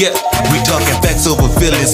Yeah, 0.00 0.16
we 0.48 0.56
talking 0.64 0.96
facts 1.04 1.26
over 1.26 1.48
feelings. 1.60 1.92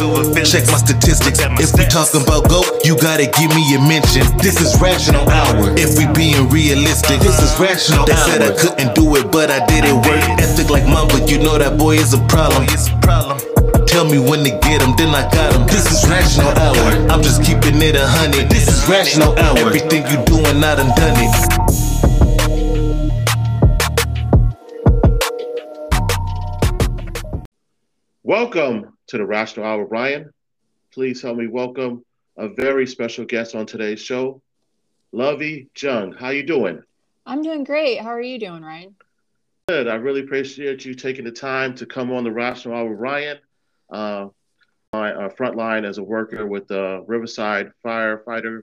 Check 0.49 0.67
my 0.71 0.79
statistics. 0.79 1.41
If 1.59 1.75
we 1.77 1.87
talking 1.87 2.23
about 2.23 2.49
go, 2.49 2.63
you 2.85 2.97
gotta 2.97 3.27
give 3.27 3.51
me 3.51 3.75
a 3.75 3.81
mention. 3.81 4.23
This 4.39 4.61
is 4.61 4.81
rational 4.81 5.29
hour. 5.29 5.75
If 5.77 5.99
we 5.99 6.07
being 6.15 6.49
realistic, 6.49 7.19
this 7.21 7.41
is 7.43 7.59
rational. 7.59 8.07
They 8.07 8.15
said 8.15 8.43
I 8.43 8.55
couldn't 8.55 8.95
do 8.95 9.17
it, 9.17 9.33
but 9.33 9.51
I 9.51 9.65
did 9.67 9.85
it. 9.85 9.95
Work 9.95 10.23
ethic 10.39 10.71
like 10.71 10.87
mine, 10.87 11.09
but 11.09 11.29
you 11.29 11.39
know 11.39 11.59
that 11.59 11.79
boy 11.79 11.97
is 11.97 12.15
a 12.15 12.19
problem. 12.29 12.65
It's 12.71 12.89
a 12.89 12.97
problem. 12.99 13.46
Tell 13.97 14.05
me 14.05 14.19
when 14.19 14.45
to 14.45 14.51
get 14.51 14.83
him, 14.83 14.95
then 14.99 15.15
I 15.15 15.23
got 15.31 15.55
him. 15.55 15.67
This 15.69 15.91
is 15.91 16.07
rational 16.07 16.51
hour. 16.51 17.09
I'm 17.09 17.23
just 17.23 17.43
keeping 17.43 17.81
it 17.81 17.97
a 17.97 18.07
hundred. 18.07 18.51
This 18.51 18.69
is 18.69 18.87
rational 18.87 19.35
hour. 19.39 19.57
Everything 19.57 20.03
you 20.09 20.23
doing, 20.27 20.63
I 20.63 20.75
done 20.75 20.93
done 20.95 21.17
it. 21.17 21.33
Welcome 28.23 28.99
to 29.07 29.17
the 29.17 29.25
Rational 29.25 29.65
Hour, 29.65 29.87
Ryan. 29.87 30.31
Please 30.93 31.23
help 31.23 31.39
me 31.39 31.47
welcome 31.47 32.05
a 32.37 32.51
very 32.51 32.87
special 32.87 33.25
guest 33.25 33.55
on 33.55 33.65
today's 33.65 34.03
show, 34.03 34.43
Lovey 35.13 35.71
Jung. 35.75 36.13
How 36.13 36.29
you 36.29 36.43
doing? 36.43 36.83
I'm 37.25 37.41
doing 37.41 37.65
great. 37.65 38.03
How 38.03 38.11
are 38.11 38.21
you 38.21 38.39
doing, 38.39 38.63
Ryan? 38.63 38.95
Good. 39.69 39.89
I 39.89 39.95
really 39.95 40.21
appreciate 40.21 40.85
you 40.85 40.93
taking 40.93 41.25
the 41.25 41.33
time 41.33 41.75
to 41.77 41.87
come 41.87 42.13
on 42.13 42.25
the 42.25 42.31
Rational 42.31 42.77
Hour, 42.77 42.95
Ryan. 42.95 43.39
Uh, 43.91 44.29
my 44.93 45.13
uh, 45.13 45.29
front 45.29 45.57
line 45.57 45.85
as 45.85 45.99
a 45.99 46.03
worker 46.03 46.47
with 46.47 46.69
the 46.69 47.05
Riverside 47.07 47.73
firefighter 47.85 48.63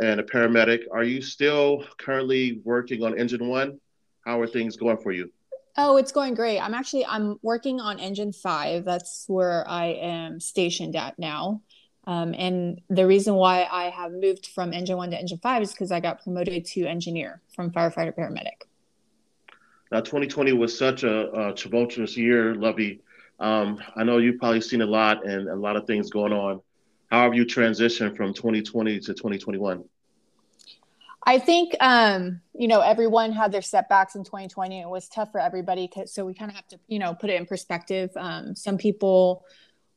and 0.00 0.20
a 0.20 0.22
paramedic. 0.22 0.80
Are 0.90 1.04
you 1.04 1.22
still 1.22 1.84
currently 1.98 2.60
working 2.64 3.02
on 3.02 3.18
Engine 3.18 3.46
One? 3.48 3.78
How 4.24 4.40
are 4.40 4.46
things 4.46 4.76
going 4.76 4.98
for 4.98 5.12
you? 5.12 5.30
Oh, 5.76 5.96
it's 5.96 6.12
going 6.12 6.34
great. 6.34 6.58
I'm 6.58 6.74
actually 6.74 7.06
I'm 7.06 7.38
working 7.42 7.80
on 7.80 8.00
engine 8.00 8.32
five. 8.32 8.84
That's 8.84 9.24
where 9.28 9.66
I 9.68 9.86
am 9.86 10.40
stationed 10.40 10.96
at 10.96 11.18
now. 11.18 11.62
Um, 12.06 12.34
and 12.36 12.80
the 12.88 13.06
reason 13.06 13.34
why 13.34 13.68
I 13.70 13.84
have 13.90 14.12
moved 14.12 14.46
from 14.48 14.72
engine 14.72 14.96
one 14.96 15.10
to 15.10 15.18
engine 15.18 15.38
five 15.38 15.62
is 15.62 15.70
because 15.70 15.92
I 15.92 16.00
got 16.00 16.22
promoted 16.22 16.64
to 16.64 16.86
engineer 16.86 17.40
from 17.54 17.70
firefighter 17.70 18.16
paramedic. 18.16 18.66
Now, 19.92 20.00
2020 20.00 20.52
was 20.52 20.76
such 20.76 21.02
a, 21.02 21.48
a 21.48 21.54
tumultuous 21.54 22.16
year, 22.16 22.54
Lovey. 22.54 23.02
Um, 23.40 23.82
I 23.96 24.04
know 24.04 24.18
you've 24.18 24.38
probably 24.38 24.60
seen 24.60 24.82
a 24.82 24.86
lot 24.86 25.26
and 25.26 25.48
a 25.48 25.56
lot 25.56 25.76
of 25.76 25.86
things 25.86 26.10
going 26.10 26.32
on. 26.32 26.60
How 27.10 27.24
have 27.24 27.34
you 27.34 27.44
transitioned 27.44 28.16
from 28.16 28.34
2020 28.34 29.00
to 29.00 29.14
2021? 29.14 29.82
I 31.26 31.38
think 31.38 31.74
um, 31.80 32.40
you 32.54 32.68
know 32.68 32.80
everyone 32.80 33.32
had 33.32 33.52
their 33.52 33.62
setbacks 33.62 34.14
in 34.14 34.24
2020. 34.24 34.80
It 34.80 34.88
was 34.88 35.08
tough 35.08 35.32
for 35.32 35.40
everybody, 35.40 35.90
so 36.06 36.24
we 36.24 36.34
kind 36.34 36.50
of 36.50 36.56
have 36.56 36.68
to 36.68 36.78
you 36.86 36.98
know 36.98 37.14
put 37.14 37.30
it 37.30 37.34
in 37.34 37.46
perspective. 37.46 38.10
Um, 38.16 38.54
some 38.54 38.78
people 38.78 39.44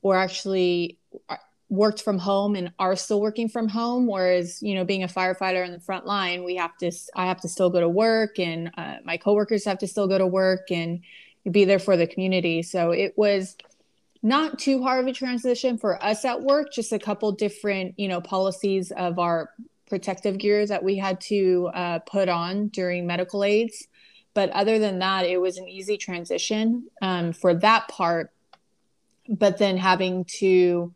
were 0.01 0.17
actually 0.17 0.97
uh, 1.29 1.37
worked 1.69 2.01
from 2.01 2.19
home 2.19 2.55
and 2.55 2.73
are 2.77 2.95
still 2.95 3.21
working 3.21 3.47
from 3.47 3.69
home, 3.69 4.05
whereas 4.05 4.61
you 4.61 4.75
know 4.75 4.83
being 4.83 5.03
a 5.03 5.07
firefighter 5.07 5.65
in 5.65 5.71
the 5.71 5.79
front 5.79 6.05
line, 6.05 6.43
we 6.43 6.55
have 6.55 6.77
to 6.79 6.91
I 7.15 7.25
have 7.25 7.39
to 7.41 7.47
still 7.47 7.69
go 7.69 7.79
to 7.79 7.89
work, 7.89 8.37
and 8.37 8.71
uh, 8.77 8.97
my 9.05 9.15
coworkers 9.15 9.63
have 9.65 9.77
to 9.79 9.87
still 9.87 10.07
go 10.07 10.17
to 10.17 10.27
work 10.27 10.71
and 10.71 11.01
be 11.49 11.65
there 11.65 11.79
for 11.79 11.97
the 11.97 12.07
community. 12.07 12.63
So 12.63 12.91
it 12.91 13.13
was 13.17 13.57
not 14.21 14.57
too 14.57 14.81
hard 14.81 15.03
of 15.03 15.07
a 15.07 15.13
transition 15.13 15.77
for 15.77 16.03
us 16.03 16.23
at 16.23 16.41
work. 16.41 16.71
Just 16.71 16.93
a 16.93 16.99
couple 16.99 17.31
different 17.33 17.99
you 17.99 18.07
know 18.07 18.21
policies 18.21 18.91
of 18.91 19.19
our 19.19 19.49
protective 19.87 20.37
gear 20.37 20.65
that 20.65 20.83
we 20.83 20.97
had 20.97 21.19
to 21.21 21.69
uh, 21.73 21.99
put 21.99 22.29
on 22.29 22.69
during 22.69 23.05
medical 23.05 23.43
aids. 23.43 23.87
But 24.33 24.49
other 24.51 24.79
than 24.79 24.99
that, 24.99 25.25
it 25.25 25.39
was 25.39 25.57
an 25.57 25.67
easy 25.67 25.97
transition 25.97 26.87
um, 27.01 27.33
for 27.33 27.53
that 27.55 27.87
part. 27.87 28.31
But 29.29 29.57
then 29.57 29.77
having 29.77 30.25
to 30.39 30.93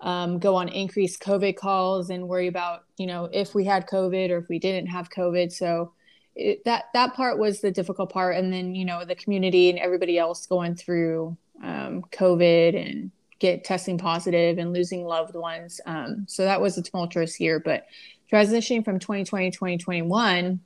um, 0.00 0.38
go 0.38 0.56
on 0.56 0.68
increased 0.68 1.22
COVID 1.22 1.56
calls 1.56 2.10
and 2.10 2.26
worry 2.26 2.46
about, 2.48 2.84
you 2.96 3.06
know, 3.06 3.28
if 3.32 3.54
we 3.54 3.64
had 3.64 3.86
COVID 3.86 4.30
or 4.30 4.38
if 4.38 4.48
we 4.48 4.58
didn't 4.58 4.88
have 4.88 5.10
COVID. 5.10 5.52
So 5.52 5.92
it, 6.40 6.64
that 6.64 6.86
that 6.94 7.14
part 7.14 7.38
was 7.38 7.60
the 7.60 7.70
difficult 7.70 8.10
part. 8.10 8.36
And 8.36 8.52
then, 8.52 8.74
you 8.74 8.84
know, 8.84 9.04
the 9.04 9.14
community 9.14 9.70
and 9.70 9.78
everybody 9.78 10.18
else 10.18 10.46
going 10.46 10.74
through 10.74 11.36
um, 11.62 12.02
COVID 12.12 12.80
and 12.80 13.10
get 13.38 13.64
testing 13.64 13.98
positive 13.98 14.58
and 14.58 14.72
losing 14.72 15.04
loved 15.04 15.34
ones. 15.34 15.80
Um, 15.86 16.24
so 16.28 16.44
that 16.44 16.60
was 16.60 16.76
a 16.78 16.82
tumultuous 16.82 17.38
year. 17.40 17.60
But 17.60 17.86
transitioning 18.30 18.84
from 18.84 18.98
2020 18.98 19.50
to 19.50 19.56
2021 19.56 20.60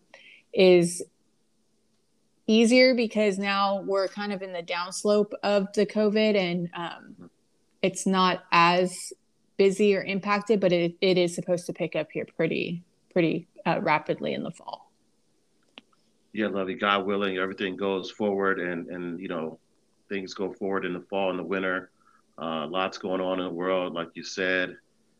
is 0.53 1.03
easier 2.47 2.95
because 2.95 3.39
now 3.39 3.81
we're 3.83 4.09
kind 4.09 4.33
of 4.33 4.43
in 4.43 4.53
the 4.53 4.63
downslope 4.63 5.33
of 5.43 5.73
the 5.73 5.87
COVID 5.87 6.37
and 6.37 6.71
um, 6.75 7.31
it's 7.83 8.07
not 8.07 8.45
as 8.53 9.13
busy 9.57 9.97
or 9.97 10.03
impacted, 10.03 10.61
but 10.61 10.73
it, 10.73 10.95
it 11.01 11.17
is 11.17 11.35
supposed 11.35 11.67
to 11.67 11.73
pick 11.73 11.97
up 11.97 12.09
here 12.13 12.27
pretty 12.37 12.83
pretty 13.13 13.47
uh, 13.65 13.81
rapidly 13.81 14.35
in 14.35 14.43
the 14.43 14.51
fall. 14.51 14.84
Yeah, 16.35 16.49
Lovey, 16.49 16.75
God 16.75 17.07
willing, 17.07 17.39
everything 17.39 17.77
goes 17.77 18.11
forward 18.11 18.59
and 18.59 18.89
and 18.89 19.21
you 19.21 19.29
know 19.29 19.61
things 20.09 20.35
go 20.35 20.53
forward 20.53 20.85
in 20.85 20.93
the 20.93 21.01
fall 21.01 21.31
and 21.31 21.39
the 21.39 21.45
winter. 21.45 21.91
Uh, 22.37 22.67
lots 22.67 22.99
going 22.99 23.21
on 23.21 23.39
in 23.39 23.47
the 23.47 23.53
world, 23.53 23.95
like 23.95 24.09
you 24.15 24.25
said. 24.25 24.77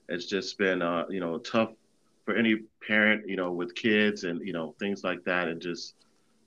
It's 0.09 0.27
just 0.27 0.59
been 0.59 0.83
uh, 0.83 1.05
you 1.09 1.21
know 1.21 1.39
tough 1.39 1.71
for 2.25 2.35
any 2.35 2.57
parent, 2.85 3.29
you 3.29 3.37
know, 3.37 3.53
with 3.53 3.77
kids 3.77 4.25
and 4.25 4.45
you 4.45 4.53
know 4.53 4.75
things 4.81 5.05
like 5.05 5.23
that, 5.23 5.47
and 5.47 5.63
just 5.63 5.95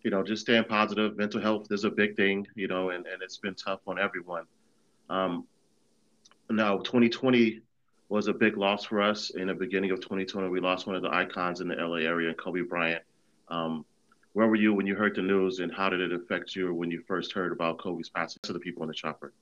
you 0.03 0.11
know 0.11 0.21
just 0.21 0.41
staying 0.41 0.65
positive. 0.65 1.15
Mental 1.15 1.41
health 1.41 1.67
is 1.71 1.85
a 1.85 1.89
big 1.89 2.17
thing, 2.17 2.45
you 2.55 2.67
know, 2.67 2.89
and 2.89 3.07
and 3.07 3.21
it's 3.21 3.37
been 3.37 3.55
tough 3.55 3.79
on 3.87 3.97
everyone. 3.97 4.43
Um, 5.09 5.45
now, 6.49 6.79
2020 6.79 7.61
was 8.09 8.27
a 8.27 8.33
big 8.33 8.57
loss 8.57 8.83
for 8.83 9.01
us. 9.01 9.29
In 9.29 9.47
the 9.47 9.53
beginning 9.53 9.91
of 9.91 10.01
2020, 10.01 10.49
we 10.49 10.59
lost 10.59 10.87
one 10.87 10.97
of 10.97 11.01
the 11.01 11.13
icons 11.13 11.61
in 11.61 11.69
the 11.69 11.75
LA 11.75 11.99
area, 11.99 12.33
Kobe 12.33 12.61
Bryant. 12.61 13.03
Um, 13.47 13.85
where 14.37 14.47
were 14.47 14.55
you 14.55 14.71
when 14.71 14.85
you 14.85 14.93
heard 14.93 15.15
the 15.15 15.21
news, 15.23 15.57
and 15.57 15.73
how 15.73 15.89
did 15.89 15.99
it 15.99 16.13
affect 16.13 16.55
you 16.55 16.71
when 16.71 16.91
you 16.91 17.01
first 17.07 17.31
heard 17.31 17.51
about 17.51 17.79
Kobe's 17.79 18.07
passing 18.07 18.39
to 18.43 18.53
the 18.53 18.59
people 18.59 18.83
in 18.83 18.87
the 18.87 18.93
chopper? 18.93 19.33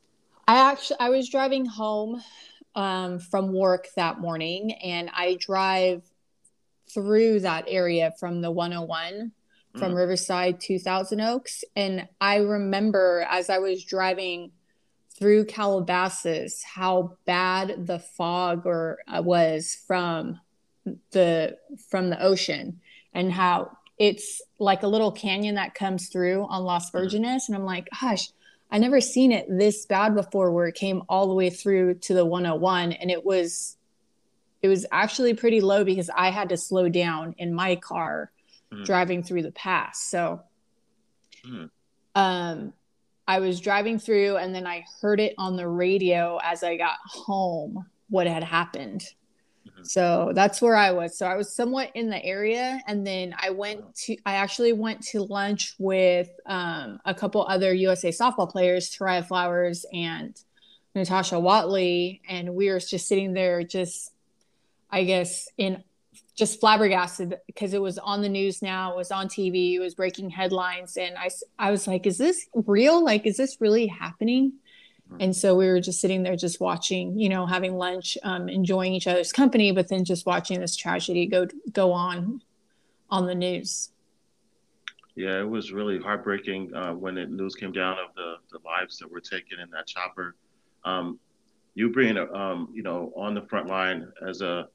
I 0.48 0.72
actually 0.72 0.96
I 1.02 1.10
was 1.10 1.28
driving 1.28 1.66
home 1.66 2.24
um, 2.76 3.20
from 3.20 3.52
work 3.52 3.88
that 3.98 4.22
morning, 4.22 4.72
and 4.72 5.12
I 5.14 5.36
drive 5.38 6.02
through 6.94 7.42
that 7.42 7.66
area 7.68 8.14
from 8.18 8.40
the 8.40 8.50
101 8.50 9.34
from 9.78 9.92
mm. 9.92 9.96
Riverside 9.98 10.62
to 10.62 10.80
Thousand 10.80 11.20
Oaks. 11.20 11.66
And 11.76 12.08
I 12.22 12.38
remember 12.38 13.28
as 13.30 13.50
I 13.50 13.58
was 13.58 13.84
driving 13.84 14.52
through 15.20 15.44
Calabasas 15.48 16.64
how 16.64 17.18
bad 17.26 17.86
the 17.86 18.00
fog 18.00 18.66
or 18.66 19.00
uh, 19.10 19.22
was 19.22 19.78
from 19.88 20.40
the 21.12 21.58
from 21.90 22.10
the 22.10 22.24
ocean 22.24 22.80
and 23.14 23.30
how 23.30 23.72
it's 23.98 24.42
like 24.60 24.84
a 24.84 24.88
little 24.88 25.12
canyon 25.12 25.56
that 25.56 25.74
comes 25.74 26.10
through 26.10 26.46
on 26.50 26.64
Las 26.64 26.92
Virgenes 26.92 27.48
and 27.48 27.56
I'm 27.56 27.66
like 27.66 27.88
gosh 28.02 28.30
I 28.72 28.80
never 28.80 29.00
seen 29.00 29.32
it 29.32 29.46
this 29.50 29.86
bad 29.86 30.16
before 30.16 30.52
where 30.52 30.68
it 30.68 30.76
came 30.76 31.04
all 31.08 31.28
the 31.28 31.34
way 31.34 31.50
through 31.50 31.96
to 31.96 32.14
the 32.14 32.26
101 32.26 32.94
and 32.94 33.12
it 33.12 33.24
was 33.24 33.78
it 34.62 34.68
was 34.68 34.86
actually 34.92 35.36
pretty 35.36 35.62
low 35.62 35.84
because 35.84 36.10
I 36.10 36.32
had 36.32 36.50
to 36.50 36.58
slow 36.58 36.90
down 36.90 37.36
in 37.38 37.54
my 37.54 37.76
car 37.76 38.32
mm. 38.74 38.84
driving 38.84 39.22
through 39.22 39.44
the 39.44 39.52
pass. 39.52 40.02
So 40.02 40.42
mm. 41.46 41.70
um, 42.16 42.74
I 43.28 43.40
was 43.40 43.60
driving 43.60 44.00
through 44.00 44.38
and 44.38 44.56
then 44.56 44.66
I 44.66 44.86
heard 45.02 45.20
it 45.20 45.36
on 45.38 45.56
the 45.56 45.68
radio 45.68 46.40
as 46.44 46.64
I 46.64 46.78
got 46.78 46.96
home 47.06 47.86
what 48.10 48.26
had 48.26 48.44
happened. 48.44 49.04
So 49.86 50.32
that's 50.34 50.62
where 50.62 50.76
I 50.76 50.92
was. 50.92 51.18
So 51.18 51.26
I 51.26 51.36
was 51.36 51.54
somewhat 51.54 51.92
in 51.94 52.10
the 52.10 52.24
area. 52.24 52.82
And 52.88 53.06
then 53.06 53.36
I 53.38 53.52
went 53.52 53.96
to, 53.96 54.18
I 54.26 54.36
actually 54.36 54.74
went 54.74 55.02
to 55.08 55.22
lunch 55.24 55.76
with 55.78 56.30
um, 56.46 57.00
a 57.06 57.14
couple 57.14 57.46
other 57.48 57.74
USA 57.74 58.10
softball 58.10 58.50
players, 58.50 58.90
Tairia 58.90 59.26
Flowers 59.26 59.86
and 59.94 60.40
Natasha 60.96 61.40
Watley. 61.40 62.22
And 62.28 62.56
we 62.56 62.70
were 62.70 62.80
just 62.80 63.08
sitting 63.08 63.34
there, 63.34 63.64
just 63.64 64.12
I 64.90 65.04
guess, 65.04 65.50
in 65.58 65.84
just 66.36 66.60
flabbergasted 66.60 67.38
because 67.48 67.74
it 67.74 67.82
was 67.82 67.98
on 67.98 68.22
the 68.22 68.30
news 68.30 68.62
now, 68.62 68.92
it 68.92 68.98
was 68.98 69.12
on 69.12 69.28
TV, 69.28 69.74
it 69.76 69.80
was 69.80 69.96
breaking 69.96 70.30
headlines. 70.30 70.98
And 70.98 71.18
I, 71.18 71.30
I 71.58 71.72
was 71.72 71.88
like, 71.88 72.06
is 72.06 72.18
this 72.18 72.48
real? 72.54 73.04
Like, 73.04 73.26
is 73.26 73.38
this 73.38 73.62
really 73.62 73.88
happening? 73.88 74.54
Mm-hmm. 75.08 75.22
And 75.22 75.36
so 75.36 75.56
we 75.56 75.68
were 75.68 75.80
just 75.80 76.02
sitting 76.02 76.24
there, 76.24 76.36
just 76.36 76.60
watching, 76.60 77.18
you 77.20 77.30
know, 77.30 77.46
having 77.46 77.78
lunch, 77.78 78.18
um, 78.24 78.50
enjoying 78.50 78.94
each 78.94 79.08
other's 79.08 79.32
company, 79.32 79.72
but 79.72 79.88
then 79.88 80.04
just 80.04 80.26
watching 80.26 80.60
this 80.60 80.76
tragedy 80.76 81.28
go 81.28 81.48
go 81.72 81.92
on 81.92 82.42
on 83.10 83.28
the 83.28 83.36
news. 83.36 83.92
Yeah, 85.16 85.40
it 85.40 85.50
was 85.50 85.72
really 85.72 86.00
heartbreaking 86.00 86.74
uh, 86.76 86.94
when 86.94 87.16
the 87.16 87.26
news 87.26 87.56
came 87.56 87.72
down 87.72 87.94
of 87.94 88.14
the, 88.16 88.36
the 88.52 88.60
lives 88.66 88.98
that 88.98 89.10
were 89.10 89.22
taken 89.22 89.60
in 89.62 89.70
that 89.70 89.88
chopper. 89.88 90.36
Um, 90.84 91.20
you 91.74 91.92
being, 91.92 92.18
um, 92.18 92.70
you 92.74 92.84
know, 92.84 93.14
on 93.16 93.34
the 93.34 93.42
front 93.44 93.68
line 93.68 94.12
as 94.28 94.42
a 94.42 94.68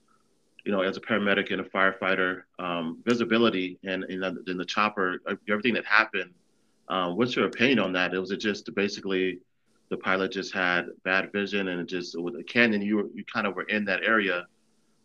you 0.64 0.72
know, 0.72 0.82
as 0.82 0.96
a 0.96 1.00
paramedic 1.00 1.50
and 1.52 1.60
a 1.60 1.64
firefighter, 1.64 2.42
um, 2.58 2.98
visibility 3.04 3.78
and 3.84 4.04
in 4.04 4.20
the, 4.20 4.42
the, 4.44 4.64
chopper, 4.64 5.20
uh, 5.26 5.34
everything 5.48 5.72
that 5.72 5.86
happened. 5.86 6.32
Um, 6.88 7.16
what's 7.16 7.34
your 7.34 7.46
opinion 7.46 7.78
on 7.78 7.92
that? 7.94 8.12
Was 8.12 8.30
it 8.30 8.38
just 8.38 8.74
basically 8.74 9.38
the 9.90 9.96
pilot 9.96 10.32
just 10.32 10.54
had 10.54 10.86
bad 11.04 11.30
vision 11.32 11.68
and 11.68 11.80
it 11.80 11.86
just 11.86 12.18
with 12.18 12.36
a 12.36 12.44
canyon, 12.44 12.80
you 12.80 12.96
were, 12.96 13.06
you 13.12 13.24
kind 13.24 13.46
of 13.46 13.54
were 13.54 13.64
in 13.64 13.84
that 13.84 14.02
area. 14.04 14.46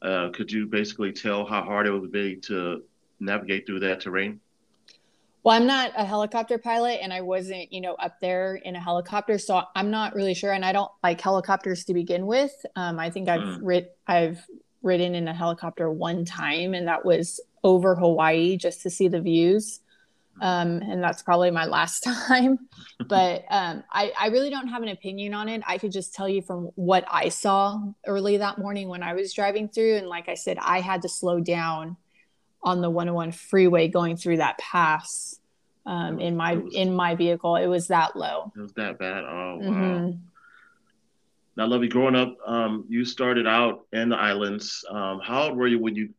Uh, 0.02 0.30
could 0.30 0.52
you 0.52 0.68
basically 0.68 1.12
tell 1.12 1.46
how 1.46 1.64
hard 1.64 1.88
it 1.88 1.92
would 1.92 2.12
be 2.12 2.36
to 2.36 2.84
navigate 3.20 3.66
through 3.66 3.80
that 3.80 4.00
terrain? 4.00 4.40
Well, 5.44 5.56
I'm 5.56 5.68
not 5.68 5.92
a 5.96 6.06
helicopter 6.06 6.58
pilot 6.58 7.00
and 7.02 7.12
I 7.12 7.22
wasn't, 7.22 7.72
you 7.74 7.82
know, 7.82 7.94
up 7.96 8.20
there 8.20 8.56
in 8.56 8.76
a 8.76 8.80
helicopter. 8.80 9.38
So 9.38 9.62
I'm 9.76 9.92
not 9.92 10.16
really 10.16 10.34
sure. 10.34 10.52
And 10.52 10.66
I 10.66 10.72
don't 10.72 10.92
like 11.04 11.22
helicopters 11.22 11.84
to 11.86 11.94
begin 11.94 12.26
with. 12.26 12.54
Um, 12.76 13.00
I 13.00 13.10
think 13.10 13.30
I've 13.30 13.42
mm. 13.42 13.60
writ- 13.62 13.98
I've 14.08 14.44
ridden 14.82 15.16
in 15.16 15.28
a 15.28 15.34
helicopter 15.34 15.90
one 15.92 16.26
time 16.26 16.74
and 16.74 16.88
that 16.88 17.06
was 17.06 17.40
over 17.64 17.96
Hawaii 17.96 18.58
just 18.58 18.82
to 18.84 18.90
see 18.90 19.08
the 19.08 19.22
views. 19.22 19.82
Um, 20.42 20.82
and 20.82 21.02
that's 21.02 21.22
probably 21.22 21.52
my 21.52 21.66
last 21.66 22.04
time. 22.28 22.68
but 23.08 23.46
um, 23.50 23.84
I, 23.92 24.12
I 24.20 24.28
really 24.28 24.50
don't 24.50 24.68
have 24.68 24.84
an 24.84 24.90
opinion 24.90 25.34
on 25.34 25.48
it. 25.50 25.62
I 25.66 25.78
could 25.78 25.92
just 25.92 26.14
tell 26.14 26.28
you 26.28 26.42
from 26.42 26.72
what 26.76 27.06
I 27.10 27.30
saw 27.30 27.80
early 28.06 28.38
that 28.38 28.58
morning 28.58 28.90
when 28.90 29.04
I 29.04 29.14
was 29.14 29.34
driving 29.34 29.70
through. 29.70 29.96
And 29.96 30.08
like 30.08 30.28
I 30.28 30.36
said, 30.36 30.58
I 30.62 30.82
had 30.82 31.02
to 31.04 31.10
slow 31.10 31.40
down 31.40 31.98
on 32.64 32.82
the 32.82 32.90
101 32.90 33.32
freeway 33.32 33.88
going 33.88 34.18
through 34.18 34.38
that 34.38 34.58
pass 34.58 35.40
um, 35.86 36.20
in 36.20 36.36
my 36.36 36.56
was, 36.56 36.74
in 36.74 36.94
my 36.94 37.16
vehicle. 37.16 37.56
It 37.56 37.68
was 37.68 37.88
that 37.88 38.16
low. 38.16 38.52
It 38.56 38.62
was 38.62 38.74
that 38.74 38.98
bad. 38.98 39.24
Oh 39.24 39.58
wow. 39.62 39.62
Mm-hmm. 39.62 40.18
Now, 41.58 41.68
Lovey, 41.68 41.88
growing 41.88 42.16
up, 42.16 42.36
um, 42.46 42.86
you 42.90 43.06
started 43.06 43.48
out 43.48 43.86
in 43.94 44.10
the 44.10 44.18
islands. 44.18 44.84
Um, 44.90 45.22
how 45.24 45.44
old 45.44 45.58
were 45.58 45.68
you 45.68 45.80
when 45.80 45.96
you 45.96 46.10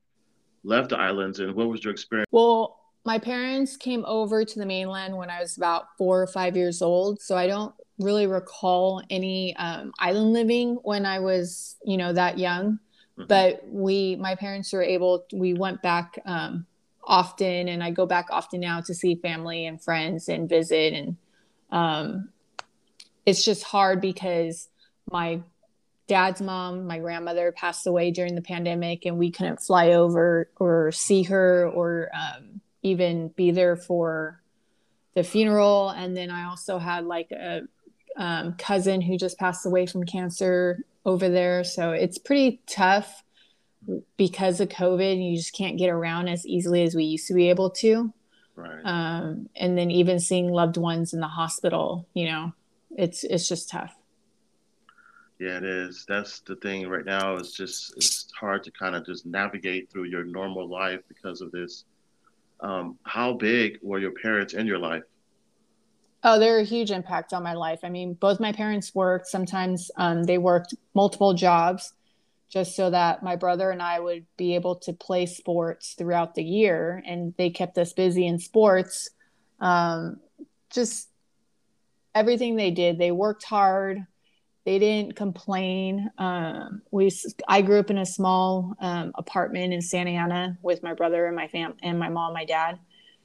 left 0.64 0.90
the 0.90 0.98
islands, 0.98 1.40
and 1.40 1.54
what 1.54 1.68
was 1.68 1.84
your 1.84 1.92
experience? 1.92 2.26
Well, 2.30 2.80
my 3.06 3.20
parents 3.20 3.76
came 3.76 4.04
over 4.04 4.44
to 4.44 4.58
the 4.58 4.66
mainland 4.66 5.16
when 5.16 5.30
I 5.30 5.40
was 5.40 5.56
about 5.56 5.96
four 5.96 6.20
or 6.20 6.26
five 6.26 6.56
years 6.56 6.82
old, 6.82 7.22
so 7.22 7.36
I 7.36 7.46
don't 7.46 7.72
really 8.00 8.26
recall 8.26 9.00
any 9.08 9.54
um, 9.56 9.92
island 10.00 10.32
living 10.32 10.74
when 10.82 11.06
I 11.06 11.20
was, 11.20 11.76
you 11.84 11.96
know, 11.96 12.12
that 12.12 12.36
young. 12.36 12.80
Mm-hmm. 13.16 13.28
But 13.28 13.62
we, 13.64 14.16
my 14.16 14.34
parents 14.34 14.72
were 14.72 14.82
able. 14.82 15.24
We 15.32 15.54
went 15.54 15.82
back 15.82 16.18
um, 16.26 16.66
often, 17.04 17.68
and 17.68 17.80
I 17.80 17.92
go 17.92 18.06
back 18.06 18.26
often 18.30 18.58
now 18.58 18.80
to 18.80 18.92
see 18.92 19.14
family 19.14 19.66
and 19.66 19.80
friends 19.80 20.28
and 20.28 20.48
visit. 20.48 20.92
And 20.92 21.16
um, 21.70 22.30
it's 23.24 23.44
just 23.44 23.62
hard 23.62 24.00
because 24.00 24.68
my 25.12 25.42
dad's 26.08 26.42
mom, 26.42 26.88
my 26.88 26.98
grandmother, 26.98 27.52
passed 27.52 27.86
away 27.86 28.10
during 28.10 28.34
the 28.34 28.42
pandemic, 28.42 29.06
and 29.06 29.16
we 29.16 29.30
couldn't 29.30 29.62
fly 29.62 29.92
over 29.92 30.50
or 30.56 30.90
see 30.90 31.22
her 31.22 31.68
or 31.68 32.10
um, 32.12 32.60
even 32.86 33.28
be 33.28 33.50
there 33.50 33.76
for 33.76 34.40
the 35.14 35.22
funeral. 35.22 35.90
And 35.90 36.16
then 36.16 36.30
I 36.30 36.44
also 36.44 36.78
had 36.78 37.04
like 37.04 37.30
a 37.32 37.62
um, 38.16 38.54
cousin 38.54 39.00
who 39.00 39.16
just 39.16 39.38
passed 39.38 39.66
away 39.66 39.86
from 39.86 40.04
cancer 40.04 40.84
over 41.04 41.28
there. 41.28 41.64
So 41.64 41.92
it's 41.92 42.18
pretty 42.18 42.60
tough 42.66 43.22
because 44.16 44.60
of 44.60 44.68
COVID. 44.68 45.30
You 45.30 45.36
just 45.36 45.54
can't 45.54 45.78
get 45.78 45.90
around 45.90 46.28
as 46.28 46.46
easily 46.46 46.82
as 46.82 46.94
we 46.94 47.04
used 47.04 47.28
to 47.28 47.34
be 47.34 47.50
able 47.50 47.70
to. 47.70 48.12
Right. 48.54 48.80
Um, 48.84 49.48
and 49.54 49.76
then 49.76 49.90
even 49.90 50.18
seeing 50.18 50.48
loved 50.48 50.76
ones 50.76 51.12
in 51.12 51.20
the 51.20 51.28
hospital, 51.28 52.08
you 52.14 52.26
know, 52.26 52.52
it's 52.96 53.22
it's 53.22 53.48
just 53.48 53.70
tough. 53.70 53.94
Yeah, 55.38 55.58
it 55.58 55.64
is. 55.64 56.06
That's 56.08 56.40
the 56.40 56.56
thing 56.56 56.88
right 56.88 57.04
now. 57.04 57.36
It's 57.36 57.52
just 57.52 57.92
it's 57.96 58.32
hard 58.32 58.64
to 58.64 58.70
kind 58.70 58.96
of 58.96 59.04
just 59.04 59.26
navigate 59.26 59.90
through 59.90 60.04
your 60.04 60.24
normal 60.24 60.66
life 60.68 61.00
because 61.08 61.42
of 61.42 61.52
this. 61.52 61.84
Um, 62.60 62.98
how 63.02 63.34
big 63.34 63.78
were 63.82 63.98
your 63.98 64.12
parents 64.12 64.54
in 64.54 64.66
your 64.66 64.78
life? 64.78 65.02
Oh, 66.22 66.38
they're 66.38 66.58
a 66.58 66.64
huge 66.64 66.90
impact 66.90 67.32
on 67.32 67.42
my 67.42 67.52
life. 67.52 67.80
I 67.84 67.88
mean, 67.88 68.14
both 68.14 68.40
my 68.40 68.52
parents 68.52 68.94
worked. 68.94 69.28
Sometimes 69.28 69.90
um, 69.96 70.24
they 70.24 70.38
worked 70.38 70.74
multiple 70.94 71.34
jobs 71.34 71.92
just 72.48 72.74
so 72.74 72.90
that 72.90 73.22
my 73.22 73.36
brother 73.36 73.70
and 73.70 73.82
I 73.82 74.00
would 74.00 74.26
be 74.36 74.54
able 74.54 74.76
to 74.76 74.92
play 74.92 75.26
sports 75.26 75.94
throughout 75.94 76.34
the 76.34 76.44
year. 76.44 77.02
And 77.06 77.34
they 77.36 77.50
kept 77.50 77.76
us 77.78 77.92
busy 77.92 78.26
in 78.26 78.38
sports. 78.38 79.10
Um, 79.60 80.20
just 80.70 81.08
everything 82.14 82.56
they 82.56 82.70
did, 82.70 82.98
they 82.98 83.10
worked 83.10 83.44
hard. 83.44 84.06
They 84.66 84.80
didn't 84.80 85.14
complain. 85.14 86.10
Um, 86.18 86.82
we, 86.90 87.08
I 87.46 87.62
grew 87.62 87.78
up 87.78 87.88
in 87.88 87.98
a 87.98 88.04
small 88.04 88.74
um, 88.80 89.12
apartment 89.14 89.72
in 89.72 89.80
Santa 89.80 90.10
Ana 90.10 90.58
with 90.60 90.82
my 90.82 90.92
brother 90.92 91.26
and 91.26 91.36
my 91.36 91.46
fam 91.46 91.74
and 91.84 92.00
my 92.00 92.08
mom, 92.08 92.34
my 92.34 92.44
dad. 92.44 92.80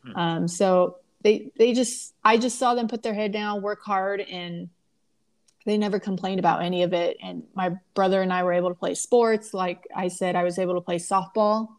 Hmm. 0.06 0.16
Um, 0.16 0.48
so 0.48 0.98
they 1.24 1.52
they 1.58 1.74
just 1.74 2.14
I 2.24 2.38
just 2.38 2.60
saw 2.60 2.76
them 2.76 2.88
put 2.88 3.02
their 3.02 3.16
head 3.16 3.34
down, 3.34 3.64
work 3.64 3.82
hard, 3.84 4.22
and 4.22 4.70
they 5.66 5.80
never 5.80 6.00
complained 6.00 6.40
about 6.40 6.62
any 6.62 6.84
of 6.84 6.94
it. 6.94 7.18
And 7.24 7.42
my 7.56 7.72
brother 7.96 8.22
and 8.22 8.32
I 8.32 8.44
were 8.44 8.54
able 8.54 8.70
to 8.70 8.76
play 8.76 8.94
sports. 8.94 9.52
Like 9.52 9.88
I 9.96 10.10
said, 10.10 10.36
I 10.36 10.44
was 10.44 10.60
able 10.60 10.76
to 10.76 10.82
play 10.82 10.98
softball, 10.98 11.70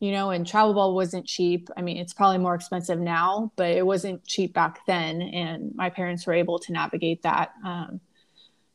you 0.00 0.12
know, 0.12 0.30
and 0.30 0.46
travel 0.46 0.72
ball 0.72 0.94
wasn't 0.94 1.26
cheap. 1.26 1.68
I 1.76 1.82
mean, 1.82 1.98
it's 1.98 2.14
probably 2.14 2.38
more 2.38 2.54
expensive 2.54 2.98
now, 2.98 3.52
but 3.56 3.68
it 3.68 3.84
wasn't 3.84 4.24
cheap 4.24 4.54
back 4.54 4.86
then. 4.86 5.20
And 5.20 5.74
my 5.74 5.90
parents 5.90 6.26
were 6.26 6.32
able 6.32 6.58
to 6.60 6.72
navigate 6.72 7.20
that. 7.22 7.52
Um, 7.62 8.00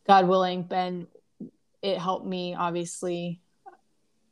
God 0.09 0.27
willing, 0.27 0.63
Ben, 0.63 1.05
it 1.83 1.99
helped 1.99 2.25
me 2.25 2.55
obviously 2.55 3.39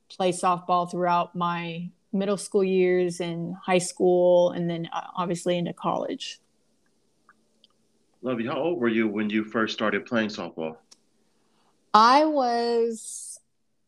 play 0.09 0.31
softball 0.31 0.89
throughout 0.89 1.35
my 1.35 1.91
middle 2.11 2.35
school 2.35 2.63
years 2.63 3.19
and 3.19 3.53
high 3.63 3.77
school, 3.77 4.53
and 4.53 4.67
then 4.67 4.89
uh, 4.91 5.03
obviously 5.15 5.55
into 5.55 5.73
college. 5.73 6.39
Lovey, 8.23 8.47
how 8.47 8.57
old 8.57 8.79
were 8.79 8.87
you 8.87 9.07
when 9.07 9.29
you 9.29 9.43
first 9.43 9.75
started 9.75 10.07
playing 10.07 10.29
softball? 10.29 10.77
I 11.93 12.25
was 12.25 13.39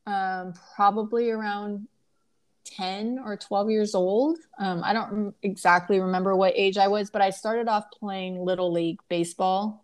um, 0.05 0.53
probably 0.75 1.31
around 1.31 1.87
10 2.65 3.17
or 3.25 3.35
12 3.35 3.71
years 3.71 3.95
old. 3.95 4.37
Um, 4.59 4.83
I 4.83 4.93
don't 4.93 5.33
exactly 5.41 5.99
remember 5.99 6.35
what 6.35 6.53
age 6.55 6.77
I 6.77 6.87
was, 6.87 7.09
but 7.09 7.23
I 7.23 7.31
started 7.31 7.67
off 7.67 7.85
playing 7.89 8.45
Little 8.45 8.71
League 8.71 8.99
baseball 9.09 9.83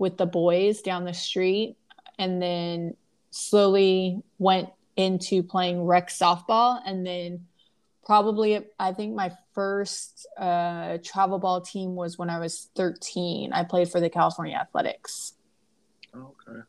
with 0.00 0.16
the 0.16 0.26
boys 0.26 0.80
down 0.80 1.04
the 1.04 1.14
street 1.14 1.76
and 2.18 2.42
then 2.42 2.96
slowly 3.30 4.20
went 4.38 4.70
into 4.96 5.42
playing 5.44 5.84
rec 5.84 6.08
softball. 6.08 6.80
And 6.84 7.06
then 7.06 7.46
probably 8.04 8.58
i 8.80 8.92
think 8.92 9.14
my 9.14 9.30
first 9.54 10.26
uh, 10.36 10.98
travel 11.04 11.38
ball 11.38 11.60
team 11.60 11.94
was 11.94 12.18
when 12.18 12.28
i 12.28 12.40
was 12.40 12.68
13 12.74 13.52
i 13.52 13.62
played 13.62 13.88
for 13.88 14.00
the 14.00 14.10
california 14.10 14.56
athletics. 14.56 15.34
Okay. 16.12 16.60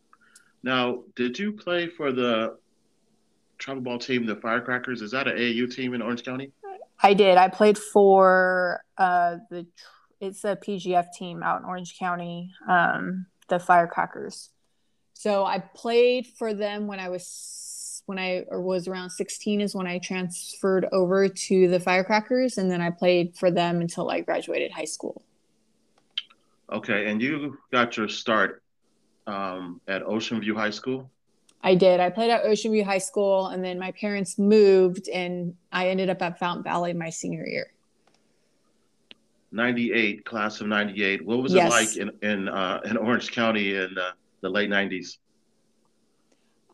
Now 0.62 1.04
did 1.16 1.40
you 1.40 1.54
play 1.54 1.88
for 1.88 2.12
the 2.12 2.58
travel 3.58 3.82
ball 3.82 3.98
team 3.98 4.26
the 4.26 4.36
firecrackers? 4.36 5.02
Is 5.02 5.12
that 5.12 5.28
an 5.28 5.38
aau 5.38 5.74
team 5.74 5.94
in 5.96 6.02
orange 6.02 6.24
county? 6.24 6.52
I 7.02 7.16
did. 7.16 7.38
I 7.38 7.48
played 7.48 7.78
for 7.78 8.84
uh, 8.98 9.38
the 9.50 9.66
it's 10.22 10.44
a 10.46 10.56
pgf 10.56 11.12
team 11.14 11.44
out 11.44 11.60
in 11.60 11.66
orange 11.66 11.98
county 12.00 12.52
um, 12.70 13.26
the 13.50 13.60
firecrackers 13.60 14.50
so 15.14 15.44
i 15.44 15.60
played 15.60 16.26
for 16.26 16.54
them 16.54 16.88
when 16.88 17.00
i 17.00 17.10
was 17.10 17.62
when 18.06 18.20
I 18.20 18.44
was 18.52 18.90
around 18.90 19.10
16 19.12 19.62
is 19.62 19.74
when 19.74 19.88
I 19.88 20.00
transferred 20.00 20.86
over 20.92 21.30
to 21.30 21.68
the 21.70 21.80
Firecrackers, 21.80 22.58
and 22.58 22.70
then 22.70 22.82
I 22.82 22.90
played 22.90 23.38
for 23.38 23.50
them 23.50 23.80
until 23.80 24.10
I 24.10 24.20
graduated 24.20 24.72
high 24.72 24.86
school. 24.86 25.24
Okay, 26.72 27.10
and 27.10 27.22
you 27.22 27.58
got 27.72 27.96
your 27.98 28.10
start 28.10 28.64
um, 29.28 29.82
at 29.88 30.04
Ocean 30.04 30.42
View 30.42 30.56
High 30.56 30.70
School. 30.72 31.10
I 31.64 31.76
did. 31.76 32.00
I 32.00 32.10
played 32.10 32.32
at 32.32 32.44
Ocean 32.44 32.72
View 32.72 32.84
High 32.84 32.98
School, 32.98 33.48
and 33.48 33.64
then 33.64 33.78
my 33.78 33.92
parents 33.92 34.40
moved, 34.40 35.08
and 35.10 35.54
I 35.72 35.90
ended 35.90 36.10
up 36.10 36.22
at 36.22 36.40
Fountain 36.40 36.64
Valley 36.64 36.94
my 36.94 37.10
senior 37.10 37.46
year. 37.46 37.72
98 39.52 40.26
class 40.26 40.62
of 40.62 40.68
98 40.68 41.26
what 41.26 41.42
was 41.42 41.54
yes. 41.54 41.68
it 41.68 41.70
like 41.70 41.98
in 41.98 42.30
in, 42.30 42.48
uh, 42.50 42.80
in 42.86 42.98
orange 42.98 43.32
county 43.32 43.76
in 43.76 43.98
uh, 43.98 44.12
the 44.42 44.50
late 44.50 44.70
90s 44.70 45.18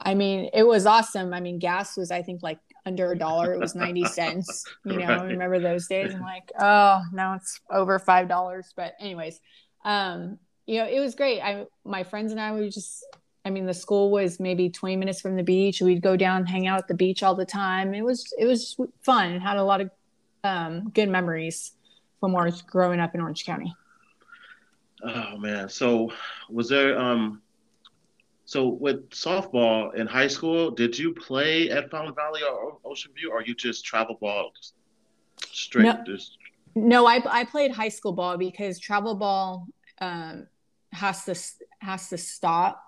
I 0.02 0.14
mean, 0.14 0.50
it 0.54 0.64
was 0.64 0.86
awesome. 0.86 1.34
I 1.34 1.40
mean, 1.40 1.60
gas 1.60 1.98
was, 1.98 2.12
I 2.12 2.22
think, 2.22 2.44
like 2.44 2.60
under 2.86 3.12
a 3.12 3.18
dollar. 3.18 3.54
It 3.54 3.60
was 3.60 3.76
90 3.76 4.06
cents. 4.06 4.64
You 4.86 4.98
know, 5.00 5.08
right. 5.08 5.24
remember 5.24 5.60
those 5.60 5.88
days? 5.88 6.14
I'm 6.14 6.22
like, 6.22 6.52
oh, 6.60 7.02
now 7.12 7.34
it's 7.34 7.60
over 7.70 8.00
$5. 8.00 8.64
But, 8.76 8.94
anyways, 9.00 9.42
um, 9.84 10.40
you 10.66 10.80
know, 10.80 10.88
it 10.88 11.00
was 11.00 11.16
great. 11.16 11.42
I, 11.42 11.66
my 11.84 12.04
friends 12.04 12.32
and 12.32 12.40
I 12.40 12.54
we 12.54 12.70
just, 12.70 13.06
I 13.44 13.50
mean, 13.50 13.66
the 13.66 13.74
school 13.74 14.12
was 14.12 14.40
maybe 14.40 14.70
20 14.70 14.96
minutes 14.98 15.22
from 15.22 15.36
the 15.36 15.44
beach. 15.44 15.82
We'd 15.82 16.02
go 16.02 16.16
down, 16.16 16.46
hang 16.46 16.68
out 16.68 16.80
at 16.80 16.88
the 16.88 16.94
beach 16.94 17.24
all 17.24 17.36
the 17.36 17.46
time. 17.46 17.94
It 17.94 18.04
was, 18.04 18.34
it 18.38 18.46
was 18.46 18.78
fun. 19.02 19.34
It 19.34 19.40
had 19.40 19.58
a 19.58 19.64
lot 19.64 19.82
of 19.82 19.90
um, 20.44 20.90
good 20.90 21.10
memories 21.10 21.74
from 22.20 22.36
Orange, 22.36 22.66
growing 22.66 23.00
up 23.00 23.14
in 23.16 23.22
Orange 23.22 23.46
County. 23.46 23.74
Oh 25.04 25.38
man. 25.38 25.70
So 25.70 26.12
was 26.50 26.70
there, 26.70 26.98
um, 27.00 27.42
So 28.46 28.70
with 28.70 29.10
softball 29.10 29.94
in 29.94 30.08
high 30.08 30.30
school, 30.30 30.72
did 30.72 30.98
you 30.98 31.14
play 31.14 31.70
at 31.70 31.92
Fountain 31.92 32.16
Valley 32.16 32.42
or 32.50 32.78
Ocean 32.86 33.12
View, 33.14 33.30
or 33.30 33.44
you 33.44 33.54
just 33.54 33.84
travel 33.84 34.18
ball 34.22 34.52
straight? 35.52 35.84
No, 35.84 36.02
just... 36.06 36.38
no 36.74 37.06
I, 37.06 37.22
I 37.30 37.44
played 37.44 37.72
high 37.72 37.90
school 37.90 38.14
ball 38.14 38.38
because 38.38 38.80
travel 38.80 39.16
ball 39.16 39.68
um, 40.00 40.48
has 40.94 41.26
to 41.26 41.36
has 41.86 42.10
to 42.10 42.18
stop 42.18 42.82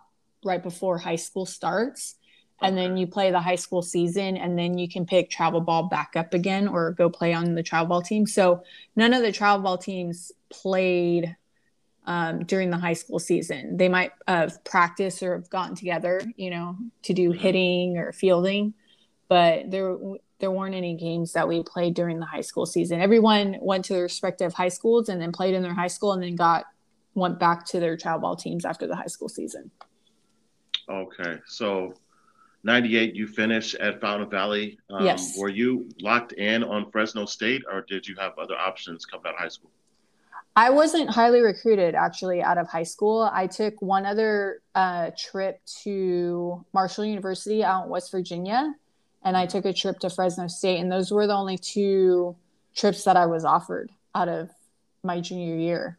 right 0.46 0.64
before 0.64 0.98
high 0.98 1.18
school 1.18 1.46
starts 1.46 2.16
and 2.62 2.78
then 2.78 2.98
you 2.98 3.08
play 3.08 3.32
the 3.32 3.40
high 3.40 3.56
school 3.56 3.82
season 3.82 4.38
and 4.38 4.58
then 4.58 4.78
you 4.78 4.90
can 4.90 5.06
pick 5.06 5.30
travel 5.30 5.62
ball 5.62 5.84
back 5.84 6.14
up 6.16 6.34
again 6.34 6.68
or 6.68 6.92
go 6.92 7.10
play 7.10 7.34
on 7.34 7.56
the 7.56 7.64
travel 7.64 7.88
ball 7.88 8.02
team. 8.02 8.28
So 8.28 8.64
none 8.96 9.14
of 9.14 9.22
the 9.22 9.32
travel 9.32 9.64
ball 9.64 9.78
teams 9.78 10.32
played 10.50 11.36
um, 12.06 12.44
during 12.46 12.70
the 12.70 12.78
high 12.78 12.94
school 12.94 13.20
season. 13.20 13.78
They 13.78 13.90
might 13.90 14.12
have 14.28 14.64
practiced 14.64 15.22
or 15.22 15.36
have 15.36 15.50
gotten 15.50 15.76
together 15.76 16.22
you 16.36 16.50
know 16.50 16.76
to 17.04 17.14
do 17.14 17.30
mm-hmm. 17.30 17.40
hitting 17.40 17.98
or 17.98 18.12
fielding 18.12 18.74
but 19.30 19.70
there 19.72 19.96
there 20.40 20.52
weren't 20.52 20.76
any 20.76 20.96
games 20.96 21.34
that 21.34 21.48
we 21.48 21.64
played 21.64 21.94
during 21.94 22.20
the 22.20 22.26
high 22.26 22.42
school 22.42 22.66
season. 22.66 23.02
Everyone 23.02 23.58
went 23.62 23.86
to 23.86 23.94
their 23.94 24.04
respective 24.04 24.54
high 24.54 24.70
schools 24.70 25.08
and 25.10 25.22
then 25.22 25.32
played 25.32 25.54
in 25.54 25.62
their 25.62 25.74
high 25.74 25.88
school 25.88 26.14
and 26.14 26.24
then 26.24 26.36
got 26.36 26.66
went 27.14 27.40
back 27.40 27.66
to 27.66 27.80
their 27.80 27.96
travel 27.98 28.22
ball 28.22 28.36
teams 28.36 28.66
after 28.66 28.88
the 28.88 28.96
high 28.96 29.08
school 29.08 29.30
season. 29.30 29.72
Okay 30.90 31.40
so 31.46 31.94
98 32.64 33.16
you 33.16 33.28
finished 33.28 33.76
at 33.76 34.02
fountain 34.02 34.30
valley. 34.30 34.78
Um, 34.90 35.06
yes. 35.06 35.38
were 35.38 35.50
you 35.50 35.90
locked 36.02 36.34
in 36.34 36.64
on 36.64 36.92
fresno 36.92 37.26
state 37.26 37.64
or 37.72 37.82
did 37.82 38.08
you 38.08 38.16
have 38.20 38.38
other 38.38 38.58
options 38.58 39.06
coming 39.06 39.28
out 39.28 39.34
of 39.36 39.40
high 39.40 39.48
school? 39.48 39.72
I 40.56 40.72
wasn't 40.72 41.10
highly 41.10 41.42
recruited 41.42 41.96
actually 41.96 42.42
out 42.42 42.58
of 42.58 42.68
high 42.68 42.84
school. 42.84 43.30
I 43.32 43.48
took 43.48 43.82
one 43.82 44.06
other 44.06 44.62
uh, 44.76 45.12
trip 45.18 45.62
to 45.84 46.66
marshall 46.74 47.06
university 47.06 47.64
out 47.64 47.86
in 47.86 47.90
west 47.90 48.12
virginia 48.12 48.74
and 49.24 49.36
i 49.36 49.46
took 49.46 49.66
a 49.66 49.74
trip 49.74 50.00
to 50.00 50.10
fresno 50.10 50.48
state 50.48 50.80
and 50.80 50.92
those 50.92 51.12
were 51.12 51.28
the 51.28 51.36
only 51.36 51.58
two 51.58 52.36
trips 52.76 53.04
that 53.04 53.18
i 53.18 53.26
was 53.26 53.44
offered 53.44 53.92
out 54.16 54.30
of 54.30 54.50
my 55.04 55.22
junior 55.22 55.56
year. 55.56 55.98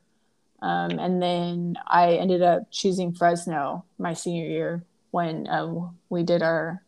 Um, 0.63 0.99
and 0.99 1.23
then 1.23 1.77
i 1.87 2.15
ended 2.15 2.43
up 2.43 2.71
choosing 2.71 3.13
fresno 3.13 3.85
my 3.99 4.13
senior 4.13 4.47
year 4.47 4.85
when 5.11 5.47
uh, 5.47 5.91
we 6.09 6.23
did 6.23 6.43
our 6.43 6.83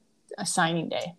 signing 0.45 0.88
day. 0.88 1.14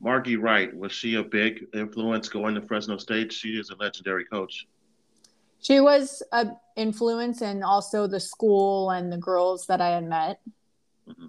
Margie 0.00 0.36
Wright, 0.36 0.74
was 0.74 0.92
she 0.92 1.16
a 1.16 1.22
big 1.22 1.66
influence 1.74 2.28
going 2.28 2.54
to 2.54 2.62
Fresno 2.62 2.96
State? 2.96 3.32
She 3.32 3.50
is 3.50 3.70
a 3.70 3.76
legendary 3.76 4.24
coach. 4.24 4.66
She 5.60 5.78
was 5.80 6.22
an 6.32 6.56
influence 6.76 7.42
and 7.42 7.62
also 7.62 8.06
the 8.06 8.18
school 8.20 8.90
and 8.90 9.12
the 9.12 9.18
girls 9.18 9.66
that 9.66 9.82
I 9.82 9.90
had 9.90 10.08
met. 10.08 10.40
Mm-hmm. 11.06 11.26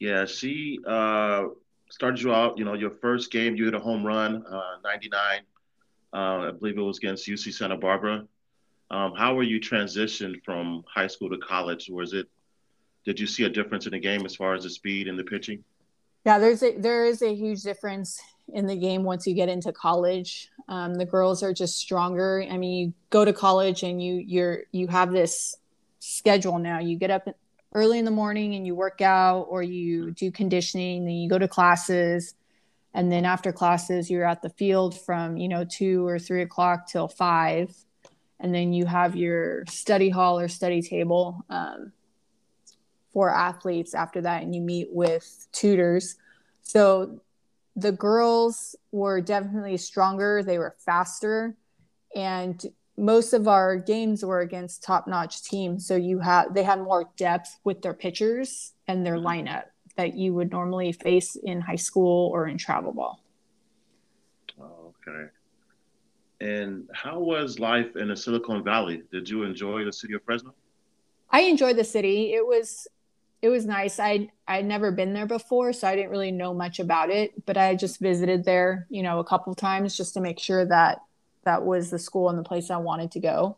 Yeah, 0.00 0.26
she 0.26 0.80
uh, 0.86 1.44
started 1.88 2.20
you 2.20 2.34
out, 2.34 2.58
you 2.58 2.64
know, 2.64 2.74
your 2.74 2.90
first 2.90 3.30
game, 3.30 3.54
you 3.54 3.66
hit 3.66 3.74
a 3.74 3.78
home 3.78 4.04
run, 4.04 4.44
uh, 4.50 4.76
99. 4.82 5.40
Uh, 6.12 6.16
I 6.16 6.50
believe 6.50 6.78
it 6.78 6.82
was 6.82 6.98
against 6.98 7.28
UC 7.28 7.52
Santa 7.52 7.76
Barbara. 7.76 8.24
Um, 8.90 9.14
how 9.14 9.34
were 9.34 9.42
you 9.42 9.60
transitioned 9.60 10.42
from 10.44 10.84
high 10.92 11.06
school 11.06 11.28
to 11.30 11.38
college? 11.38 11.90
Was 11.90 12.14
it 12.14 12.26
did 13.04 13.18
you 13.18 13.26
see 13.26 13.44
a 13.44 13.48
difference 13.48 13.86
in 13.86 13.92
the 13.92 13.98
game 13.98 14.26
as 14.26 14.36
far 14.36 14.54
as 14.54 14.64
the 14.64 14.70
speed 14.70 15.08
and 15.08 15.18
the 15.18 15.24
pitching? 15.24 15.64
Yeah, 16.26 16.38
there's 16.38 16.62
a 16.62 16.76
there 16.76 17.04
is 17.04 17.22
a 17.22 17.34
huge 17.34 17.62
difference 17.62 18.20
in 18.52 18.66
the 18.66 18.76
game 18.76 19.02
once 19.02 19.26
you 19.26 19.34
get 19.34 19.48
into 19.48 19.72
college. 19.72 20.50
Um, 20.68 20.94
the 20.94 21.06
girls 21.06 21.42
are 21.42 21.52
just 21.52 21.78
stronger. 21.78 22.44
I 22.50 22.56
mean, 22.56 22.86
you 22.86 22.94
go 23.10 23.24
to 23.24 23.32
college 23.32 23.82
and 23.82 24.02
you 24.02 24.14
you're 24.14 24.60
you 24.72 24.88
have 24.88 25.12
this 25.12 25.56
schedule 26.00 26.58
now. 26.58 26.80
You 26.80 26.96
get 26.96 27.10
up 27.10 27.28
early 27.74 27.98
in 27.98 28.04
the 28.04 28.10
morning 28.10 28.54
and 28.54 28.66
you 28.66 28.74
work 28.74 29.00
out 29.00 29.46
or 29.50 29.62
you 29.62 30.10
do 30.12 30.30
conditioning, 30.30 31.04
then 31.04 31.14
you 31.14 31.28
go 31.28 31.38
to 31.38 31.48
classes, 31.48 32.34
and 32.94 33.12
then 33.12 33.24
after 33.24 33.52
classes 33.52 34.10
you're 34.10 34.24
at 34.24 34.42
the 34.42 34.50
field 34.50 34.98
from 34.98 35.36
you 35.36 35.48
know 35.48 35.64
two 35.64 36.06
or 36.06 36.18
three 36.18 36.42
o'clock 36.42 36.88
till 36.88 37.08
five 37.08 37.74
and 38.40 38.54
then 38.54 38.72
you 38.72 38.86
have 38.86 39.16
your 39.16 39.64
study 39.66 40.10
hall 40.10 40.38
or 40.38 40.48
study 40.48 40.80
table 40.80 41.44
um, 41.50 41.92
for 43.12 43.34
athletes 43.34 43.94
after 43.94 44.20
that 44.20 44.42
and 44.42 44.54
you 44.54 44.60
meet 44.60 44.88
with 44.90 45.48
tutors. 45.52 46.16
So 46.62 47.20
the 47.74 47.92
girls 47.92 48.76
were 48.92 49.20
definitely 49.20 49.76
stronger 49.76 50.42
they 50.42 50.58
were 50.58 50.74
faster 50.78 51.56
and 52.14 52.64
most 52.96 53.32
of 53.32 53.46
our 53.46 53.76
games 53.76 54.24
were 54.24 54.40
against 54.40 54.82
top-notch 54.82 55.44
teams. 55.44 55.86
So 55.86 55.94
you 55.94 56.18
have 56.18 56.52
they 56.52 56.64
had 56.64 56.80
more 56.80 57.08
depth 57.16 57.60
with 57.62 57.80
their 57.80 57.94
pitchers 57.94 58.72
and 58.88 59.06
their 59.06 59.18
lineup 59.18 59.64
that 59.96 60.14
you 60.14 60.34
would 60.34 60.50
normally 60.50 60.92
face 60.92 61.36
in 61.36 61.60
high 61.60 61.76
school 61.76 62.30
or 62.32 62.48
in 62.48 62.58
travel 62.58 62.92
ball. 62.92 63.20
Okay 64.60 65.28
and 66.40 66.88
how 66.92 67.18
was 67.18 67.58
life 67.58 67.96
in 67.96 68.08
the 68.08 68.16
Silicon 68.16 68.62
Valley? 68.62 69.02
Did 69.10 69.28
you 69.28 69.42
enjoy 69.42 69.84
the 69.84 69.92
city 69.92 70.14
of 70.14 70.22
Fresno? 70.24 70.54
I 71.30 71.42
enjoyed 71.42 71.76
the 71.76 71.84
city. 71.84 72.32
It 72.34 72.46
was 72.46 72.86
it 73.40 73.48
was 73.48 73.66
nice. 73.66 74.00
I 74.00 74.30
I'd 74.46 74.64
never 74.64 74.90
been 74.90 75.12
there 75.12 75.26
before, 75.26 75.72
so 75.72 75.86
I 75.86 75.94
didn't 75.94 76.10
really 76.10 76.32
know 76.32 76.54
much 76.54 76.78
about 76.78 77.10
it. 77.10 77.44
But 77.46 77.56
I 77.56 77.74
just 77.74 78.00
visited 78.00 78.44
there, 78.44 78.86
you 78.88 79.02
know, 79.02 79.18
a 79.18 79.24
couple 79.24 79.54
times 79.54 79.96
just 79.96 80.14
to 80.14 80.20
make 80.20 80.38
sure 80.38 80.64
that 80.66 81.00
that 81.44 81.64
was 81.64 81.90
the 81.90 81.98
school 81.98 82.28
and 82.28 82.38
the 82.38 82.42
place 82.42 82.70
I 82.70 82.76
wanted 82.78 83.12
to 83.12 83.20
go. 83.20 83.56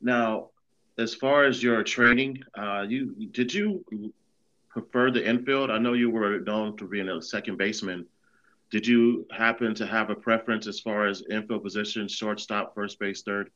Now, 0.00 0.50
as 0.98 1.14
far 1.14 1.44
as 1.44 1.62
your 1.62 1.82
training, 1.82 2.42
uh, 2.56 2.84
you 2.88 3.14
did 3.32 3.52
you 3.52 3.84
prefer 4.68 5.10
the 5.10 5.26
infield? 5.26 5.70
I 5.70 5.78
know 5.78 5.92
you 5.92 6.10
were 6.10 6.40
known 6.40 6.76
for 6.76 6.86
being 6.86 7.08
a 7.08 7.20
second 7.20 7.58
baseman. 7.58 8.06
Did 8.74 8.88
you 8.88 9.24
happen 9.30 9.72
to 9.76 9.86
have 9.86 10.10
a 10.10 10.16
preference 10.16 10.66
as 10.66 10.80
far 10.80 11.06
as 11.06 11.22
infield 11.30 11.62
position, 11.62 12.08
shortstop, 12.08 12.74
first 12.74 12.98
base, 12.98 13.22
third? 13.22 13.52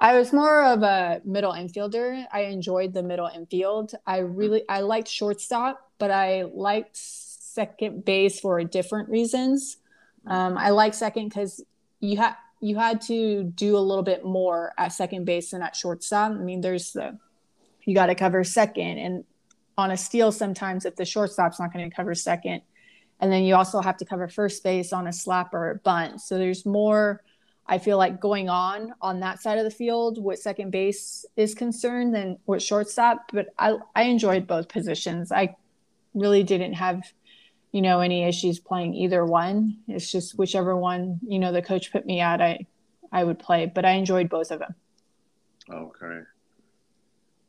I 0.00 0.16
was 0.16 0.32
more 0.32 0.64
of 0.64 0.84
a 0.84 1.20
middle 1.24 1.52
infielder. 1.52 2.24
I 2.32 2.42
enjoyed 2.42 2.94
the 2.94 3.02
middle 3.02 3.26
infield. 3.26 3.96
I 4.06 4.18
really 4.18 4.62
I 4.68 4.82
liked 4.82 5.08
shortstop, 5.08 5.90
but 5.98 6.12
I 6.12 6.42
liked 6.54 6.96
second 6.96 8.04
base 8.04 8.38
for 8.38 8.62
different 8.62 9.08
reasons. 9.08 9.78
Um, 10.24 10.56
I 10.56 10.70
like 10.70 10.94
second 10.94 11.30
because 11.30 11.64
you 11.98 12.18
had 12.18 12.34
you 12.60 12.76
had 12.76 13.00
to 13.08 13.42
do 13.42 13.76
a 13.76 13.82
little 13.82 14.04
bit 14.04 14.24
more 14.24 14.72
at 14.78 14.92
second 14.92 15.24
base 15.24 15.50
than 15.50 15.62
at 15.62 15.74
shortstop. 15.74 16.30
I 16.30 16.34
mean, 16.36 16.60
there's 16.60 16.92
the 16.92 17.18
you 17.86 17.96
got 17.96 18.06
to 18.06 18.14
cover 18.14 18.44
second, 18.44 18.98
and 18.98 19.24
on 19.76 19.90
a 19.90 19.96
steal, 19.96 20.30
sometimes 20.30 20.84
if 20.84 20.94
the 20.94 21.04
shortstop's 21.04 21.58
not 21.58 21.72
going 21.72 21.90
to 21.90 21.96
cover 21.96 22.14
second, 22.14 22.62
and 23.22 23.32
then 23.32 23.44
you 23.44 23.54
also 23.54 23.80
have 23.80 23.96
to 23.98 24.04
cover 24.04 24.26
first 24.26 24.64
base 24.64 24.92
on 24.92 25.06
a 25.06 25.12
slap 25.12 25.54
or 25.54 25.70
a 25.70 25.76
bunt. 25.76 26.20
So 26.20 26.38
there's 26.38 26.66
more, 26.66 27.22
I 27.68 27.78
feel 27.78 27.96
like, 27.96 28.20
going 28.20 28.48
on 28.48 28.92
on 29.00 29.20
that 29.20 29.40
side 29.40 29.58
of 29.58 29.64
the 29.64 29.70
field 29.70 30.22
with 30.22 30.40
second 30.40 30.72
base 30.72 31.24
is 31.36 31.54
concerned 31.54 32.12
than 32.16 32.38
with 32.46 32.64
shortstop. 32.64 33.30
But 33.32 33.54
I, 33.56 33.76
I 33.94 34.02
enjoyed 34.02 34.48
both 34.48 34.68
positions. 34.68 35.30
I 35.30 35.54
really 36.14 36.42
didn't 36.42 36.72
have, 36.72 37.04
you 37.70 37.80
know, 37.80 38.00
any 38.00 38.24
issues 38.24 38.58
playing 38.58 38.94
either 38.94 39.24
one. 39.24 39.78
It's 39.86 40.10
just 40.10 40.36
whichever 40.36 40.76
one, 40.76 41.20
you 41.24 41.38
know, 41.38 41.52
the 41.52 41.62
coach 41.62 41.92
put 41.92 42.04
me 42.04 42.18
at, 42.18 42.40
I, 42.40 42.66
I 43.12 43.22
would 43.22 43.38
play. 43.38 43.70
But 43.72 43.84
I 43.84 43.92
enjoyed 43.92 44.30
both 44.30 44.50
of 44.50 44.58
them. 44.58 44.74
Okay. 45.70 46.22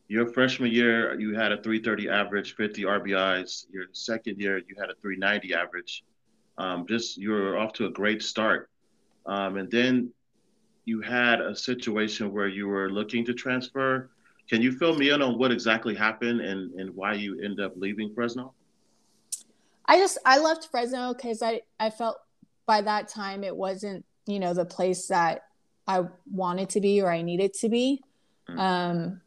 Your 0.07 0.27
freshman 0.27 0.71
year, 0.71 1.19
you 1.19 1.33
had 1.33 1.51
a 1.51 1.61
330 1.61 2.09
average, 2.09 2.55
50 2.55 2.83
RBIs. 2.83 3.65
Your 3.71 3.85
second 3.93 4.39
year, 4.39 4.57
you 4.57 4.75
had 4.77 4.89
a 4.89 4.95
390 5.01 5.53
average. 5.53 6.03
Um, 6.57 6.85
just 6.87 7.17
you 7.17 7.31
were 7.31 7.57
off 7.57 7.73
to 7.73 7.85
a 7.85 7.89
great 7.89 8.21
start. 8.21 8.69
Um, 9.25 9.57
and 9.57 9.71
then 9.71 10.11
you 10.85 11.01
had 11.01 11.39
a 11.39 11.55
situation 11.55 12.33
where 12.33 12.47
you 12.47 12.67
were 12.67 12.89
looking 12.89 13.25
to 13.25 13.33
transfer. 13.33 14.09
Can 14.49 14.61
you 14.61 14.73
fill 14.73 14.95
me 14.95 15.09
in 15.11 15.21
on 15.21 15.39
what 15.39 15.51
exactly 15.51 15.95
happened 15.95 16.41
and, 16.41 16.73
and 16.73 16.93
why 16.95 17.13
you 17.13 17.41
end 17.41 17.59
up 17.59 17.73
leaving 17.77 18.13
Fresno? 18.13 18.53
I 19.85 19.97
just 19.97 20.17
I 20.25 20.39
left 20.39 20.69
Fresno 20.69 21.13
because 21.13 21.41
I 21.41 21.61
I 21.79 21.89
felt 21.89 22.17
by 22.65 22.81
that 22.81 23.09
time 23.09 23.43
it 23.43 23.55
wasn't 23.55 24.05
you 24.25 24.39
know 24.39 24.53
the 24.53 24.65
place 24.65 25.07
that 25.07 25.43
I 25.87 26.03
wanted 26.31 26.69
to 26.71 26.81
be 26.81 27.01
or 27.01 27.11
I 27.11 27.21
needed 27.21 27.53
to 27.55 27.69
be. 27.69 28.01
Mm. 28.49 28.59
Um, 28.59 29.21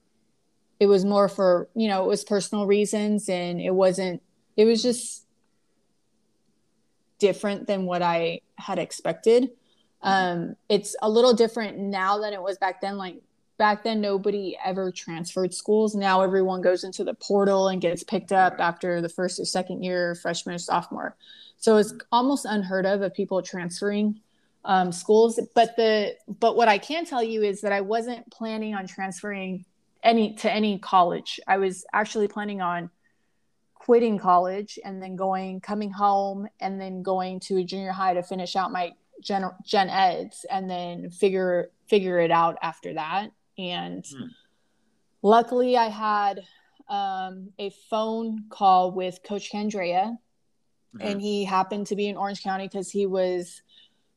it 0.78 0.87
was 0.87 1.04
more 1.04 1.28
for 1.28 1.68
you 1.75 1.88
know 1.88 2.04
it 2.04 2.09
was 2.09 2.25
personal 2.25 2.66
reasons 2.66 3.28
and 3.28 3.61
it 3.61 3.75
wasn't 3.75 4.23
it 4.56 4.64
was 4.64 4.83
just 4.83 5.25
different 7.18 7.66
than 7.66 7.87
what 7.87 8.02
i 8.02 8.40
had 8.56 8.78
expected. 8.78 9.50
Um 10.02 10.56
it's 10.68 10.97
a 11.02 11.09
little 11.09 11.35
different 11.35 11.78
now 11.78 12.18
than 12.18 12.33
it 12.33 12.42
was 12.42 12.59
back 12.59 12.80
then. 12.80 12.97
Like 12.97 13.16
back 13.59 13.85
then 13.85 14.00
nobody 14.00 14.56
ever 14.64 14.90
transferred 14.90 15.54
schools. 15.54 15.95
Now 15.95 16.23
everyone 16.23 16.61
goes 16.61 16.85
into 16.85 17.04
the 17.04 17.14
portal 17.14 17.68
and 17.68 17.80
gets 17.80 18.04
picked 18.04 18.33
up 18.33 18.61
after 18.61 19.00
the 19.00 19.09
first 19.09 19.40
or 19.40 19.45
second 19.45 19.83
year 19.83 20.14
freshman 20.14 20.54
or 20.54 20.59
sophomore. 20.59 21.16
So 21.59 21.78
it's 21.78 21.95
almost 22.12 22.45
unheard 22.45 22.87
of 22.87 23.02
of 23.02 23.14
people 23.14 23.42
transferring 23.42 24.21
um, 24.64 24.92
schools. 24.92 25.40
But 25.54 25.76
the 25.76 26.16
but 26.28 26.56
what 26.56 26.68
I 26.68 26.78
can 26.78 27.06
tell 27.06 27.23
you 27.23 27.42
is 27.42 27.62
that 27.62 27.73
I 27.73 27.80
wasn't 27.80 28.30
planning 28.30 28.75
on 28.75 28.87
transferring 28.87 29.64
any 30.06 30.34
to 30.36 30.50
any 30.50 30.78
college. 30.78 31.40
I 31.46 31.58
was 31.58 31.84
actually 31.92 32.28
planning 32.28 32.62
on 32.62 32.88
quitting 33.75 34.18
college 34.18 34.78
and 34.84 35.02
then 35.02 35.16
going 35.16 35.60
coming 35.60 35.90
home 35.90 36.48
and 36.60 36.80
then 36.80 37.02
going 37.02 37.40
to 37.40 37.58
a 37.58 37.64
junior 37.64 37.92
high 37.92 38.14
to 38.14 38.22
finish 38.22 38.56
out 38.56 38.72
my 38.72 38.92
gen, 39.20 39.44
gen 39.64 39.90
eds 39.90 40.46
and 40.50 40.70
then 40.70 41.10
figure 41.10 41.70
figure 41.88 42.18
it 42.20 42.30
out 42.30 42.56
after 42.62 42.94
that. 42.94 43.30
And 43.58 44.04
hmm. 44.06 44.26
luckily, 45.22 45.76
I 45.76 45.88
had 45.88 46.42
um, 46.88 47.50
a 47.58 47.70
phone 47.90 48.44
call 48.48 48.92
with 48.92 49.20
Coach 49.25 49.50
Candrea, 49.50 50.04
mm-hmm. 50.04 51.00
and 51.00 51.20
he 51.20 51.44
happened 51.44 51.88
to 51.88 51.96
be 51.96 52.06
in 52.06 52.16
Orange 52.16 52.42
County 52.42 52.68
because 52.68 52.90
he 52.90 53.06
was 53.06 53.62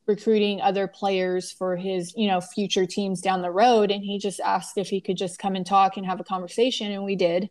recruiting 0.10 0.60
other 0.60 0.88
players 0.88 1.52
for 1.52 1.76
his 1.76 2.14
you 2.18 2.28
know 2.28 2.42
future 2.42 2.88
teams 2.88 3.22
down 3.22 3.44
the 3.44 3.52
road. 3.52 3.92
And 3.92 4.04
he 4.04 4.18
just 4.18 4.40
asked 4.42 4.78
if 4.78 4.90
he 4.90 5.00
could 5.00 5.16
just 5.16 5.38
come 5.40 5.56
and 5.56 5.66
talk 5.66 5.96
and 5.96 6.06
have 6.06 6.20
a 6.20 6.24
conversation 6.24 6.92
and 6.92 7.06
we 7.06 7.16
did. 7.16 7.50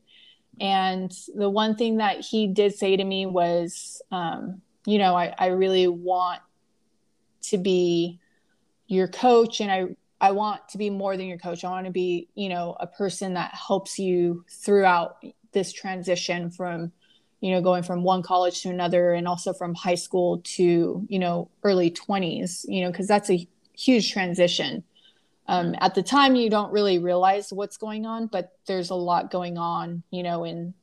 And 0.60 1.12
the 1.34 1.48
one 1.48 1.76
thing 1.76 1.98
that 1.98 2.20
he 2.20 2.48
did 2.48 2.74
say 2.74 2.96
to 2.96 3.04
me 3.04 3.26
was 3.26 4.02
um, 4.10 4.60
you 4.84 4.98
know 4.98 5.16
I, 5.16 5.32
I 5.38 5.46
really 5.46 5.86
want 5.86 6.40
to 7.42 7.56
be 7.56 8.18
your 8.88 9.06
coach 9.06 9.60
and 9.60 9.70
i 9.70 9.84
i 10.20 10.32
want 10.32 10.66
to 10.70 10.78
be 10.78 10.90
more 10.90 11.16
than 11.16 11.26
your 11.26 11.38
coach. 11.38 11.64
I 11.64 11.70
want 11.70 11.86
to 11.86 11.92
be 11.92 12.28
you 12.34 12.48
know 12.48 12.76
a 12.80 12.88
person 12.88 13.34
that 13.34 13.54
helps 13.54 14.00
you 14.00 14.44
throughout 14.50 15.24
this 15.52 15.72
transition 15.72 16.50
from 16.50 16.92
you 17.40 17.52
know 17.52 17.60
going 17.60 17.82
from 17.82 18.02
one 18.02 18.22
college 18.22 18.62
to 18.62 18.70
another 18.70 19.12
and 19.12 19.28
also 19.28 19.52
from 19.52 19.74
high 19.74 19.94
school 19.94 20.40
to 20.44 21.06
you 21.08 21.18
know 21.18 21.48
early 21.62 21.90
20s 21.90 22.64
you 22.68 22.82
know 22.82 22.90
because 22.90 23.06
that's 23.06 23.30
a 23.30 23.46
huge 23.76 24.12
transition. 24.12 24.82
Um, 25.46 25.74
at 25.80 25.94
the 25.94 26.02
time 26.02 26.36
you 26.36 26.50
don't 26.50 26.72
really 26.72 26.98
realize 26.98 27.52
what's 27.52 27.76
going 27.76 28.04
on 28.04 28.26
but 28.26 28.52
there's 28.66 28.90
a 28.90 28.94
lot 28.94 29.30
going 29.30 29.56
on 29.56 30.02
you 30.10 30.22
know 30.22 30.44
in 30.44 30.74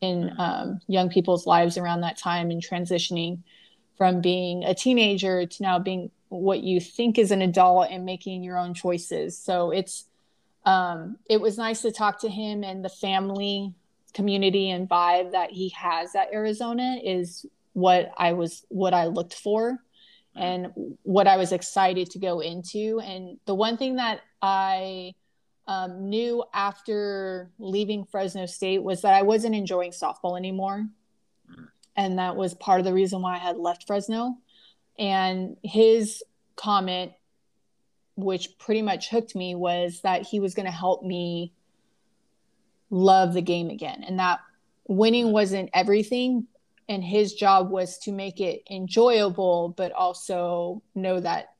in 0.00 0.32
um, 0.38 0.80
young 0.86 1.10
people's 1.10 1.46
lives 1.46 1.76
around 1.76 2.02
that 2.02 2.16
time 2.16 2.50
and 2.50 2.62
transitioning 2.62 3.38
from 3.96 4.20
being 4.20 4.64
a 4.64 4.74
teenager 4.74 5.44
to 5.44 5.62
now 5.62 5.78
being 5.78 6.10
what 6.28 6.62
you 6.62 6.80
think 6.80 7.18
is 7.18 7.30
an 7.30 7.42
adult 7.42 7.88
and 7.90 8.04
making 8.04 8.42
your 8.42 8.58
own 8.58 8.74
choices. 8.74 9.36
So 9.36 9.70
it's 9.70 10.04
um, 10.64 11.16
it 11.28 11.40
was 11.40 11.56
nice 11.56 11.82
to 11.82 11.90
talk 11.90 12.20
to 12.20 12.28
him 12.28 12.62
and 12.62 12.84
the 12.84 12.90
family 12.90 13.72
community 14.14 14.70
and 14.70 14.88
vibe 14.88 15.32
that 15.32 15.50
he 15.50 15.68
has 15.70 16.14
at 16.14 16.32
Arizona 16.32 16.98
is 17.02 17.46
what 17.72 18.12
I 18.16 18.32
was 18.32 18.64
what 18.68 18.94
I 18.94 19.06
looked 19.06 19.34
for 19.34 19.78
and 20.34 20.68
what 21.02 21.26
I 21.26 21.36
was 21.36 21.52
excited 21.52 22.10
to 22.10 22.18
go 22.18 22.40
into. 22.40 23.00
And 23.00 23.38
the 23.46 23.54
one 23.54 23.76
thing 23.76 23.96
that 23.96 24.20
I 24.40 25.14
um, 25.66 26.08
knew 26.08 26.44
after 26.54 27.50
leaving 27.58 28.04
Fresno 28.04 28.46
State 28.46 28.82
was 28.82 29.02
that 29.02 29.14
I 29.14 29.22
wasn't 29.22 29.54
enjoying 29.54 29.90
softball 29.90 30.38
anymore. 30.38 30.86
And 31.96 32.18
that 32.18 32.36
was 32.36 32.54
part 32.54 32.78
of 32.78 32.86
the 32.86 32.94
reason 32.94 33.20
why 33.20 33.34
I 33.34 33.38
had 33.38 33.56
left 33.56 33.86
Fresno. 33.86 34.38
And 34.98 35.56
his 35.64 36.22
comment, 36.56 37.12
which 38.16 38.58
pretty 38.58 38.82
much 38.82 39.10
hooked 39.10 39.34
me, 39.34 39.56
was 39.56 40.00
that 40.02 40.22
he 40.22 40.38
was 40.38 40.54
going 40.54 40.66
to 40.66 40.72
help 40.72 41.02
me 41.02 41.52
love 42.90 43.34
the 43.34 43.42
game 43.42 43.70
again. 43.70 44.04
And 44.06 44.18
that 44.18 44.40
winning 44.86 45.32
wasn't 45.32 45.70
everything 45.74 46.46
and 46.88 47.04
his 47.04 47.34
job 47.34 47.70
was 47.70 47.98
to 47.98 48.12
make 48.12 48.40
it 48.40 48.62
enjoyable 48.70 49.74
but 49.76 49.92
also 49.92 50.82
know 50.94 51.20
that 51.20 51.54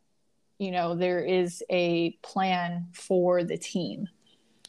you 0.58 0.70
know 0.70 0.97
there 0.97 1.20
is 1.20 1.62
a 1.70 2.12
plan 2.23 2.88
for 2.92 3.44
the 3.44 3.58
team. 3.58 4.08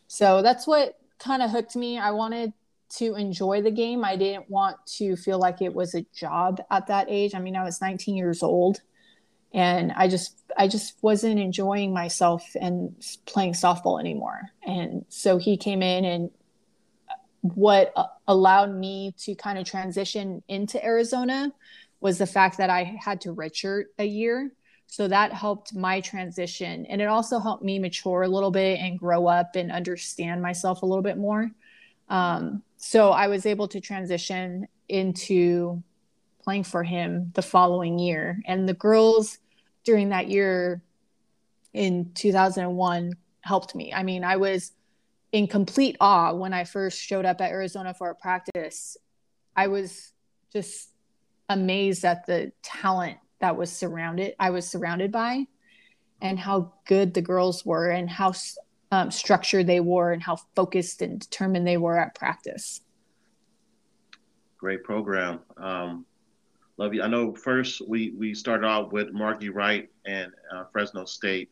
So 0.07 0.41
that's 0.41 0.67
what 0.67 0.99
kind 1.19 1.41
of 1.41 1.51
hooked 1.51 1.75
me. 1.75 1.97
I 1.97 2.11
wanted 2.11 2.53
to 2.97 3.15
enjoy 3.15 3.61
the 3.61 3.71
game. 3.71 4.03
I 4.03 4.15
didn't 4.15 4.49
want 4.49 4.77
to 4.97 5.15
feel 5.15 5.39
like 5.39 5.61
it 5.61 5.73
was 5.73 5.93
a 5.93 6.05
job 6.13 6.61
at 6.69 6.87
that 6.87 7.07
age. 7.09 7.33
I 7.33 7.39
mean 7.39 7.55
i 7.55 7.63
was 7.63 7.81
19 7.81 8.15
years 8.15 8.43
old 8.43 8.81
and 9.51 9.91
i 9.93 10.07
just 10.07 10.43
i 10.57 10.67
just 10.67 10.95
wasn't 11.01 11.39
enjoying 11.39 11.91
myself 11.91 12.43
and 12.59 12.93
playing 13.25 13.53
softball 13.53 13.99
anymore. 13.99 14.41
And 14.63 15.05
so 15.07 15.37
he 15.37 15.55
came 15.55 15.81
in 15.81 16.03
and 16.03 16.29
what 17.41 17.93
uh, 17.95 18.05
allowed 18.27 18.73
me 18.73 19.13
to 19.19 19.35
kind 19.35 19.57
of 19.57 19.65
transition 19.65 20.43
into 20.47 20.83
Arizona 20.83 21.51
was 22.01 22.17
the 22.17 22.25
fact 22.25 22.57
that 22.57 22.69
I 22.69 22.83
had 22.83 23.21
to 23.21 23.33
redshirt 23.33 23.85
a 23.97 24.05
year. 24.05 24.51
So 24.87 25.07
that 25.07 25.31
helped 25.33 25.75
my 25.75 26.01
transition. 26.01 26.85
And 26.87 27.01
it 27.01 27.07
also 27.07 27.39
helped 27.39 27.63
me 27.63 27.77
mature 27.77 28.23
a 28.23 28.27
little 28.27 28.51
bit 28.51 28.79
and 28.79 28.97
grow 28.97 29.27
up 29.27 29.55
and 29.55 29.71
understand 29.71 30.41
myself 30.41 30.81
a 30.81 30.85
little 30.85 31.03
bit 31.03 31.17
more. 31.17 31.51
Um, 32.09 32.63
so 32.77 33.11
I 33.11 33.27
was 33.27 33.45
able 33.45 33.67
to 33.67 33.79
transition 33.79 34.67
into 34.87 35.83
playing 36.43 36.63
for 36.63 36.83
him 36.83 37.31
the 37.35 37.41
following 37.41 37.99
year. 37.99 38.41
And 38.45 38.67
the 38.67 38.73
girls 38.73 39.37
during 39.83 40.09
that 40.09 40.29
year 40.29 40.81
in 41.73 42.11
2001 42.15 43.13
helped 43.41 43.75
me. 43.75 43.93
I 43.93 44.03
mean, 44.03 44.23
I 44.23 44.37
was 44.37 44.71
in 45.31 45.47
complete 45.47 45.95
awe 45.99 46.33
when 46.33 46.53
I 46.53 46.63
first 46.63 46.99
showed 46.99 47.25
up 47.25 47.41
at 47.41 47.51
Arizona 47.51 47.93
for 47.93 48.09
a 48.09 48.15
practice. 48.15 48.97
I 49.55 49.67
was 49.67 50.11
just 50.51 50.89
amazed 51.49 52.05
at 52.05 52.25
the 52.25 52.51
talent 52.61 53.17
that 53.39 53.57
was 53.57 53.71
surrounded 53.71 54.35
I 54.39 54.51
was 54.51 54.67
surrounded 54.67 55.11
by 55.11 55.45
and 56.21 56.37
how 56.37 56.73
good 56.85 57.13
the 57.13 57.21
girls 57.21 57.65
were 57.65 57.89
and 57.89 58.09
how 58.09 58.33
um, 58.91 59.11
structured 59.11 59.67
they 59.67 59.79
were 59.79 60.11
and 60.11 60.21
how 60.21 60.37
focused 60.55 61.01
and 61.01 61.19
determined 61.19 61.65
they 61.65 61.77
were 61.77 61.97
at 61.97 62.15
practice. 62.15 62.81
Great 64.57 64.83
program. 64.83 65.39
Um, 65.57 66.05
Lovey. 66.77 67.01
I 67.01 67.07
know 67.07 67.33
first 67.33 67.81
we, 67.87 68.11
we 68.11 68.33
started 68.33 68.65
out 68.65 68.91
with 68.91 69.11
Margie 69.11 69.49
Wright 69.49 69.89
and 70.05 70.31
uh, 70.53 70.63
Fresno 70.71 71.05
State. 71.05 71.49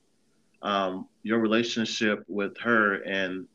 Um, 0.62 1.08
your 1.24 1.40
relationship 1.40 2.24
with 2.28 2.58
her 2.60 3.04
and 3.04 3.46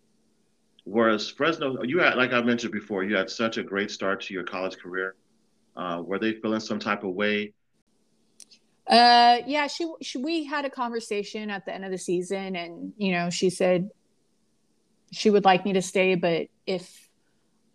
Whereas 0.84 1.28
Fresno, 1.28 1.82
you 1.82 2.00
had, 2.00 2.16
like 2.16 2.32
I 2.32 2.42
mentioned 2.42 2.72
before, 2.72 3.04
you 3.04 3.14
had 3.14 3.30
such 3.30 3.56
a 3.56 3.62
great 3.62 3.90
start 3.90 4.20
to 4.22 4.34
your 4.34 4.42
college 4.42 4.76
career. 4.78 5.14
Uh, 5.76 6.02
were 6.04 6.18
they 6.18 6.32
feeling 6.34 6.60
some 6.60 6.78
type 6.78 7.04
of 7.04 7.14
way? 7.14 7.52
Uh, 8.88 9.38
yeah, 9.46 9.68
she, 9.68 9.90
she, 10.02 10.18
we 10.18 10.44
had 10.44 10.64
a 10.64 10.70
conversation 10.70 11.50
at 11.50 11.64
the 11.64 11.72
end 11.72 11.84
of 11.84 11.92
the 11.92 11.98
season, 11.98 12.56
and 12.56 12.92
you 12.96 13.12
know, 13.12 13.30
she 13.30 13.48
said 13.48 13.90
she 15.12 15.30
would 15.30 15.44
like 15.44 15.64
me 15.64 15.72
to 15.74 15.82
stay, 15.82 16.16
but 16.16 16.48
if 16.66 17.08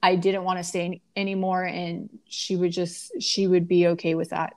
I 0.04 0.16
didn't 0.16 0.44
want 0.44 0.60
to 0.60 0.64
stay 0.64 0.86
any, 0.86 1.02
anymore, 1.16 1.64
and 1.64 2.10
she 2.28 2.58
would 2.58 2.72
just, 2.72 3.22
she 3.22 3.48
would 3.48 3.68
be 3.68 3.88
okay 3.88 4.16
with 4.16 4.32
that. 4.32 4.54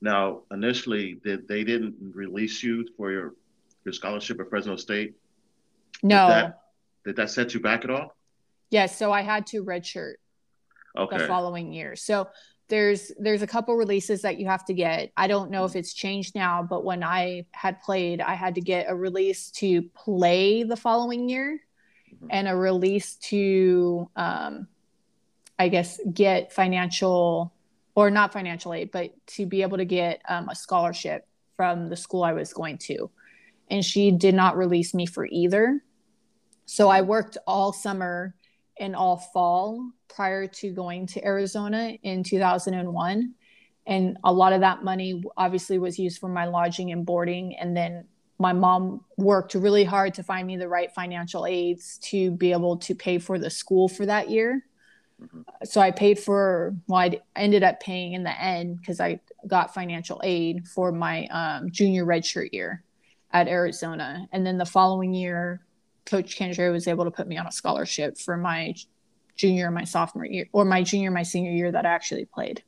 Now, 0.00 0.42
initially, 0.52 1.20
did 1.24 1.48
they 1.48 1.64
didn't 1.64 1.96
release 2.14 2.62
you 2.62 2.86
for 2.96 3.10
your 3.10 3.34
your 3.84 3.92
scholarship 3.92 4.38
at 4.40 4.48
Fresno 4.48 4.76
State? 4.76 5.14
No. 6.02 6.28
Did 6.28 6.34
that, 6.34 6.60
did 7.04 7.16
that 7.16 7.30
set 7.30 7.54
you 7.54 7.60
back 7.60 7.84
at 7.84 7.90
all? 7.90 8.16
Yes. 8.70 8.98
So 8.98 9.12
I 9.12 9.22
had 9.22 9.46
to 9.48 9.64
redshirt 9.64 10.14
okay. 10.96 11.18
the 11.18 11.26
following 11.26 11.72
year. 11.72 11.96
So 11.96 12.28
there's 12.68 13.10
there's 13.18 13.42
a 13.42 13.46
couple 13.46 13.74
releases 13.76 14.22
that 14.22 14.38
you 14.38 14.46
have 14.46 14.64
to 14.66 14.74
get. 14.74 15.10
I 15.16 15.26
don't 15.26 15.50
know 15.50 15.64
if 15.64 15.74
it's 15.74 15.94
changed 15.94 16.34
now, 16.34 16.62
but 16.62 16.84
when 16.84 17.02
I 17.02 17.46
had 17.52 17.80
played, 17.80 18.20
I 18.20 18.34
had 18.34 18.54
to 18.56 18.60
get 18.60 18.86
a 18.88 18.94
release 18.94 19.50
to 19.52 19.82
play 19.94 20.62
the 20.64 20.76
following 20.76 21.28
year 21.28 21.60
mm-hmm. 22.14 22.26
and 22.30 22.46
a 22.46 22.54
release 22.54 23.14
to 23.16 24.10
um, 24.16 24.68
I 25.58 25.68
guess 25.68 25.98
get 26.12 26.52
financial 26.52 27.52
or 27.94 28.10
not 28.10 28.32
financial 28.32 28.74
aid, 28.74 28.90
but 28.92 29.12
to 29.26 29.46
be 29.46 29.62
able 29.62 29.78
to 29.78 29.84
get 29.84 30.22
um, 30.28 30.48
a 30.48 30.54
scholarship 30.54 31.26
from 31.56 31.88
the 31.88 31.96
school 31.96 32.22
I 32.22 32.32
was 32.32 32.52
going 32.52 32.78
to. 32.78 33.10
And 33.70 33.84
she 33.84 34.12
did 34.12 34.34
not 34.34 34.56
release 34.56 34.94
me 34.94 35.04
for 35.04 35.26
either. 35.26 35.82
So 36.70 36.90
I 36.90 37.00
worked 37.00 37.38
all 37.46 37.72
summer 37.72 38.34
and 38.78 38.94
all 38.94 39.16
fall 39.16 39.90
prior 40.06 40.46
to 40.46 40.70
going 40.70 41.06
to 41.06 41.24
Arizona 41.24 41.96
in 42.02 42.22
2001. 42.22 43.34
And 43.86 44.18
a 44.22 44.30
lot 44.30 44.52
of 44.52 44.60
that 44.60 44.84
money 44.84 45.24
obviously 45.34 45.78
was 45.78 45.98
used 45.98 46.20
for 46.20 46.28
my 46.28 46.44
lodging 46.44 46.92
and 46.92 47.06
boarding. 47.06 47.56
And 47.56 47.74
then 47.74 48.04
my 48.38 48.52
mom 48.52 49.00
worked 49.16 49.54
really 49.54 49.82
hard 49.82 50.12
to 50.14 50.22
find 50.22 50.46
me 50.46 50.58
the 50.58 50.68
right 50.68 50.92
financial 50.92 51.46
aids 51.46 51.96
to 52.02 52.32
be 52.32 52.52
able 52.52 52.76
to 52.76 52.94
pay 52.94 53.16
for 53.16 53.38
the 53.38 53.48
school 53.48 53.88
for 53.88 54.04
that 54.04 54.28
year. 54.28 54.62
Mm-hmm. 55.22 55.40
So 55.64 55.80
I 55.80 55.90
paid 55.90 56.18
for, 56.18 56.76
well, 56.86 57.00
I 57.00 57.20
ended 57.34 57.62
up 57.62 57.80
paying 57.80 58.12
in 58.12 58.24
the 58.24 58.38
end 58.38 58.78
because 58.78 59.00
I 59.00 59.20
got 59.46 59.72
financial 59.72 60.20
aid 60.22 60.68
for 60.68 60.92
my 60.92 61.24
um, 61.28 61.70
junior 61.70 62.04
redshirt 62.04 62.52
year 62.52 62.84
at 63.32 63.48
Arizona. 63.48 64.28
And 64.32 64.46
then 64.46 64.58
the 64.58 64.66
following 64.66 65.14
year, 65.14 65.62
Coach 66.08 66.38
Candrea 66.38 66.72
was 66.72 66.88
able 66.88 67.04
to 67.04 67.10
put 67.10 67.28
me 67.28 67.36
on 67.36 67.46
a 67.46 67.52
scholarship 67.52 68.16
for 68.18 68.36
my 68.36 68.74
junior, 69.36 69.70
my 69.70 69.84
sophomore 69.84 70.24
year, 70.24 70.48
or 70.52 70.64
my 70.64 70.82
junior, 70.82 71.10
my 71.10 71.22
senior 71.22 71.52
year 71.52 71.70
that 71.70 71.84
I 71.84 71.90
actually 71.90 72.24
played. 72.24 72.62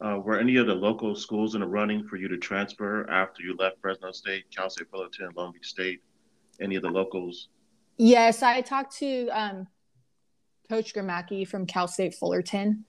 Uh, 0.00 0.18
were 0.18 0.38
any 0.38 0.56
of 0.56 0.66
the 0.66 0.74
local 0.74 1.14
schools 1.14 1.54
in 1.54 1.60
the 1.60 1.66
running 1.66 2.06
for 2.06 2.16
you 2.16 2.28
to 2.28 2.38
transfer 2.38 3.08
after 3.10 3.42
you 3.42 3.54
left 3.56 3.76
Fresno 3.82 4.12
State, 4.12 4.44
Cal 4.54 4.70
State 4.70 4.88
Fullerton, 4.90 5.30
Long 5.36 5.52
Beach 5.52 5.66
State? 5.66 6.00
Any 6.60 6.76
of 6.76 6.82
the 6.82 6.88
locals? 6.88 7.48
Yes, 7.98 8.42
I 8.42 8.60
talked 8.60 8.96
to 8.98 9.28
um, 9.28 9.66
Coach 10.68 10.94
Gromacki 10.94 11.46
from 11.46 11.66
Cal 11.66 11.88
State 11.88 12.14
Fullerton. 12.14 12.84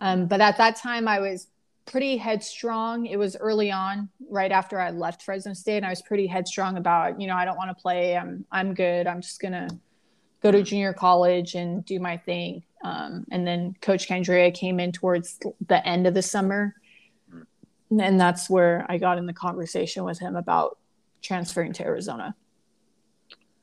Um, 0.00 0.26
but 0.26 0.40
at 0.40 0.56
that 0.56 0.76
time, 0.76 1.06
I 1.06 1.20
was 1.20 1.48
pretty 1.86 2.16
headstrong. 2.16 3.06
It 3.06 3.18
was 3.18 3.36
early 3.36 3.70
on, 3.70 4.08
right 4.28 4.50
after 4.50 4.80
I 4.80 4.90
left 4.90 5.22
Fresno 5.22 5.52
State, 5.52 5.78
and 5.78 5.86
I 5.86 5.90
was 5.90 6.02
pretty 6.02 6.26
headstrong 6.26 6.76
about, 6.76 7.20
you 7.20 7.26
know, 7.26 7.36
I 7.36 7.44
don't 7.44 7.56
want 7.56 7.76
to 7.76 7.80
play. 7.80 8.16
I'm 8.16 8.44
I'm 8.50 8.74
good. 8.74 9.06
I'm 9.06 9.20
just 9.20 9.40
gonna 9.40 9.68
go 10.42 10.50
to 10.50 10.62
junior 10.62 10.92
college 10.92 11.54
and 11.54 11.84
do 11.84 11.98
my 11.98 12.16
thing. 12.16 12.62
Um, 12.84 13.24
and 13.30 13.46
then 13.46 13.74
Coach 13.80 14.06
Candrea 14.06 14.52
came 14.52 14.78
in 14.78 14.92
towards 14.92 15.40
the 15.66 15.86
end 15.88 16.06
of 16.06 16.12
the 16.12 16.22
summer. 16.22 16.74
And 17.90 18.20
that's 18.20 18.50
where 18.50 18.84
I 18.88 18.98
got 18.98 19.16
in 19.16 19.26
the 19.26 19.32
conversation 19.32 20.04
with 20.04 20.18
him 20.18 20.36
about 20.36 20.78
transferring 21.22 21.72
to 21.74 21.84
Arizona. 21.84 22.34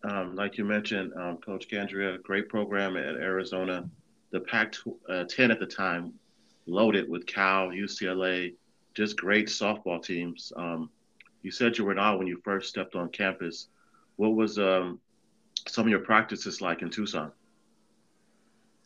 Um, 0.03 0.35
like 0.35 0.57
you 0.57 0.65
mentioned, 0.65 1.13
um, 1.15 1.37
Coach 1.37 1.67
Candrea, 1.69 2.21
great 2.23 2.49
program 2.49 2.97
at 2.97 3.15
Arizona. 3.15 3.87
The 4.31 4.39
Pac 4.39 4.73
uh, 5.09 5.25
10 5.25 5.51
at 5.51 5.59
the 5.59 5.65
time, 5.65 6.13
loaded 6.65 7.09
with 7.09 7.25
Cal, 7.25 7.69
UCLA, 7.69 8.53
just 8.93 9.17
great 9.17 9.47
softball 9.47 10.03
teams. 10.03 10.51
Um, 10.55 10.89
you 11.41 11.51
said 11.51 11.77
you 11.77 11.85
were 11.85 11.95
not 11.95 12.17
when 12.17 12.27
you 12.27 12.39
first 12.43 12.69
stepped 12.69 12.95
on 12.95 13.09
campus. 13.09 13.67
What 14.17 14.35
was 14.35 14.59
um, 14.59 14.99
some 15.67 15.85
of 15.85 15.89
your 15.89 15.99
practices 15.99 16.61
like 16.61 16.81
in 16.81 16.89
Tucson? 16.89 17.31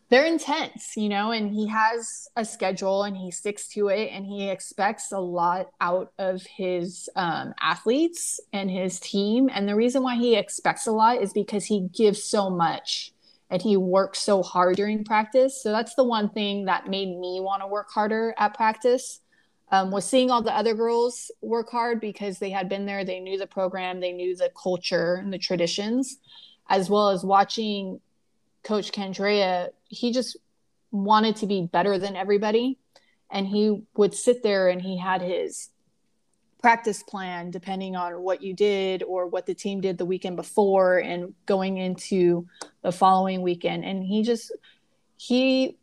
they're 0.10 0.26
intense, 0.26 0.96
you 0.96 1.10
know, 1.10 1.32
and 1.32 1.50
he 1.52 1.68
has 1.68 2.30
a 2.36 2.46
schedule 2.46 3.04
and 3.04 3.18
he 3.18 3.32
sticks 3.32 3.68
to 3.70 3.88
it 3.88 4.12
and 4.12 4.26
he 4.26 4.50
expects 4.50 5.12
a 5.12 5.20
lot 5.20 5.72
out 5.82 6.14
of 6.20 6.44
his 6.44 7.10
um, 7.16 7.54
athletes 7.60 8.40
and 8.54 8.70
his 8.70 9.00
team. 9.00 9.50
And 9.52 9.68
the 9.68 9.76
reason 9.76 10.04
why 10.04 10.16
he 10.16 10.36
expects 10.36 10.86
a 10.86 10.92
lot 10.92 11.22
is 11.22 11.34
because 11.34 11.66
he 11.66 11.90
gives 11.92 12.24
so 12.24 12.52
much 12.52 13.14
and 13.50 13.62
he 13.62 13.78
works 13.78 14.20
so 14.20 14.42
hard 14.42 14.76
during 14.76 15.04
practice. 15.04 15.62
So 15.62 15.72
that's 15.72 15.96
the 15.96 16.04
one 16.04 16.30
thing 16.30 16.66
that 16.66 16.88
made 16.88 17.18
me 17.18 17.40
want 17.42 17.62
to 17.62 17.68
work 17.68 17.90
harder 17.92 18.34
at 18.38 18.56
practice. 18.56 19.22
Um, 19.72 19.90
was 19.90 20.08
seeing 20.08 20.30
all 20.30 20.44
the 20.44 20.56
other 20.56 20.76
girls 20.76 21.32
work 21.42 21.70
hard 21.72 22.00
because 22.00 22.38
they 22.38 22.52
had 22.52 22.70
been 22.70 22.86
there, 22.86 23.04
they 23.04 23.20
knew 23.20 23.38
the 23.38 23.48
program, 23.48 24.00
they 24.00 24.12
knew 24.12 24.36
the 24.36 24.52
culture 24.62 25.16
and 25.16 25.34
the 25.34 25.40
traditions, 25.40 26.18
as 26.70 26.90
well 26.90 27.10
as 27.10 27.24
watching 27.24 28.00
Coach 28.64 28.92
Candrea, 28.92 29.70
he 29.88 30.12
just 30.12 30.38
wanted 30.92 31.38
to 31.38 31.48
be 31.48 31.68
better 31.72 31.98
than 31.98 32.16
everybody. 32.16 32.78
And 33.32 33.48
he 33.48 33.84
would 33.96 34.14
sit 34.14 34.44
there 34.44 34.70
and 34.70 34.82
he 34.82 34.98
had 34.98 35.22
his 35.22 35.70
practice 36.66 37.04
plan 37.04 37.52
depending 37.52 37.96
on 37.96 38.20
what 38.24 38.42
you 38.42 38.52
did 38.52 39.04
or 39.04 39.28
what 39.28 39.46
the 39.46 39.54
team 39.54 39.82
did 39.82 40.00
the 40.00 40.06
weekend 40.06 40.36
before 40.36 40.98
and 40.98 41.32
going 41.46 41.78
into 41.78 42.44
the 42.82 42.92
following 42.92 43.44
weekend. 43.44 43.86
And 43.86 44.04
he 44.04 44.24
just, 44.24 44.52
he 45.16 45.78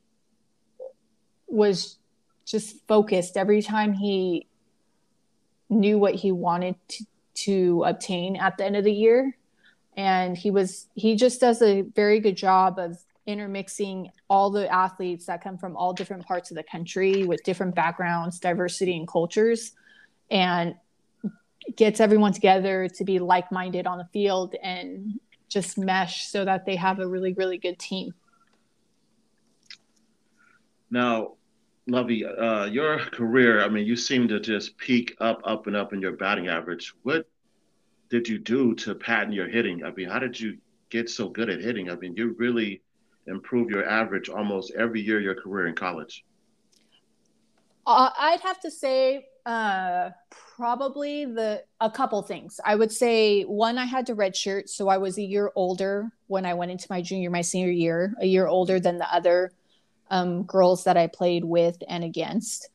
was 1.47 1.99
just 2.45 2.85
focused 2.89 3.37
every 3.37 3.63
time 3.63 3.93
he 3.93 4.49
knew 5.71 6.01
what 6.01 6.17
he 6.17 6.33
wanted 6.33 6.75
to, 6.89 7.05
to 7.35 7.85
obtain 7.87 8.35
at 8.35 8.57
the 8.57 8.65
end 8.65 8.75
of 8.75 8.83
the 8.83 8.93
year 8.93 9.37
and 9.97 10.37
he 10.37 10.51
was 10.51 10.89
he 10.95 11.15
just 11.15 11.41
does 11.41 11.63
a 11.63 11.83
very 11.83 12.19
good 12.19 12.37
job 12.37 12.81
of 12.81 12.99
intermixing 13.27 14.11
all 14.29 14.51
the 14.51 14.69
athletes 14.75 15.27
that 15.27 15.45
come 15.45 15.57
from 15.57 15.77
all 15.77 15.93
different 15.93 16.27
parts 16.27 16.51
of 16.51 16.57
the 16.57 16.63
country 16.65 17.25
with 17.25 17.41
different 17.45 17.73
backgrounds 17.73 18.41
diversity 18.41 18.97
and 18.97 19.07
cultures 19.07 19.75
and 20.33 20.75
gets 21.77 22.01
everyone 22.01 22.33
together 22.33 22.89
to 22.89 23.05
be 23.05 23.21
like-minded 23.21 23.87
on 23.87 23.99
the 23.99 24.09
field 24.13 24.57
and 24.63 25.21
just 25.49 25.79
mesh 25.79 26.27
so 26.27 26.45
that 26.45 26.67
they 26.67 26.75
have 26.75 26.99
a 26.99 27.07
really 27.07 27.35
really 27.35 27.59
good 27.59 27.79
team 27.79 28.13
now 30.91 31.35
lovey 31.87 32.25
uh, 32.25 32.65
your 32.65 32.99
career 32.99 33.63
i 33.63 33.69
mean 33.69 33.87
you 33.87 33.95
seem 33.95 34.27
to 34.27 34.41
just 34.41 34.77
peak 34.77 35.15
up 35.21 35.41
up 35.45 35.69
and 35.69 35.77
up 35.77 35.93
in 35.93 36.01
your 36.01 36.17
batting 36.17 36.49
average 36.49 36.93
what 37.05 37.29
did 38.13 38.29
you 38.29 38.39
do 38.39 38.75
to 38.75 38.95
patent 38.95 39.33
your 39.33 39.49
hitting? 39.49 39.83
I 39.85 39.91
mean, 39.91 40.07
how 40.07 40.19
did 40.19 40.39
you 40.39 40.59
get 40.91 41.09
so 41.09 41.31
good 41.31 41.49
at 41.49 41.61
hitting? 41.61 41.91
I 41.91 41.97
mean, 41.97 42.15
you 42.15 42.37
really 42.39 42.83
improve 43.27 43.71
your 43.71 43.89
average 43.89 44.29
almost 44.29 44.71
every 44.77 45.01
year 45.01 45.17
of 45.17 45.23
your 45.23 45.35
career 45.35 45.67
in 45.69 45.75
college. 45.75 46.23
Uh, 47.87 48.11
I'd 48.19 48.41
have 48.41 48.61
to 48.61 48.71
say 48.71 49.25
uh, 49.45 50.11
probably 50.57 51.25
the 51.25 51.65
a 51.81 51.91
couple 51.91 52.23
things. 52.23 52.61
I 52.65 52.75
would 52.75 52.93
say 52.93 53.43
one, 53.43 53.79
I 53.79 53.85
had 53.85 54.07
to 54.07 54.15
redshirt, 54.15 54.69
so 54.69 54.89
I 54.89 54.99
was 54.99 55.19
a 55.19 55.23
year 55.23 55.51
older 55.55 56.11
when 56.29 56.47
I 56.47 56.55
went 56.55 56.71
into 56.71 56.87
my 56.91 57.03
junior, 57.03 57.31
my 57.31 57.41
senior 57.41 57.71
year, 57.71 58.15
a 58.21 58.27
year 58.27 58.47
older 58.47 58.79
than 58.79 58.99
the 58.99 59.13
other 59.13 59.53
um, 60.11 60.45
girls 60.45 60.85
that 60.85 60.97
I 60.97 61.09
played 61.09 61.45
with 61.45 61.83
and 61.89 62.05
against. 62.05 62.69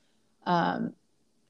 Um, 0.45 0.93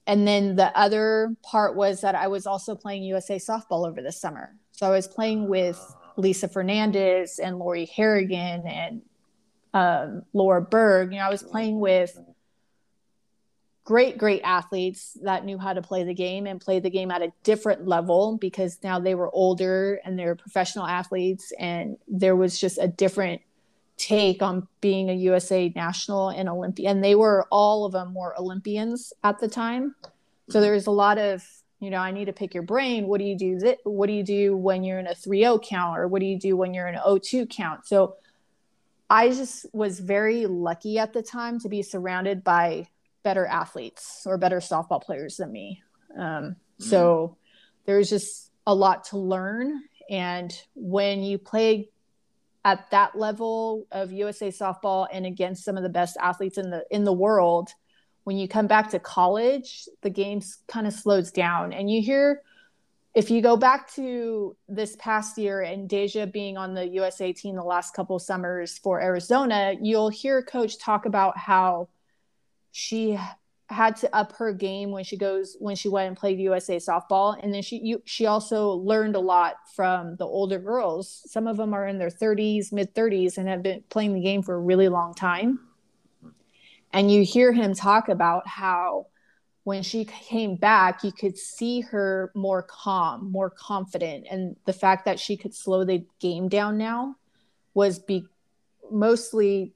and 0.05 0.27
then 0.27 0.55
the 0.55 0.75
other 0.77 1.35
part 1.43 1.75
was 1.75 2.01
that 2.01 2.15
I 2.15 2.27
was 2.27 2.45
also 2.45 2.75
playing 2.75 3.03
USA 3.03 3.37
softball 3.37 3.87
over 3.87 4.01
the 4.01 4.11
summer. 4.11 4.55
So 4.71 4.87
I 4.87 4.91
was 4.91 5.07
playing 5.07 5.47
with 5.49 5.79
Lisa 6.15 6.47
Fernandez 6.47 7.39
and 7.39 7.57
Lori 7.57 7.85
Harrigan 7.85 8.65
and 8.67 9.01
um, 9.73 10.23
Laura 10.33 10.61
Berg. 10.61 11.11
You 11.11 11.19
know, 11.19 11.25
I 11.25 11.29
was 11.29 11.43
playing 11.43 11.79
with 11.79 12.17
great, 13.87 14.17
great 14.17 14.41
athletes 14.43 15.17
that 15.21 15.45
knew 15.45 15.57
how 15.57 15.71
to 15.71 15.81
play 15.81 16.03
the 16.03 16.13
game 16.13 16.45
and 16.45 16.59
play 16.59 16.77
the 16.77 16.89
game 16.89 17.09
at 17.09 17.21
a 17.21 17.31
different 17.43 17.87
level 17.87 18.37
because 18.37 18.77
now 18.83 18.99
they 18.99 19.15
were 19.15 19.33
older 19.33 20.01
and 20.03 20.19
they're 20.19 20.35
professional 20.35 20.85
athletes. 20.85 21.53
And 21.57 21.95
there 22.05 22.35
was 22.35 22.59
just 22.59 22.77
a 22.79 22.89
different 22.89 23.41
take 23.95 24.41
on 24.41 24.67
being 24.81 25.09
a 25.09 25.13
USA 25.13 25.71
national 25.73 26.31
and 26.31 26.49
Olympian. 26.49 26.97
And 26.97 27.03
they 27.03 27.15
were 27.15 27.47
all 27.49 27.85
of 27.85 27.93
them 27.93 28.13
were 28.13 28.37
Olympians 28.37 29.13
at 29.23 29.39
the 29.39 29.47
time. 29.47 29.95
So 30.49 30.59
there 30.59 30.73
was 30.73 30.87
a 30.87 30.91
lot 30.91 31.17
of, 31.17 31.41
you 31.79 31.89
know, 31.89 31.99
I 31.99 32.11
need 32.11 32.25
to 32.25 32.33
pick 32.33 32.53
your 32.53 32.63
brain. 32.63 33.07
What 33.07 33.19
do 33.19 33.23
you 33.23 33.37
do? 33.37 33.57
Th- 33.57 33.79
what 33.85 34.07
do 34.07 34.13
you 34.13 34.23
do 34.23 34.57
when 34.57 34.83
you're 34.83 34.99
in 34.99 35.07
a 35.07 35.15
3-0 35.15 35.63
count 35.63 35.97
or 35.97 36.09
what 36.09 36.19
do 36.19 36.25
you 36.25 36.37
do 36.37 36.57
when 36.57 36.73
you're 36.73 36.89
in 36.89 36.95
an 36.95 37.01
0-2 37.07 37.49
count? 37.49 37.87
So 37.87 38.17
I 39.09 39.29
just 39.29 39.65
was 39.73 40.01
very 40.01 40.45
lucky 40.45 40.99
at 40.99 41.13
the 41.13 41.23
time 41.23 41.57
to 41.61 41.69
be 41.69 41.81
surrounded 41.81 42.43
by 42.43 42.89
better 43.27 43.45
athletes 43.45 44.23
or 44.25 44.37
better 44.37 44.59
softball 44.59 45.03
players 45.03 45.35
than 45.35 45.51
me. 45.51 45.83
Um, 46.17 46.23
mm. 46.23 46.55
So 46.79 47.35
there 47.85 47.97
was 47.97 48.09
just 48.09 48.51
a 48.65 48.73
lot 48.73 49.03
to 49.05 49.17
learn. 49.17 49.81
And 50.09 50.57
when 50.75 51.23
you 51.23 51.37
play 51.37 51.89
at 52.63 52.89
that 52.91 53.17
level 53.17 53.85
of 53.91 54.13
USA 54.13 54.47
softball 54.47 55.07
and 55.11 55.25
against 55.25 55.65
some 55.65 55.75
of 55.75 55.83
the 55.83 55.89
best 55.89 56.15
athletes 56.21 56.57
in 56.57 56.69
the 56.69 56.85
in 56.89 57.03
the 57.03 57.11
world, 57.11 57.67
when 58.23 58.37
you 58.37 58.47
come 58.47 58.67
back 58.67 58.91
to 58.91 58.99
college, 58.99 59.89
the 60.03 60.09
game 60.09 60.39
kind 60.69 60.87
of 60.87 60.93
slows 60.93 61.29
down. 61.29 61.73
And 61.73 61.91
you 61.91 62.01
hear 62.01 62.43
if 63.13 63.29
you 63.29 63.41
go 63.41 63.57
back 63.57 63.93
to 63.95 64.55
this 64.69 64.95
past 64.95 65.37
year 65.37 65.63
and 65.63 65.89
Dejah 65.89 66.31
being 66.31 66.55
on 66.55 66.73
the 66.73 66.87
USA 66.87 67.33
team 67.33 67.57
the 67.57 67.63
last 67.63 67.93
couple 67.93 68.17
summers 68.19 68.77
for 68.77 69.01
Arizona, 69.01 69.75
you'll 69.81 70.11
hear 70.11 70.41
coach 70.41 70.77
talk 70.77 71.05
about 71.05 71.37
how 71.37 71.89
she 72.77 73.17
had 73.69 73.95
to 73.95 74.15
up 74.15 74.33
her 74.33 74.53
game 74.53 74.91
when 74.91 75.03
she 75.03 75.17
goes 75.17 75.57
when 75.59 75.75
she 75.75 75.89
went 75.89 76.07
and 76.07 76.15
played 76.15 76.39
USA 76.39 76.77
softball. 76.77 77.35
And 77.41 77.51
then 77.51 77.63
she 77.63 77.79
you, 77.79 78.03
she 78.05 78.27
also 78.27 78.69
learned 78.73 79.15
a 79.15 79.19
lot 79.19 79.55
from 79.75 80.15
the 80.17 80.25
older 80.25 80.59
girls. 80.59 81.23
Some 81.25 81.47
of 81.47 81.57
them 81.57 81.73
are 81.73 81.87
in 81.87 81.97
their 81.97 82.11
30s 82.11 82.71
mid 82.71 82.93
30s 82.93 83.39
and 83.39 83.49
have 83.49 83.63
been 83.63 83.83
playing 83.89 84.13
the 84.13 84.21
game 84.21 84.43
for 84.43 84.53
a 84.53 84.59
really 84.59 84.89
long 84.89 85.15
time. 85.15 85.59
And 86.93 87.11
you 87.11 87.23
hear 87.23 87.51
him 87.51 87.73
talk 87.73 88.09
about 88.09 88.47
how 88.47 89.07
when 89.63 89.81
she 89.81 90.05
came 90.05 90.55
back 90.55 91.03
you 91.03 91.11
could 91.11 91.35
see 91.35 91.81
her 91.81 92.31
more 92.35 92.61
calm 92.61 93.31
more 93.31 93.49
confident. 93.49 94.27
And 94.29 94.55
the 94.65 94.73
fact 94.73 95.05
that 95.05 95.19
she 95.19 95.35
could 95.35 95.55
slow 95.55 95.83
the 95.83 96.05
game 96.19 96.47
down 96.47 96.77
now 96.77 97.15
was 97.73 97.97
be 97.97 98.27
mostly 98.91 99.73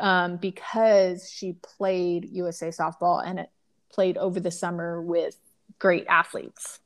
um, 0.00 0.36
because 0.36 1.30
she 1.30 1.56
played 1.62 2.28
USA 2.30 2.68
softball 2.68 3.24
and 3.24 3.38
it 3.38 3.50
played 3.90 4.16
over 4.16 4.40
the 4.40 4.50
summer 4.50 5.00
with 5.00 5.36
great 5.78 6.06
athletes. 6.08 6.80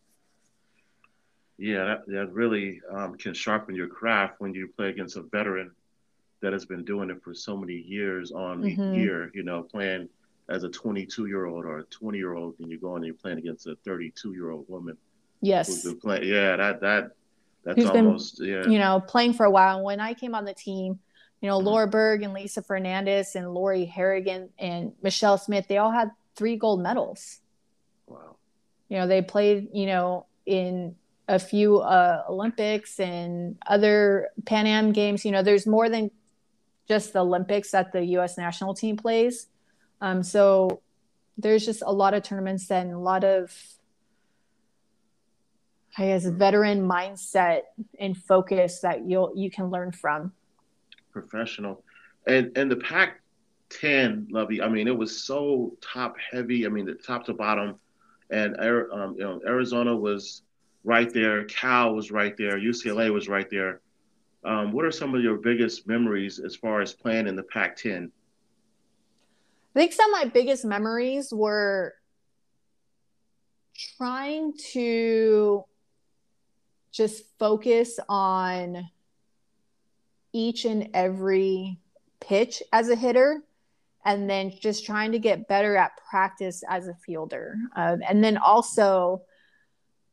Yeah, 1.57 1.85
that, 1.85 2.07
that 2.07 2.33
really 2.33 2.81
um, 2.90 3.16
can 3.16 3.35
sharpen 3.35 3.75
your 3.75 3.88
craft 3.88 4.35
when 4.38 4.55
you 4.55 4.68
play 4.68 4.90
against 4.90 5.16
a 5.16 5.23
veteran 5.23 5.73
that 6.40 6.53
has 6.53 6.64
been 6.64 6.85
doing 6.85 7.11
it 7.11 7.23
for 7.23 7.35
so 7.35 7.57
many 7.57 7.75
years 7.75 8.31
on 8.31 8.62
mm-hmm. 8.62 8.94
year, 8.94 9.31
you 9.35 9.42
know, 9.42 9.62
playing 9.62 10.09
as 10.49 10.62
a 10.62 10.68
22 10.68 11.27
year 11.27 11.47
old 11.47 11.64
or 11.64 11.79
a 11.79 11.85
20 11.85 12.16
year 12.16 12.35
old 12.35 12.55
and 12.61 12.71
you're 12.71 12.79
going 12.79 12.99
and 12.99 13.07
you're 13.07 13.14
playing 13.14 13.38
against 13.38 13.66
a 13.66 13.77
32 13.85 14.33
year 14.33 14.51
old 14.51 14.66
woman. 14.68 14.97
Yes. 15.40 15.66
Who's 15.66 15.83
been 15.83 16.01
playing. 16.01 16.29
Yeah, 16.29 16.57
that, 16.57 16.81
that, 16.81 17.11
that's 17.64 17.81
who's 17.81 17.90
almost, 17.90 18.38
been, 18.38 18.49
yeah. 18.49 18.66
you 18.66 18.79
know, 18.79 19.01
playing 19.01 19.33
for 19.33 19.44
a 19.44 19.51
while. 19.51 19.77
And 19.77 19.85
when 19.85 20.01
I 20.01 20.14
came 20.14 20.35
on 20.35 20.44
the 20.44 20.55
team, 20.55 21.01
you 21.40 21.48
know, 21.48 21.59
Laura 21.59 21.87
Berg 21.87 22.22
and 22.22 22.33
Lisa 22.33 22.62
Fernandez 22.62 23.37
and 23.37 23.55
Lori 23.55 23.85
Harrigan 23.85 24.51
and 24.59 24.92
Michelle 25.03 25.38
Smith, 25.38 25.66
they 25.68 25.79
all 25.79 25.92
had 25.92 26.11
three 26.35 26.57
gold 26.57 26.83
medals. 26.83 27.38
Wow. 28.07 28.37
You 28.88 28.98
know, 28.98 29.07
they 29.07 29.22
played, 29.22 29.68
you 29.72 29.87
know, 29.87 30.27
in 30.46 30.96
a 31.29 31.38
few 31.38 31.79
uh, 31.79 32.24
Olympics 32.29 32.98
and 32.98 33.57
other 33.66 34.31
Pan 34.46 34.66
Am 34.66 34.92
games. 34.92 35.24
You 35.24 35.31
know, 35.31 35.42
there's 35.42 35.66
more 35.66 35.88
than 35.88 36.11
just 36.88 37.12
the 37.12 37.20
Olympics 37.20 37.70
that 37.72 37.92
the 37.92 38.03
U.S. 38.05 38.38
national 38.38 38.74
team 38.74 38.96
plays. 38.96 39.46
Um, 40.01 40.22
so 40.22 40.81
there's 41.37 41.64
just 41.64 41.83
a 41.87 41.92
lot 41.92 42.14
of 42.14 42.22
tournaments 42.22 42.70
and 42.70 42.92
a 42.92 42.98
lot 42.98 43.24
of, 43.24 43.55
I 45.96 46.07
guess, 46.07 46.24
veteran 46.24 46.88
mindset 46.88 47.62
and 48.01 48.16
focus 48.16 48.81
that 48.81 49.07
you'll 49.07 49.33
you 49.37 49.51
can 49.51 49.70
learn 49.70 49.92
from. 49.92 50.33
Professional, 51.20 51.85
and 52.26 52.57
and 52.57 52.70
the 52.70 52.76
Pac 52.76 53.20
10, 53.70 54.28
Lovey. 54.31 54.62
I 54.62 54.68
mean, 54.68 54.88
it 54.88 54.96
was 54.96 55.24
so 55.24 55.76
top 55.81 56.16
heavy. 56.18 56.66
I 56.66 56.68
mean, 56.68 56.87
the 56.87 56.94
top 56.94 57.24
to 57.26 57.35
bottom, 57.35 57.76
and 58.31 58.57
um, 58.59 59.14
you 59.16 59.24
know, 59.24 59.40
Arizona 59.46 59.94
was 59.94 60.42
right 60.85 61.12
there. 61.12 61.44
Cal 61.44 61.94
was 61.94 62.11
right 62.11 62.37
there. 62.37 62.59
UCLA 62.59 63.12
was 63.12 63.28
right 63.28 63.48
there. 63.50 63.81
Um, 64.44 64.72
what 64.72 64.85
are 64.85 64.92
some 64.92 65.14
of 65.14 65.22
your 65.22 65.37
biggest 65.37 65.87
memories 65.87 66.38
as 66.38 66.54
far 66.54 66.81
as 66.81 66.92
playing 66.92 67.26
in 67.26 67.37
the 67.37 67.42
Pac 67.42 67.76
10? 67.76 68.11
I 69.74 69.78
think 69.78 69.92
some 69.92 70.12
of 70.14 70.24
my 70.24 70.31
biggest 70.31 70.64
memories 70.64 71.33
were 71.33 71.94
trying 73.96 74.54
to 74.72 75.64
just 76.90 77.24
focus 77.38 78.00
on 78.09 78.88
each 80.33 80.64
and 80.64 80.91
every 80.95 81.79
pitch 82.21 82.62
as 82.73 82.88
a 82.88 82.97
hitter 82.97 83.41
and 84.05 84.29
then 84.29 84.53
just 84.61 84.87
trying 84.87 85.12
to 85.12 85.19
get 85.19 85.49
better 85.49 85.77
at 85.77 85.93
practice 86.09 86.62
as 86.69 86.88
a 86.88 86.95
fielder. 86.95 87.57
Um, 87.77 88.01
and 88.09 88.23
then 88.23 88.37
also 88.37 89.23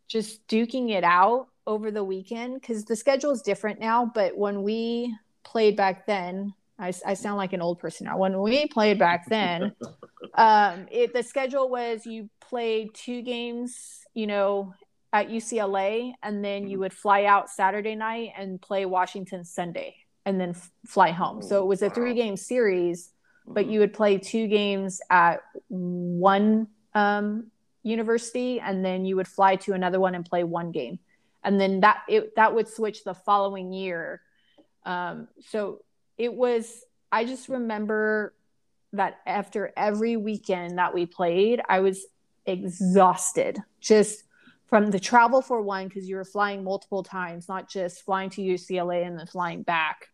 just 0.08 0.48
duking 0.48 0.92
it 0.92 1.04
out 1.04 1.48
over 1.68 1.92
the 1.92 2.04
weekend 2.04 2.62
because 2.62 2.86
the 2.86 2.96
schedule 2.96 3.32
is 3.32 3.42
different 3.42 3.80
now 3.80 4.10
but 4.14 4.38
when 4.38 4.62
we 4.64 5.16
played 5.44 5.76
back 5.76 6.06
then 6.06 6.54
I, 6.78 6.94
I 7.06 7.14
sound 7.16 7.38
like 7.38 7.54
an 7.54 7.62
old 7.62 7.80
person 7.80 8.06
now 8.06 8.18
when 8.18 8.40
we 8.40 8.68
played 8.68 9.00
back 9.00 9.28
then 9.28 9.74
um, 10.36 10.88
it, 10.92 11.14
the 11.14 11.24
schedule 11.24 11.70
was 11.70 12.06
you 12.06 12.30
played 12.40 12.94
two 12.94 13.22
games 13.22 14.02
you 14.14 14.28
know 14.28 14.74
at 15.12 15.30
ucla 15.30 16.14
and 16.22 16.46
then 16.46 16.68
you 16.68 16.80
would 16.80 16.94
fly 16.94 17.26
out 17.26 17.50
saturday 17.50 17.96
night 17.96 18.32
and 18.38 18.62
play 18.62 18.86
washington 18.86 19.44
sunday 19.44 19.96
and 20.26 20.40
then 20.40 20.50
f- 20.50 20.72
fly 20.86 21.12
home 21.12 21.42
so 21.42 21.62
it 21.62 21.66
was 21.66 21.82
a 21.82 21.90
three 21.90 22.14
game 22.14 22.38
series 22.38 23.12
but 23.48 23.64
mm-hmm. 23.64 23.74
you 23.74 23.80
would 23.80 23.94
play 23.94 24.18
two 24.18 24.48
games 24.48 25.02
at 25.10 25.42
one 25.70 26.68
um, 26.94 27.52
university 27.84 28.60
and 28.60 28.84
then 28.84 29.06
you 29.06 29.16
would 29.16 29.28
fly 29.28 29.56
to 29.56 29.74
another 29.74 30.00
one 30.00 30.16
and 30.16 30.26
play 30.26 30.44
one 30.44 30.72
game 30.72 31.00
and 31.44 31.60
then 31.60 31.80
that 31.82 32.02
it, 32.08 32.36
that 32.36 32.54
would 32.54 32.68
switch 32.68 33.04
the 33.04 33.14
following 33.14 33.72
year 33.72 34.22
um, 34.86 35.28
so 35.48 35.82
it 36.18 36.34
was 36.34 36.84
i 37.12 37.26
just 37.26 37.50
remember 37.50 38.34
that 38.94 39.20
after 39.26 39.74
every 39.76 40.16
weekend 40.16 40.78
that 40.78 40.94
we 40.94 41.06
played 41.06 41.62
i 41.68 41.80
was 41.80 42.06
exhausted 42.46 43.60
just 43.82 44.24
from 44.66 44.92
the 44.92 45.00
travel 45.00 45.42
for 45.42 45.62
one 45.62 45.88
because 45.88 46.08
you 46.10 46.16
were 46.16 46.26
flying 46.26 46.64
multiple 46.64 47.04
times 47.04 47.48
not 47.48 47.70
just 47.70 48.04
flying 48.04 48.30
to 48.30 48.42
ucla 48.42 49.06
and 49.06 49.18
then 49.18 49.28
flying 49.28 49.64
back. 49.64 50.10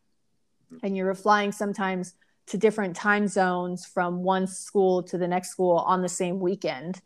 And 0.83 0.95
you 0.95 1.05
were 1.05 1.15
flying 1.15 1.51
sometimes 1.51 2.15
to 2.47 2.57
different 2.57 2.95
time 2.95 3.27
zones 3.27 3.85
from 3.85 4.23
one 4.23 4.47
school 4.47 5.03
to 5.03 5.17
the 5.17 5.27
next 5.27 5.49
school 5.49 5.77
on 5.77 6.01
the 6.01 6.09
same 6.09 6.39
weekend. 6.39 7.01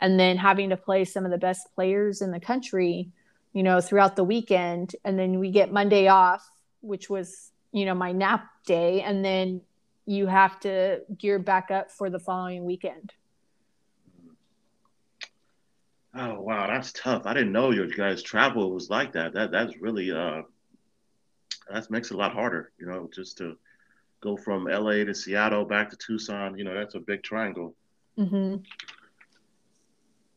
And 0.00 0.18
then 0.18 0.36
having 0.36 0.70
to 0.70 0.76
play 0.76 1.04
some 1.04 1.24
of 1.24 1.30
the 1.30 1.38
best 1.38 1.68
players 1.74 2.22
in 2.22 2.30
the 2.30 2.40
country 2.40 3.10
you 3.52 3.62
know 3.62 3.80
throughout 3.80 4.16
the 4.16 4.24
weekend. 4.24 4.94
And 5.04 5.18
then 5.18 5.38
we 5.38 5.50
get 5.50 5.72
monday 5.72 6.08
off 6.08 6.48
which 6.80 7.10
was 7.10 7.52
you 7.72 7.84
know 7.84 7.94
my 7.94 8.12
nap 8.12 8.46
day. 8.66 9.02
And 9.02 9.24
then 9.24 9.60
you 10.06 10.26
have 10.26 10.58
to 10.60 11.02
gear 11.18 11.38
back 11.38 11.70
up 11.70 11.90
for 11.90 12.10
the 12.10 12.18
following 12.18 12.64
weekend. 12.64 13.12
Oh 16.14 16.40
wow. 16.40 16.66
That's 16.66 16.92
tough. 16.92 17.22
I 17.26 17.34
didn't 17.34 17.52
know 17.52 17.70
your 17.70 17.86
guys 17.86 18.22
travel 18.22 18.72
was 18.72 18.90
like 18.90 19.12
that. 19.12 19.32
That 19.34 19.52
that's 19.52 19.80
really 19.80 20.10
uh 20.10 20.42
that 21.72 21.90
makes 21.90 22.10
it 22.10 22.14
a 22.14 22.16
lot 22.16 22.32
harder 22.32 22.72
you 22.78 22.86
know 22.86 23.08
just 23.14 23.38
to 23.38 23.56
go 24.20 24.36
from 24.36 24.64
la 24.64 24.92
to 24.92 25.14
seattle 25.14 25.64
back 25.64 25.90
to 25.90 25.96
tucson 25.96 26.56
you 26.58 26.64
know 26.64 26.74
that's 26.74 26.94
a 26.94 27.00
big 27.00 27.22
triangle 27.22 27.74
mm-hmm. 28.18 28.56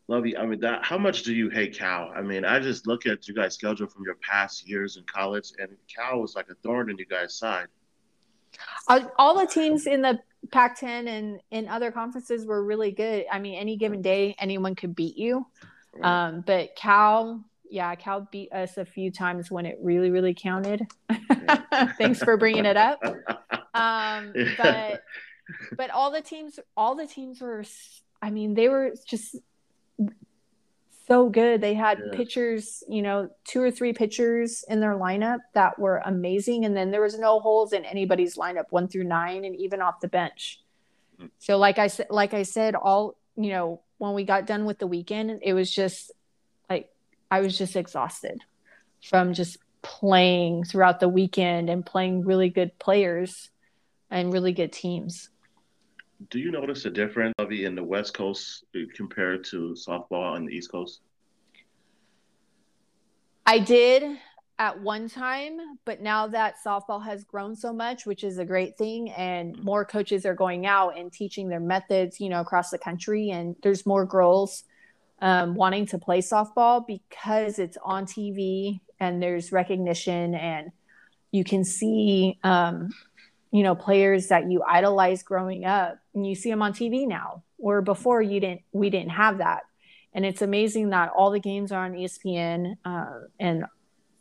Lovey, 0.09 0.37
I 0.37 0.45
mean, 0.45 0.59
that, 0.59 0.83
how 0.83 0.97
much 0.97 1.23
do 1.23 1.33
you 1.33 1.49
hate 1.49 1.77
Cal? 1.77 2.11
I 2.13 2.21
mean, 2.21 2.43
I 2.43 2.59
just 2.59 2.87
look 2.87 3.05
at 3.05 3.25
you 3.27 3.33
guys' 3.33 3.53
schedule 3.53 3.87
from 3.87 4.03
your 4.03 4.15
past 4.15 4.67
years 4.67 4.97
in 4.97 5.03
college, 5.05 5.53
and 5.57 5.69
Cal 5.87 6.19
was 6.19 6.35
like 6.35 6.49
a 6.49 6.55
thorn 6.55 6.89
in 6.89 6.97
you 6.97 7.05
guys' 7.05 7.35
side. 7.35 7.67
All 9.17 9.39
the 9.39 9.47
teams 9.47 9.87
in 9.87 10.01
the 10.01 10.19
Pac 10.51 10.79
10 10.79 11.07
and 11.07 11.39
in 11.51 11.69
other 11.69 11.91
conferences 11.91 12.45
were 12.45 12.63
really 12.63 12.91
good. 12.91 13.25
I 13.31 13.39
mean, 13.39 13.55
any 13.55 13.77
given 13.77 14.01
day, 14.01 14.35
anyone 14.37 14.75
could 14.75 14.93
beat 14.93 15.17
you. 15.17 15.47
Right. 15.93 16.27
Um, 16.27 16.43
but 16.45 16.75
Cal, 16.75 17.43
yeah, 17.73 17.95
Cal 17.95 18.27
beat 18.31 18.53
us 18.53 18.77
a 18.77 18.85
few 18.85 19.09
times 19.09 19.49
when 19.49 19.65
it 19.65 19.79
really, 19.81 20.11
really 20.11 20.35
counted. 20.35 20.85
Thanks 21.97 22.19
for 22.19 22.37
bringing 22.37 22.65
it 22.65 22.77
up. 22.77 23.03
Um, 23.73 24.31
but 24.57 25.01
but 25.75 25.89
all 25.89 26.11
the 26.11 26.21
teams, 26.21 26.59
all 26.77 26.93
the 26.93 27.07
teams 27.07 27.41
were. 27.41 27.63
I 28.21 28.29
mean, 28.29 28.53
they 28.53 28.69
were 28.69 28.93
just 29.07 29.37
so 31.07 31.29
good. 31.29 31.61
They 31.61 31.73
had 31.73 31.99
yeah. 31.99 32.15
pitchers, 32.15 32.83
you 32.87 33.01
know, 33.01 33.29
two 33.43 33.61
or 33.63 33.71
three 33.71 33.91
pitchers 33.91 34.63
in 34.69 34.79
their 34.79 34.93
lineup 34.93 35.39
that 35.55 35.79
were 35.79 35.99
amazing. 36.05 36.65
And 36.65 36.77
then 36.77 36.91
there 36.91 37.01
was 37.01 37.17
no 37.17 37.39
holes 37.39 37.73
in 37.73 37.85
anybody's 37.85 38.37
lineup, 38.37 38.65
one 38.69 38.87
through 38.87 39.05
nine, 39.05 39.45
and 39.45 39.55
even 39.55 39.81
off 39.81 39.99
the 39.99 40.07
bench. 40.07 40.61
Mm-hmm. 41.15 41.25
So 41.39 41.57
like 41.57 41.79
I 41.79 41.87
said, 41.87 42.07
like 42.11 42.35
I 42.35 42.43
said, 42.43 42.75
all 42.75 43.17
you 43.35 43.49
know, 43.49 43.81
when 43.97 44.13
we 44.13 44.25
got 44.25 44.45
done 44.45 44.65
with 44.65 44.77
the 44.77 44.87
weekend, 44.87 45.39
it 45.41 45.53
was 45.53 45.71
just 45.71 46.11
I 47.33 47.41
was 47.41 47.57
just 47.57 47.75
exhausted 47.75 48.39
from 49.03 49.33
just 49.33 49.57
playing 49.81 50.63
throughout 50.63 50.99
the 50.99 51.09
weekend 51.09 51.69
and 51.69 51.85
playing 51.85 52.23
really 52.25 52.49
good 52.49 52.77
players 52.79 53.49
and 54.09 54.31
really 54.31 54.53
good 54.53 54.71
teams 54.71 55.29
do 56.29 56.39
you 56.39 56.51
notice 56.51 56.85
a 56.85 56.89
difference 56.89 57.33
in 57.37 57.75
the 57.75 57.83
West 57.83 58.13
Coast 58.13 58.65
compared 58.95 59.43
to 59.45 59.75
softball 59.75 60.33
on 60.33 60.45
the 60.45 60.53
East 60.53 60.71
Coast? 60.71 61.01
I 63.45 63.59
did 63.59 64.17
at 64.59 64.79
one 64.79 65.09
time, 65.09 65.57
but 65.85 66.01
now 66.01 66.27
that 66.27 66.55
softball 66.65 67.03
has 67.03 67.23
grown 67.23 67.55
so 67.55 67.73
much, 67.73 68.05
which 68.05 68.23
is 68.23 68.37
a 68.37 68.45
great 68.45 68.77
thing, 68.77 69.09
and 69.11 69.55
mm-hmm. 69.55 69.65
more 69.65 69.83
coaches 69.83 70.25
are 70.25 70.35
going 70.35 70.65
out 70.65 70.97
and 70.97 71.11
teaching 71.11 71.49
their 71.49 71.59
methods, 71.59 72.19
you 72.19 72.29
know, 72.29 72.39
across 72.39 72.69
the 72.69 72.77
country, 72.77 73.31
and 73.31 73.55
there's 73.63 73.85
more 73.85 74.05
girls 74.05 74.63
um, 75.23 75.55
wanting 75.55 75.85
to 75.85 75.97
play 75.97 76.19
softball 76.19 76.85
because 76.85 77.57
it's 77.57 77.77
on 77.81 78.05
TV 78.05 78.81
and 78.99 79.23
there's 79.23 79.53
recognition 79.53 80.35
and 80.35 80.71
you 81.31 81.45
can 81.45 81.63
see 81.63 82.37
um, 82.43 82.89
you 83.49 83.63
know 83.63 83.73
players 83.73 84.27
that 84.27 84.51
you 84.51 84.61
idolized 84.67 85.25
growing 85.25 85.63
up 85.63 85.97
and 86.13 86.27
you 86.27 86.35
see 86.35 86.49
them 86.49 86.61
on 86.61 86.73
tv 86.73 87.07
now 87.07 87.41
or 87.57 87.81
before 87.81 88.21
you 88.21 88.41
didn't 88.41 88.61
we 88.73 88.89
didn't 88.89 89.11
have 89.11 89.37
that. 89.37 89.63
And 90.15 90.25
it's 90.25 90.43
amazing 90.43 90.89
that 90.89 91.09
all 91.15 91.31
the 91.31 91.39
games 91.39 91.71
are 91.71 91.85
on 91.85 91.93
espn 91.93 92.75
uh, 92.83 93.21
and 93.39 93.63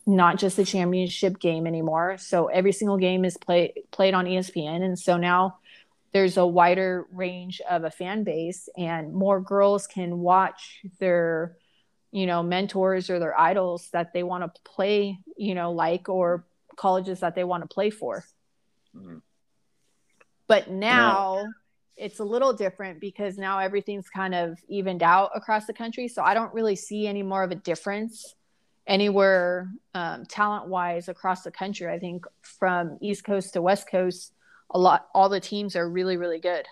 not 0.06 0.38
just 0.38 0.56
the 0.56 0.64
championship 0.64 1.38
game 1.38 1.66
anymore. 1.66 2.16
So 2.18 2.46
every 2.46 2.72
single 2.72 2.96
game 2.96 3.24
is 3.24 3.36
play, 3.36 3.74
played 3.90 4.14
on 4.14 4.26
espn 4.26 4.82
and 4.82 4.96
so 4.96 5.16
now 5.16 5.58
there's 6.12 6.36
a 6.36 6.46
wider 6.46 7.06
range 7.12 7.60
of 7.68 7.84
a 7.84 7.90
fan 7.90 8.24
base 8.24 8.68
and 8.76 9.12
more 9.14 9.40
girls 9.40 9.86
can 9.86 10.18
watch 10.18 10.80
their 10.98 11.56
you 12.10 12.26
know 12.26 12.42
mentors 12.42 13.08
or 13.08 13.18
their 13.18 13.38
idols 13.38 13.88
that 13.92 14.12
they 14.12 14.22
want 14.22 14.42
to 14.54 14.60
play 14.62 15.18
you 15.36 15.54
know 15.54 15.72
like 15.72 16.08
or 16.08 16.44
colleges 16.76 17.20
that 17.20 17.34
they 17.34 17.44
want 17.44 17.62
to 17.62 17.74
play 17.74 17.90
for 17.90 18.24
Mm-hmm. 18.96 19.18
But 20.46 20.70
now 20.70 21.46
it's 21.96 22.18
a 22.18 22.24
little 22.24 22.52
different 22.52 23.00
because 23.00 23.38
now 23.38 23.58
everything's 23.58 24.08
kind 24.08 24.34
of 24.34 24.58
evened 24.68 25.02
out 25.02 25.30
across 25.34 25.66
the 25.66 25.72
country. 25.72 26.08
So 26.08 26.22
I 26.22 26.34
don't 26.34 26.52
really 26.52 26.76
see 26.76 27.06
any 27.06 27.22
more 27.22 27.42
of 27.42 27.50
a 27.50 27.56
difference 27.56 28.34
anywhere 28.86 29.70
um, 29.94 30.26
talent 30.26 30.68
wise 30.68 31.08
across 31.08 31.42
the 31.42 31.50
country. 31.50 31.88
I 31.88 31.98
think 31.98 32.24
from 32.42 32.98
East 33.00 33.24
Coast 33.24 33.54
to 33.54 33.62
West 33.62 33.88
Coast, 33.88 34.32
a 34.72 34.78
lot, 34.78 35.08
all 35.14 35.28
the 35.28 35.40
teams 35.40 35.76
are 35.76 35.88
really, 35.88 36.16
really 36.16 36.40
good. 36.40 36.66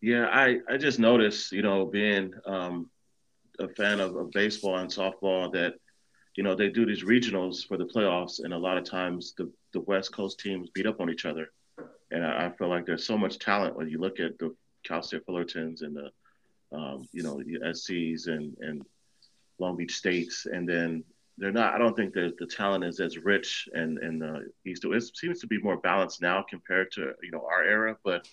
Yeah, 0.00 0.26
I, 0.30 0.58
I 0.68 0.76
just 0.76 0.98
noticed, 0.98 1.52
you 1.52 1.62
know, 1.62 1.86
being 1.86 2.34
um, 2.46 2.90
a 3.58 3.68
fan 3.68 4.00
of, 4.00 4.16
of 4.16 4.30
baseball 4.32 4.76
and 4.78 4.90
softball 4.90 5.52
that 5.52 5.74
you 6.36 6.42
know, 6.42 6.54
they 6.54 6.68
do 6.68 6.84
these 6.84 7.04
regionals 7.04 7.66
for 7.66 7.76
the 7.76 7.84
playoffs, 7.84 8.42
and 8.42 8.52
a 8.52 8.58
lot 8.58 8.76
of 8.76 8.84
times 8.84 9.34
the, 9.38 9.50
the 9.72 9.80
West 9.80 10.12
Coast 10.12 10.40
teams 10.40 10.68
beat 10.70 10.86
up 10.86 11.00
on 11.00 11.10
each 11.10 11.24
other. 11.24 11.50
And 12.10 12.24
I, 12.24 12.46
I 12.46 12.52
feel 12.56 12.68
like 12.68 12.86
there's 12.86 13.06
so 13.06 13.16
much 13.16 13.38
talent 13.38 13.76
when 13.76 13.88
you 13.88 13.98
look 13.98 14.18
at 14.18 14.38
the 14.38 14.54
Cal 14.84 15.02
State 15.02 15.24
Fullertons 15.26 15.82
and 15.82 15.96
the 15.96 16.10
um, 16.76 17.04
you 17.12 17.22
know 17.22 17.38
the 17.38 17.60
SCs 17.70 18.26
and 18.26 18.56
and 18.58 18.82
Long 19.58 19.76
Beach 19.76 19.94
States, 19.94 20.46
and 20.46 20.68
then 20.68 21.04
they're 21.38 21.52
not. 21.52 21.74
I 21.74 21.78
don't 21.78 21.96
think 21.96 22.14
that 22.14 22.36
the 22.38 22.46
talent 22.46 22.84
is 22.84 23.00
as 23.00 23.18
rich 23.18 23.68
and 23.72 23.98
in 24.02 24.18
the 24.18 24.50
East. 24.66 24.84
It 24.84 25.16
seems 25.16 25.40
to 25.40 25.46
be 25.46 25.58
more 25.58 25.76
balanced 25.76 26.22
now 26.22 26.44
compared 26.48 26.92
to 26.92 27.12
you 27.22 27.30
know 27.32 27.46
our 27.50 27.64
era, 27.64 27.96
but 28.04 28.28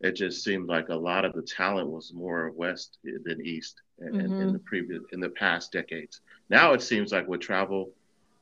it 0.00 0.12
just 0.12 0.44
seemed 0.44 0.68
like 0.68 0.88
a 0.88 0.94
lot 0.94 1.24
of 1.24 1.32
the 1.32 1.42
talent 1.42 1.88
was 1.88 2.12
more 2.12 2.50
west 2.54 2.98
than 3.04 3.40
east 3.44 3.80
in, 4.00 4.08
mm-hmm. 4.08 4.20
in, 4.20 4.24
in 4.24 4.38
the 4.38 4.58
mm-hmm. 4.58 4.64
previous 4.64 5.02
in 5.12 5.20
the 5.20 5.30
past 5.30 5.72
decades. 5.72 6.20
Now 6.50 6.72
it 6.72 6.82
seems 6.82 7.12
like 7.12 7.26
with 7.28 7.40
travel 7.40 7.92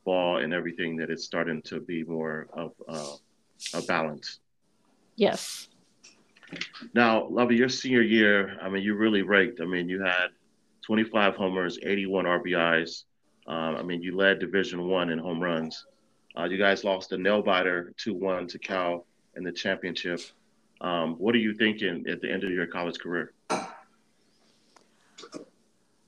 ball 0.04 0.38
and 0.38 0.52
everything 0.52 0.96
that 0.96 1.10
it's 1.10 1.24
starting 1.24 1.62
to 1.62 1.80
be 1.80 2.02
more 2.04 2.48
of 2.52 2.72
uh, 2.88 3.14
a 3.74 3.82
balance. 3.82 4.40
Yes. 5.16 5.68
Now, 6.94 7.28
Lovey, 7.28 7.56
your 7.56 7.68
senior 7.68 8.02
year, 8.02 8.58
I 8.60 8.68
mean, 8.68 8.82
you 8.82 8.94
really 8.94 9.22
raked. 9.22 9.60
I 9.60 9.64
mean, 9.64 9.88
you 9.88 10.02
had 10.02 10.28
25 10.84 11.36
homers, 11.36 11.78
81 11.82 12.24
RBIs. 12.24 13.04
Um, 13.46 13.76
I 13.76 13.82
mean, 13.82 14.02
you 14.02 14.16
led 14.16 14.38
Division 14.38 14.88
One 14.88 15.10
in 15.10 15.18
home 15.18 15.40
runs. 15.40 15.84
Uh, 16.38 16.44
you 16.44 16.58
guys 16.58 16.84
lost 16.84 17.12
a 17.12 17.18
nail 17.18 17.42
biter 17.42 17.92
2-1 17.98 18.48
to 18.48 18.58
Cal 18.58 19.04
in 19.36 19.44
the 19.44 19.52
championship. 19.52 20.20
Um, 20.80 21.14
what 21.14 21.34
are 21.34 21.38
you 21.38 21.54
thinking 21.54 22.04
at 22.08 22.20
the 22.20 22.30
end 22.30 22.44
of 22.44 22.50
your 22.50 22.66
college 22.66 22.98
career? 22.98 23.32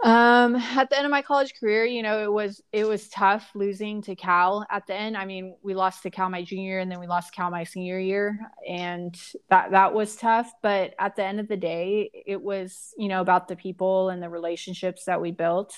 Um, 0.05 0.57
at 0.57 0.90
the 0.90 0.99
end 0.99 1.07
of 1.07 1.11
my 1.11 1.23
college 1.23 1.55
career, 1.59 1.87
you 1.87 2.03
know, 2.03 2.23
it 2.23 2.31
was 2.31 2.61
it 2.73 2.85
was 2.85 3.09
tough 3.09 3.49
losing 3.55 4.03
to 4.03 4.14
Cal 4.14 4.66
at 4.70 4.87
the 4.87 4.94
end. 4.94 5.16
I 5.16 5.25
mean, 5.25 5.57
we 5.62 5.75
lost 5.75 6.03
to 6.03 6.11
Cal 6.11 6.29
my 6.29 6.42
junior 6.42 6.79
and 6.79 6.92
then 6.92 7.01
we 7.01 7.07
lost 7.07 7.35
Cal 7.35 7.51
my 7.51 7.64
senior 7.64 7.99
year, 7.99 8.38
and 8.68 9.18
that 9.49 9.70
that 9.70 9.94
was 9.94 10.14
tough. 10.16 10.53
But 10.62 10.94
at 10.99 11.16
the 11.16 11.25
end 11.25 11.40
of 11.40 11.49
the 11.49 11.57
day, 11.57 12.11
it 12.27 12.42
was 12.42 12.92
you 12.99 13.09
know 13.09 13.23
about 13.23 13.49
the 13.49 13.57
people 13.57 14.11
and 14.11 14.23
the 14.23 14.29
relationships 14.29 15.07
that 15.07 15.23
we 15.23 15.31
built, 15.31 15.73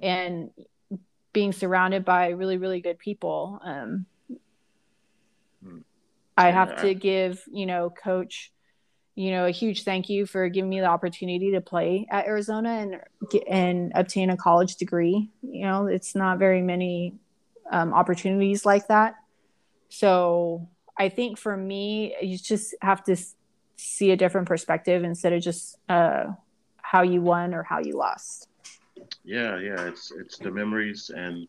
and 0.00 0.50
being 1.32 1.52
surrounded 1.52 2.04
by 2.04 2.28
really 2.28 2.56
really 2.56 2.80
good 2.80 2.98
people. 2.98 3.60
Um, 3.64 4.06
hmm. 5.62 5.78
I 6.36 6.50
have 6.50 6.80
to 6.82 6.94
give 6.94 7.42
you 7.50 7.66
know 7.66 7.90
Coach 7.90 8.52
you 9.14 9.30
know, 9.30 9.46
a 9.46 9.50
huge 9.50 9.84
thank 9.84 10.08
you 10.08 10.24
for 10.24 10.48
giving 10.48 10.70
me 10.70 10.80
the 10.80 10.86
opportunity 10.86 11.52
to 11.52 11.60
play 11.60 12.06
at 12.10 12.26
Arizona 12.26 12.70
and 12.70 12.96
and 13.46 13.92
obtain 13.94 14.30
a 14.30 14.36
college 14.36 14.76
degree. 14.76 15.30
You 15.42 15.66
know, 15.66 15.86
it's 15.86 16.14
not 16.14 16.38
very 16.38 16.62
many 16.62 17.14
um, 17.70 17.92
opportunities 17.92 18.64
like 18.64 18.88
that. 18.88 19.16
So 19.90 20.68
I 20.98 21.10
think 21.10 21.38
for 21.38 21.56
me, 21.56 22.16
you 22.22 22.38
just 22.38 22.74
have 22.80 23.04
to 23.04 23.16
see 23.76 24.12
a 24.12 24.16
different 24.16 24.48
perspective 24.48 25.04
instead 25.04 25.34
of 25.34 25.42
just 25.42 25.76
uh, 25.90 26.24
how 26.78 27.02
you 27.02 27.20
won 27.20 27.52
or 27.52 27.62
how 27.62 27.80
you 27.80 27.98
lost. 27.98 28.48
Yeah, 29.24 29.58
yeah, 29.58 29.86
it's 29.86 30.10
it's 30.12 30.38
the 30.38 30.50
memories 30.50 31.10
and 31.14 31.46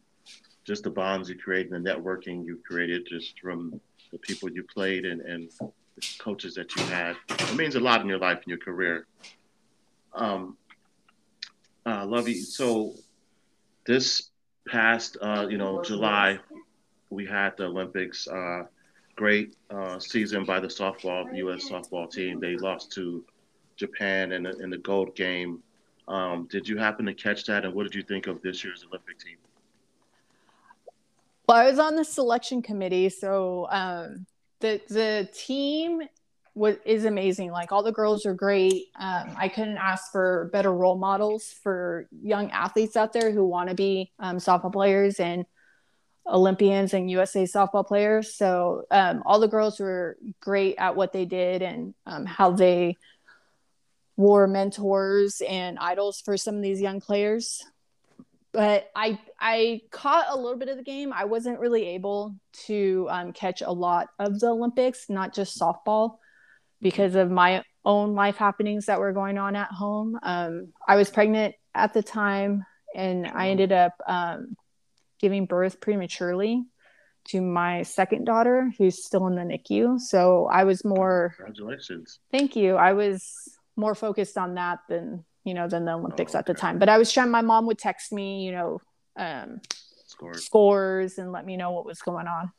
just 0.63 0.83
the 0.83 0.89
bonds 0.89 1.29
you 1.29 1.37
create 1.37 1.69
and 1.71 1.85
the 1.85 1.89
networking 1.89 2.45
you 2.45 2.59
created 2.65 3.05
just 3.07 3.39
from 3.39 3.79
the 4.11 4.17
people 4.19 4.49
you 4.51 4.63
played 4.63 5.05
and 5.05 5.21
and 5.21 5.49
coaches 6.19 6.55
that 6.55 6.75
you 6.75 6.83
had. 6.83 7.15
It 7.29 7.55
means 7.55 7.75
a 7.75 7.79
lot 7.79 8.01
in 8.01 8.07
your 8.07 8.19
life 8.19 8.37
and 8.37 8.47
your 8.47 8.57
career. 8.57 9.07
Um, 10.13 10.57
uh, 11.85 12.05
Lovey. 12.05 12.35
So 12.35 12.93
this 13.85 14.29
past, 14.67 15.17
uh, 15.21 15.47
you 15.49 15.57
know, 15.57 15.81
July, 15.83 16.39
we 17.09 17.25
had 17.25 17.57
the 17.57 17.65
Olympics. 17.65 18.27
Uh, 18.27 18.63
great 19.15 19.55
uh, 19.69 19.99
season 19.99 20.43
by 20.43 20.59
the 20.59 20.67
softball 20.67 21.35
U.S. 21.37 21.69
softball 21.69 22.11
team. 22.11 22.39
They 22.39 22.57
lost 22.57 22.91
to 22.93 23.23
Japan 23.75 24.31
in 24.31 24.43
the, 24.43 24.57
in 24.57 24.69
the 24.69 24.77
gold 24.77 25.15
game. 25.15 25.61
Um, 26.07 26.47
did 26.49 26.67
you 26.67 26.77
happen 26.77 27.05
to 27.05 27.13
catch 27.13 27.45
that? 27.45 27.65
And 27.65 27.73
what 27.73 27.83
did 27.83 27.95
you 27.95 28.03
think 28.03 28.27
of 28.27 28.41
this 28.41 28.63
year's 28.63 28.83
Olympic 28.87 29.19
team? 29.19 29.37
Well, 31.47 31.57
I 31.57 31.69
was 31.69 31.79
on 31.79 31.95
the 31.95 32.05
selection 32.05 32.61
committee, 32.61 33.09
so 33.09 33.67
um, 33.69 34.25
the 34.59 34.81
the 34.87 35.29
team 35.33 36.01
was 36.55 36.77
is 36.85 37.05
amazing. 37.05 37.51
Like 37.51 37.71
all 37.71 37.83
the 37.83 37.91
girls 37.91 38.25
are 38.25 38.33
great. 38.33 38.85
Um, 38.97 39.33
I 39.37 39.49
couldn't 39.49 39.77
ask 39.77 40.11
for 40.11 40.49
better 40.53 40.73
role 40.73 40.97
models 40.97 41.53
for 41.63 42.07
young 42.21 42.49
athletes 42.51 42.95
out 42.95 43.13
there 43.13 43.31
who 43.31 43.45
want 43.45 43.69
to 43.69 43.75
be 43.75 44.11
um, 44.19 44.37
softball 44.37 44.71
players 44.71 45.19
and 45.19 45.45
Olympians 46.25 46.93
and 46.93 47.11
USA 47.11 47.43
softball 47.43 47.85
players. 47.85 48.33
So 48.33 48.83
um, 48.91 49.23
all 49.25 49.39
the 49.39 49.47
girls 49.47 49.79
were 49.79 50.17
great 50.39 50.75
at 50.77 50.95
what 50.95 51.11
they 51.11 51.25
did 51.25 51.61
and 51.61 51.93
um, 52.05 52.25
how 52.25 52.51
they 52.51 52.97
were 54.15 54.47
mentors 54.47 55.41
and 55.47 55.79
idols 55.79 56.21
for 56.21 56.37
some 56.37 56.55
of 56.55 56.61
these 56.61 56.81
young 56.81 57.01
players 57.01 57.63
but 58.53 58.91
I 58.95 59.19
I 59.39 59.81
caught 59.91 60.27
a 60.29 60.37
little 60.37 60.57
bit 60.57 60.69
of 60.69 60.77
the 60.77 60.83
game. 60.83 61.11
I 61.11 61.25
wasn't 61.25 61.59
really 61.59 61.87
able 61.89 62.35
to 62.67 63.07
um, 63.09 63.33
catch 63.33 63.61
a 63.61 63.71
lot 63.71 64.09
of 64.19 64.39
the 64.39 64.47
Olympics, 64.47 65.09
not 65.09 65.33
just 65.33 65.59
softball, 65.59 66.17
because 66.79 67.15
of 67.15 67.29
my 67.29 67.63
own 67.83 68.13
life 68.13 68.37
happenings 68.37 68.85
that 68.85 68.99
were 68.99 69.11
going 69.11 69.37
on 69.37 69.55
at 69.55 69.69
home. 69.69 70.17
Um, 70.21 70.71
I 70.87 70.95
was 70.95 71.09
pregnant 71.09 71.55
at 71.73 71.93
the 71.93 72.03
time, 72.03 72.63
and 72.95 73.27
I 73.27 73.49
ended 73.49 73.71
up 73.71 73.93
um, 74.07 74.55
giving 75.19 75.47
birth 75.47 75.81
prematurely 75.81 76.63
to 77.29 77.41
my 77.41 77.81
second 77.81 78.25
daughter, 78.25 78.71
who's 78.77 79.03
still 79.03 79.25
in 79.27 79.35
the 79.35 79.41
NICU. 79.41 79.99
So 79.99 80.47
I 80.51 80.63
was 80.65 80.85
more. 80.85 81.33
Congratulations. 81.37 82.19
Thank 82.31 82.55
you. 82.55 82.75
I 82.75 82.93
was 82.93 83.52
more 83.75 83.95
focused 83.95 84.37
on 84.37 84.55
that 84.55 84.79
than 84.87 85.25
you 85.43 85.53
know, 85.53 85.67
than 85.67 85.85
the 85.85 85.93
Olympics 85.93 86.35
oh, 86.35 86.39
okay. 86.39 86.39
at 86.39 86.45
the 86.45 86.53
time. 86.53 86.79
But 86.79 86.89
I 86.89 86.97
was 86.97 87.11
trying, 87.11 87.29
my 87.29 87.41
mom 87.41 87.65
would 87.67 87.77
text 87.77 88.11
me, 88.11 88.43
you 88.43 88.51
know, 88.51 88.81
um, 89.17 89.61
scores. 90.05 90.45
scores 90.45 91.17
and 91.17 91.31
let 91.31 91.45
me 91.45 91.57
know 91.57 91.71
what 91.71 91.85
was 91.85 92.01
going 92.01 92.27
on. 92.27 92.51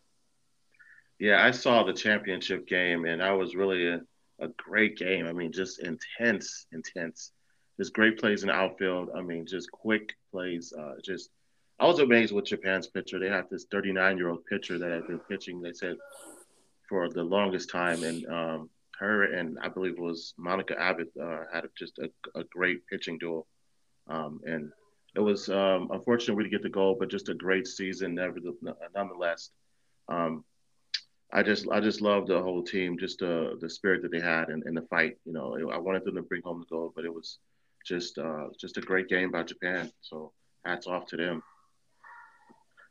Yeah, 1.19 1.45
I 1.45 1.53
saw 1.53 1.85
the 1.85 1.93
championship 1.93 2.67
game 2.67 3.05
and 3.05 3.21
that 3.21 3.31
was 3.31 3.55
really 3.55 3.87
a, 3.87 4.01
a 4.41 4.49
great 4.57 4.99
game. 4.99 5.27
I 5.27 5.33
mean, 5.33 5.53
just 5.53 5.81
intense, 5.81 6.67
intense. 6.73 7.31
Just 7.79 7.95
great 7.95 8.19
plays 8.19 8.43
in 8.43 8.49
the 8.49 8.55
outfield. 8.55 9.11
I 9.17 9.23
mean, 9.23 9.47
just 9.47 9.71
quick 9.71 10.15
plays. 10.31 10.73
Uh, 10.79 10.95
just, 11.03 11.31
I 11.81 11.87
was 11.87 11.99
amazed 11.99 12.33
with 12.33 12.45
Japan's 12.45 12.87
pitcher. 12.87 13.19
They 13.19 13.29
have 13.29 13.49
this 13.51 13.67
39 13.71 14.19
year 14.19 14.29
old 14.29 14.45
pitcher 14.45 14.79
that 14.79 14.91
had 14.91 15.07
been 15.07 15.21
pitching, 15.21 15.61
they 15.61 15.73
said, 15.73 15.97
for 16.89 17.09
the 17.09 17.23
longest 17.23 17.71
time. 17.71 18.05
And 18.05 18.27
um, 18.27 18.71
her 18.99 19.25
and 19.25 19.59
I 19.63 19.69
believe 19.69 19.93
it 19.93 20.01
was 20.01 20.35
Monica 20.39 20.81
Abbott 20.81 21.11
uh, 21.21 21.45
had 21.53 21.65
just 21.77 21.99
a, 21.99 22.11
a, 22.39 22.45
great 22.45 22.87
pitching 22.87 23.19
duel, 23.19 23.47
um, 24.09 24.41
and 24.45 24.71
it 25.17 25.21
was 25.21 25.49
um, 25.49 25.89
unfortunate 25.93 26.35
we 26.35 26.45
didn't 26.45 26.53
get 26.53 26.63
the 26.63 26.69
goal, 26.69 26.97
but 26.99 27.11
just 27.11 27.29
a 27.29 27.35
great 27.35 27.67
season 27.67 28.15
nonetheless. 28.95 29.51
Um, 30.09 30.45
I 31.33 31.43
just 31.43 31.67
I 31.69 31.81
just 31.81 32.01
love 32.01 32.27
the 32.27 32.41
whole 32.41 32.63
team, 32.63 32.99
just 32.99 33.23
uh, 33.23 33.57
the 33.61 33.69
spirit 33.69 34.03
that 34.03 34.13
they 34.13 34.21
had 34.21 34.51
in, 34.51 34.63
in 34.67 34.75
the 34.75 34.83
fight. 34.83 35.17
You 35.25 35.33
know, 35.33 35.57
I 35.73 35.79
wanted 35.79 36.05
them 36.05 36.15
to 36.17 36.23
bring 36.23 36.43
home 36.43 36.61
the 36.61 36.67
gold, 36.67 36.93
but 36.95 37.05
it 37.05 37.13
was 37.13 37.39
just 37.85 38.19
uh, 38.19 38.49
just 38.61 38.77
a 38.77 38.81
great 38.81 39.09
game 39.09 39.31
by 39.31 39.43
Japan. 39.43 39.91
So 40.01 40.33
hats 40.65 40.87
off 40.87 41.07
to 41.07 41.17
them. 41.17 41.43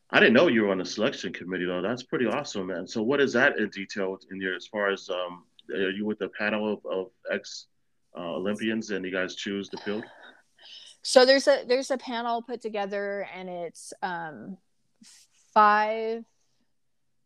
I 0.09 0.19
didn't 0.19 0.33
know 0.33 0.47
you 0.47 0.63
were 0.63 0.71
on 0.71 0.77
the 0.77 0.85
selection 0.85 1.33
committee 1.33 1.65
though. 1.65 1.81
That's 1.81 2.03
pretty 2.03 2.25
awesome, 2.25 2.67
man. 2.67 2.87
So 2.87 3.01
what 3.01 3.21
is 3.21 3.33
that 3.33 3.57
in 3.57 3.69
detail 3.69 4.17
in 4.29 4.39
your 4.39 4.55
as 4.55 4.67
far 4.67 4.91
as 4.91 5.09
um, 5.09 5.45
are 5.71 5.89
you 5.89 6.05
with 6.05 6.21
a 6.21 6.29
panel 6.29 6.73
of, 6.73 6.85
of 6.85 7.07
ex 7.31 7.67
uh, 8.17 8.35
Olympians 8.35 8.91
and 8.91 9.03
you 9.05 9.11
guys 9.11 9.35
choose 9.35 9.69
the 9.69 9.77
field? 9.77 10.03
So 11.01 11.25
there's 11.25 11.47
a 11.47 11.63
there's 11.67 11.91
a 11.91 11.97
panel 11.97 12.41
put 12.41 12.61
together 12.61 13.27
and 13.35 13.49
it's 13.49 13.91
um, 14.01 14.57
five 15.53 16.23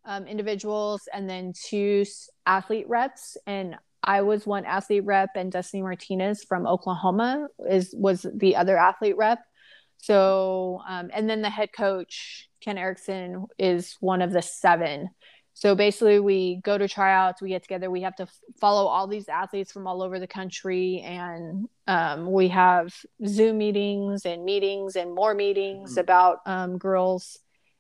um, 0.06 0.26
individuals 0.26 1.08
and 1.14 1.30
then 1.30 1.54
two 1.54 2.06
athlete 2.46 2.88
reps 2.88 3.38
and 3.46 3.76
I 4.04 4.22
was 4.22 4.48
one 4.48 4.66
athlete 4.66 5.04
rep 5.06 5.32
and 5.36 5.52
Destiny 5.52 5.84
Martinez 5.84 6.44
from 6.44 6.66
Oklahoma 6.66 7.48
is 7.70 7.94
was 7.96 8.26
the 8.34 8.56
other 8.56 8.78
athlete 8.78 9.18
rep. 9.18 9.40
So 9.98 10.82
um, 10.88 11.10
and 11.14 11.30
then 11.30 11.42
the 11.42 11.50
head 11.50 11.70
coach 11.74 12.50
Ken 12.62 12.78
Erickson 12.78 13.46
is 13.60 13.96
one 14.00 14.22
of 14.22 14.32
the 14.32 14.42
seven 14.42 15.10
so 15.60 15.74
basically, 15.74 16.20
we 16.20 16.58
go 16.58 16.78
to 16.78 16.88
tryouts, 16.88 17.42
we 17.42 17.50
get 17.50 17.64
together, 17.64 17.90
we 17.90 18.04
have 18.04 18.16
to 18.18 18.24
f- 18.24 18.40
follow 18.62 18.86
all 18.86 19.08
these 19.08 19.28
athletes 19.28 19.72
from 19.72 19.88
all 19.88 20.04
over 20.04 20.20
the 20.20 20.28
country, 20.28 21.02
and 21.02 21.68
um, 21.88 22.32
we 22.32 22.50
have 22.50 22.94
Zoom 23.26 23.58
meetings 23.58 24.28
and 24.28 24.46
meetings 24.46 24.96
and 24.96 25.16
more 25.16 25.34
meetings 25.34 25.94
mm-hmm. 25.94 26.02
about 26.02 26.42
um, 26.46 26.78
girls 26.78 27.40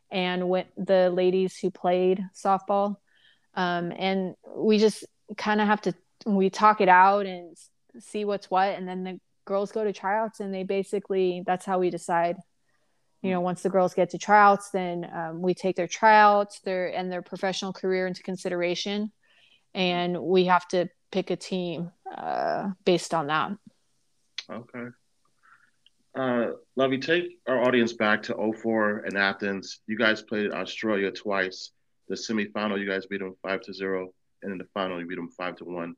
and 0.09 0.49
with 0.49 0.65
the 0.75 1.11
ladies 1.11 1.55
who 1.55 1.69
played 1.69 2.19
softball. 2.33 2.95
Um, 3.53 3.93
and 3.95 4.33
we 4.55 4.79
just 4.79 5.05
kind 5.37 5.61
of 5.61 5.67
have 5.67 5.81
to 5.81 5.93
we 6.25 6.49
talk 6.49 6.81
it 6.81 6.89
out 6.89 7.27
and 7.27 7.55
see 7.99 8.25
what's 8.25 8.49
what, 8.49 8.69
and 8.69 8.87
then 8.87 9.03
the 9.03 9.19
girls 9.45 9.71
go 9.71 9.83
to 9.83 9.93
tryouts, 9.93 10.39
and 10.39 10.51
they 10.51 10.63
basically 10.63 11.43
that's 11.45 11.67
how 11.67 11.77
we 11.77 11.91
decide 11.91 12.37
you 13.21 13.31
know 13.31 13.41
once 13.41 13.63
the 13.63 13.69
girls 13.69 13.93
get 13.93 14.09
to 14.09 14.17
tryouts 14.17 14.69
then 14.71 15.09
um, 15.13 15.41
we 15.41 15.53
take 15.53 15.75
their 15.75 15.87
tryouts 15.87 16.59
their 16.61 16.87
and 16.95 17.11
their 17.11 17.21
professional 17.21 17.73
career 17.73 18.07
into 18.07 18.21
consideration 18.23 19.11
and 19.73 20.19
we 20.21 20.45
have 20.45 20.67
to 20.67 20.89
pick 21.11 21.29
a 21.29 21.35
team 21.35 21.91
uh, 22.15 22.69
based 22.85 23.13
on 23.13 23.27
that. 23.27 23.51
Okay. 24.49 24.85
Uh, 26.15 26.47
Lovey, 26.75 26.97
take 26.97 27.37
our 27.47 27.61
audience 27.63 27.93
back 27.93 28.23
to 28.23 28.53
04 28.59 29.05
in 29.05 29.15
Athens. 29.15 29.81
You 29.87 29.97
guys 29.97 30.21
played 30.21 30.51
Australia 30.51 31.11
twice. 31.11 31.71
The 32.07 32.15
semifinal, 32.15 32.79
you 32.79 32.87
guys 32.87 33.05
beat 33.05 33.19
them 33.19 33.35
five 33.43 33.61
to 33.61 33.73
zero, 33.73 34.13
and 34.41 34.51
in 34.51 34.57
the 34.57 34.67
final, 34.73 34.99
you 34.99 35.05
beat 35.05 35.15
them 35.15 35.29
five 35.29 35.57
to 35.57 35.65
one. 35.65 35.95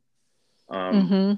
Um, 0.69 1.07
mm-hmm. 1.07 1.33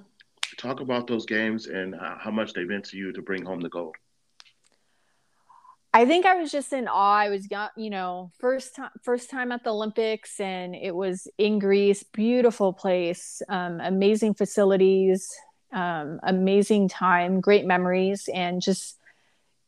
Talk 0.57 0.79
about 0.79 1.07
those 1.07 1.25
games 1.25 1.67
and 1.67 1.93
how 1.95 2.31
much 2.31 2.53
they 2.53 2.63
meant 2.63 2.85
to 2.85 2.97
you 2.97 3.11
to 3.11 3.21
bring 3.21 3.45
home 3.45 3.59
the 3.59 3.69
gold. 3.69 3.95
I 5.93 6.05
think 6.05 6.25
I 6.25 6.35
was 6.35 6.51
just 6.51 6.71
in 6.71 6.87
awe. 6.87 7.17
I 7.17 7.29
was 7.29 7.49
young, 7.51 7.69
you 7.75 7.89
know, 7.89 8.31
first 8.39 8.75
time 8.75 8.91
first 9.01 9.29
time 9.29 9.51
at 9.51 9.63
the 9.63 9.73
Olympics, 9.73 10.39
and 10.39 10.73
it 10.73 10.95
was 10.95 11.27
in 11.37 11.59
Greece. 11.59 12.03
Beautiful 12.03 12.71
place, 12.71 13.41
um, 13.49 13.81
amazing 13.81 14.35
facilities, 14.35 15.29
um, 15.73 16.19
amazing 16.23 16.87
time, 16.87 17.41
great 17.41 17.65
memories, 17.65 18.29
and 18.33 18.61
just 18.61 18.97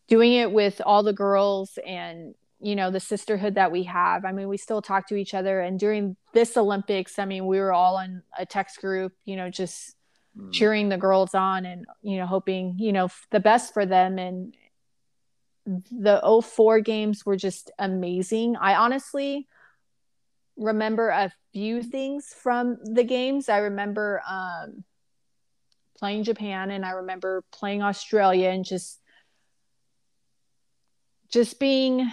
doing 0.07 0.33
it 0.33 0.51
with 0.51 0.81
all 0.85 1.03
the 1.03 1.13
girls 1.13 1.77
and 1.85 2.35
you 2.61 2.77
know 2.77 2.89
the 2.89 3.01
sisterhood 3.01 3.55
that 3.55 3.73
we 3.73 3.83
have. 3.83 4.23
I 4.23 4.31
mean, 4.31 4.47
we 4.47 4.57
still 4.57 4.81
talk 4.81 5.09
to 5.09 5.15
each 5.15 5.33
other, 5.33 5.59
and 5.59 5.77
during 5.77 6.15
this 6.33 6.55
Olympics, 6.55 7.19
I 7.19 7.25
mean, 7.25 7.47
we 7.47 7.59
were 7.59 7.73
all 7.73 7.99
in 7.99 8.23
a 8.39 8.45
text 8.45 8.79
group, 8.79 9.11
you 9.25 9.35
know, 9.35 9.49
just 9.49 9.97
mm. 10.37 10.53
cheering 10.53 10.87
the 10.87 10.97
girls 10.97 11.35
on 11.35 11.65
and 11.65 11.85
you 12.01 12.15
know 12.15 12.25
hoping 12.25 12.75
you 12.79 12.93
know 12.93 13.09
the 13.31 13.41
best 13.41 13.73
for 13.73 13.85
them 13.85 14.17
and 14.17 14.55
the 15.65 16.41
04 16.43 16.81
games 16.81 17.25
were 17.25 17.37
just 17.37 17.71
amazing. 17.79 18.55
I 18.55 18.75
honestly 18.75 19.47
remember 20.57 21.09
a 21.09 21.31
few 21.53 21.81
things 21.81 22.33
from 22.33 22.77
the 22.83 23.03
games. 23.03 23.49
I 23.49 23.59
remember 23.59 24.21
um, 24.29 24.83
playing 25.97 26.23
Japan 26.23 26.71
and 26.71 26.85
I 26.85 26.91
remember 26.91 27.43
playing 27.51 27.81
Australia 27.81 28.49
and 28.49 28.65
just 28.65 28.99
just 31.31 31.59
being 31.59 32.11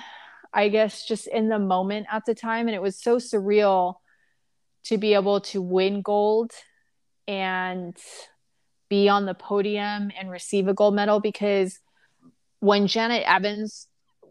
I 0.53 0.69
guess 0.69 1.07
just 1.07 1.27
in 1.27 1.49
the 1.49 1.59
moment 1.59 2.07
at 2.11 2.25
the 2.25 2.35
time 2.35 2.67
and 2.67 2.75
it 2.75 2.83
was 2.83 3.01
so 3.01 3.17
surreal 3.17 3.97
to 4.85 4.97
be 4.97 5.15
able 5.15 5.41
to 5.41 5.61
win 5.61 6.03
gold 6.03 6.53
and 7.29 7.97
be 8.89 9.09
on 9.09 9.27
the 9.27 9.35
podium 9.35 10.11
and 10.19 10.31
receive 10.31 10.69
a 10.69 10.75
gold 10.75 10.95
medal 10.95 11.21
because 11.21 11.79
when 12.61 12.87
Janet 12.87 13.25
Evans 13.27 13.87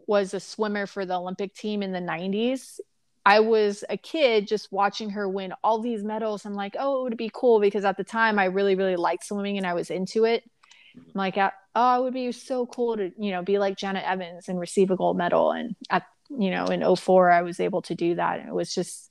was 0.06 0.34
a 0.34 0.40
swimmer 0.40 0.86
for 0.86 1.04
the 1.04 1.14
Olympic 1.14 1.54
team 1.54 1.82
in 1.82 1.92
the 1.92 2.00
90s, 2.00 2.80
I 3.24 3.40
was 3.40 3.84
a 3.88 3.96
kid 3.96 4.48
just 4.48 4.72
watching 4.72 5.10
her 5.10 5.28
win 5.28 5.52
all 5.62 5.80
these 5.80 6.02
medals. 6.02 6.46
I'm 6.46 6.54
like, 6.54 6.74
oh, 6.78 7.00
it 7.00 7.02
would 7.02 7.16
be 7.16 7.30
cool 7.32 7.60
because 7.60 7.84
at 7.84 7.96
the 7.96 8.04
time 8.04 8.38
I 8.38 8.46
really, 8.46 8.74
really 8.74 8.96
liked 8.96 9.24
swimming 9.24 9.58
and 9.58 9.66
I 9.66 9.74
was 9.74 9.90
into 9.90 10.24
it. 10.24 10.42
I'm 10.96 11.04
like, 11.14 11.36
uh, 11.36 11.50
oh, 11.74 12.00
it 12.00 12.02
would 12.04 12.14
be 12.14 12.32
so 12.32 12.66
cool 12.66 12.96
to, 12.96 13.12
you 13.18 13.30
know, 13.30 13.42
be 13.42 13.58
like 13.58 13.76
Janet 13.76 14.04
Evans 14.04 14.48
and 14.48 14.58
receive 14.58 14.90
a 14.90 14.96
gold 14.96 15.16
medal. 15.16 15.52
And 15.52 15.76
at, 15.90 16.04
you 16.30 16.50
know, 16.50 16.66
in 16.66 16.96
04, 16.96 17.30
I 17.30 17.42
was 17.42 17.60
able 17.60 17.82
to 17.82 17.94
do 17.94 18.14
that. 18.14 18.40
And 18.40 18.48
it 18.48 18.54
was 18.54 18.74
just 18.74 19.10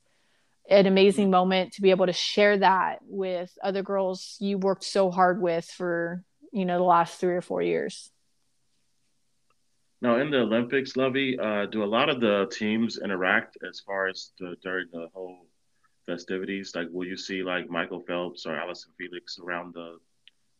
an 0.70 0.86
amazing 0.86 1.26
mm-hmm. 1.26 1.32
moment 1.32 1.74
to 1.74 1.82
be 1.82 1.92
able 1.92 2.08
to 2.08 2.14
share 2.14 2.58
that 2.58 3.00
with 3.04 3.52
other 3.64 3.84
girls 3.84 4.38
you 4.40 4.58
worked 4.58 4.84
so 4.84 5.12
hard 5.12 5.42
with 5.42 5.66
for, 5.66 6.24
you 6.52 6.66
know, 6.66 6.78
the 6.78 6.84
last 6.84 7.20
three 7.20 7.36
or 7.36 7.42
four 7.42 7.62
years. 7.62 8.12
Now, 10.02 10.18
in 10.18 10.32
the 10.32 10.40
Olympics, 10.40 10.96
Lovey, 10.96 11.38
uh, 11.38 11.66
do 11.66 11.84
a 11.84 11.86
lot 11.86 12.10
of 12.10 12.22
the 12.22 12.48
teams 12.52 13.00
interact 13.04 13.58
as 13.68 13.82
far 13.82 14.08
as 14.08 14.32
the, 14.40 14.56
during 14.64 14.88
the 14.94 15.10
whole 15.14 15.48
festivities? 16.06 16.74
Like, 16.74 16.88
will 16.92 17.06
you 17.06 17.18
see 17.18 17.44
like 17.44 17.70
Michael 17.70 18.02
Phelps 18.08 18.46
or 18.46 18.56
Allyson 18.56 18.94
Felix 18.98 19.40
around 19.40 19.74
the 19.74 19.98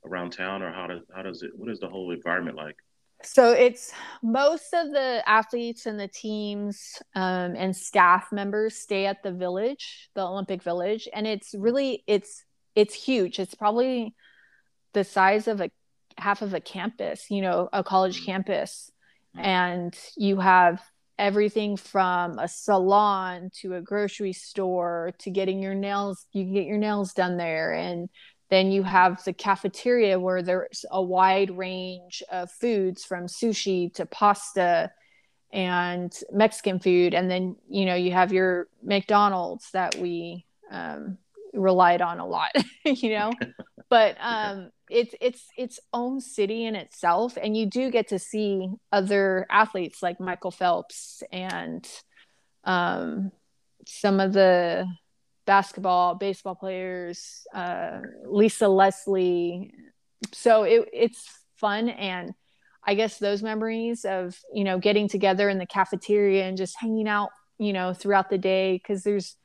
around 0.06 0.32
town, 0.32 0.62
or 0.62 0.72
how 0.72 0.88
does 0.88 1.02
how 1.16 1.22
does 1.22 1.42
it? 1.44 1.52
What 1.56 1.70
is 1.70 1.80
the 1.80 1.90
whole 1.90 2.12
environment 2.12 2.58
like? 2.58 2.76
So 3.24 3.52
it's 3.52 3.92
most 4.24 4.74
of 4.74 4.92
the 4.92 5.22
athletes 5.26 5.86
and 5.86 6.00
the 6.00 6.08
teams 6.08 7.02
um, 7.16 7.56
and 7.56 7.76
staff 7.76 8.32
members 8.32 8.76
stay 8.76 9.06
at 9.06 9.24
the 9.24 9.32
village, 9.32 10.10
the 10.16 10.22
Olympic 10.22 10.64
Village, 10.64 11.08
and 11.14 11.26
it's 11.26 11.54
really 11.58 12.04
it's 12.08 12.44
it's 12.76 12.94
huge. 12.94 13.40
It's 13.40 13.56
probably 13.56 14.16
the 14.94 15.04
size 15.04 15.48
of 15.48 15.62
a 15.62 15.70
half 16.18 16.42
of 16.42 16.54
a 16.54 16.60
campus, 16.60 17.30
you 17.30 17.42
know, 17.42 17.70
a 17.72 17.84
college 17.84 18.18
mm-hmm. 18.18 18.32
campus 18.32 18.92
and 19.38 19.98
you 20.18 20.40
have 20.40 20.82
everything 21.18 21.76
from 21.76 22.40
a 22.40 22.48
salon 22.48 23.52
to 23.62 23.76
a 23.76 23.82
grocery 23.82 24.34
store 24.34 25.12
to 25.20 25.30
getting 25.30 25.62
your 25.62 25.76
nails 25.76 26.26
you 26.32 26.46
can 26.46 26.54
get 26.54 26.66
your 26.66 26.78
nails 26.78 27.14
done 27.14 27.38
there. 27.38 27.74
And 27.74 28.10
then 28.50 28.72
you 28.72 28.84
have 28.84 29.24
the 29.24 29.34
cafeteria 29.34 30.20
where 30.20 30.42
there's 30.42 30.86
a 30.90 31.02
wide 31.02 31.56
range 31.56 32.24
of 32.32 32.50
foods 32.50 33.04
from 33.04 33.28
sushi 33.28 33.94
to 33.96 34.06
pasta 34.06 34.92
and 35.52 36.14
mexican 36.32 36.80
food. 36.80 37.14
And 37.14 37.30
then 37.30 37.58
you 37.70 37.86
know 37.86 37.96
you 37.96 38.12
have 38.14 38.32
your 38.32 38.68
mcdonald's 38.82 39.70
that 39.72 39.96
we 39.96 40.46
um, 40.72 41.18
relied 41.54 42.02
on 42.02 42.20
a 42.20 42.26
lot 42.26 42.52
you 42.86 43.10
know 43.10 43.34
but 43.90 44.16
um 44.22 44.70
it's 44.90 45.14
it's 45.20 45.48
its 45.58 45.80
own 45.94 46.22
city 46.22 46.66
in 46.66 46.76
itself 46.76 47.38
and 47.42 47.58
you 47.58 47.66
do 47.66 47.92
get 47.92 48.08
to 48.10 48.20
see 48.20 48.70
other 48.92 49.46
athletes 49.50 50.02
like 50.02 50.20
michael 50.20 50.52
phelps 50.52 51.24
and 51.32 51.88
um 52.64 53.32
some 53.86 54.20
of 54.20 54.34
the 54.34 54.86
basketball 55.46 56.16
baseball 56.16 56.56
players 56.56 57.48
uh 57.56 58.00
lisa 58.26 58.68
leslie. 58.68 59.72
So 60.34 60.64
it, 60.64 60.88
it's 60.94 61.28
fun 61.56 61.90
and 61.90 62.34
i 62.86 62.94
guess 62.94 63.18
those 63.18 63.42
memories 63.42 64.06
of 64.06 64.38
you 64.54 64.64
know 64.64 64.78
getting 64.80 65.08
together 65.08 65.50
in 65.50 65.58
the 65.58 65.66
cafeteria 65.66 66.46
and 66.46 66.58
just 66.58 66.76
hanging 66.80 67.08
out 67.08 67.30
you 67.58 67.74
know 67.74 67.94
throughout 67.94 68.30
the 68.30 68.38
day 68.38 68.76
because 68.76 69.04
there's 69.04 69.36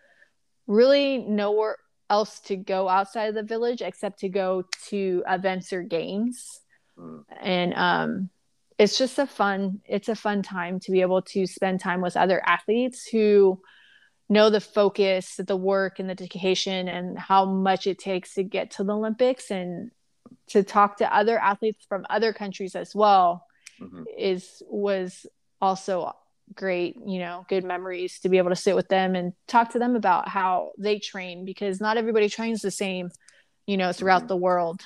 really 0.66 1.18
nowhere 1.18 1.76
else 2.10 2.40
to 2.40 2.56
go 2.56 2.88
outside 2.88 3.28
of 3.28 3.34
the 3.34 3.42
village 3.42 3.82
except 3.82 4.20
to 4.20 4.28
go 4.28 4.64
to 4.88 5.22
events 5.28 5.72
or 5.72 5.82
games. 5.82 6.60
Mm. 6.98 7.24
And 7.40 7.74
um, 7.74 8.30
it's 8.78 8.98
just 8.98 9.18
a 9.18 9.26
fun, 9.26 9.80
it's 9.84 10.08
a 10.08 10.14
fun 10.14 10.42
time 10.42 10.80
to 10.80 10.92
be 10.92 11.00
able 11.00 11.22
to 11.22 11.46
spend 11.46 11.80
time 11.80 12.00
with 12.00 12.16
other 12.16 12.42
athletes 12.46 13.06
who 13.06 13.60
know 14.28 14.50
the 14.50 14.60
focus, 14.60 15.36
the 15.36 15.56
work, 15.56 15.98
and 15.98 16.08
the 16.08 16.14
dedication, 16.14 16.88
and 16.88 17.18
how 17.18 17.44
much 17.44 17.86
it 17.86 17.98
takes 17.98 18.34
to 18.34 18.42
get 18.42 18.72
to 18.72 18.84
the 18.84 18.94
Olympics, 18.94 19.50
and 19.50 19.90
to 20.48 20.62
talk 20.62 20.96
to 20.98 21.16
other 21.16 21.38
athletes 21.38 21.84
from 21.88 22.06
other 22.08 22.32
countries 22.32 22.74
as 22.74 22.94
well 22.94 23.46
mm-hmm. 23.80 24.04
is 24.16 24.62
was 24.68 25.26
also 25.60 26.14
great, 26.54 26.96
you 27.06 27.18
know, 27.18 27.46
good 27.48 27.64
memories 27.64 28.20
to 28.20 28.28
be 28.28 28.38
able 28.38 28.50
to 28.50 28.56
sit 28.56 28.74
with 28.74 28.88
them 28.88 29.14
and 29.14 29.32
talk 29.46 29.70
to 29.70 29.78
them 29.78 29.96
about 29.96 30.28
how 30.28 30.72
they 30.78 30.98
train 30.98 31.44
because 31.44 31.80
not 31.80 31.96
everybody 31.96 32.28
trains 32.28 32.60
the 32.60 32.70
same, 32.70 33.10
you 33.66 33.76
know, 33.76 33.92
throughout 33.92 34.22
mm-hmm. 34.22 34.28
the 34.28 34.36
world. 34.36 34.82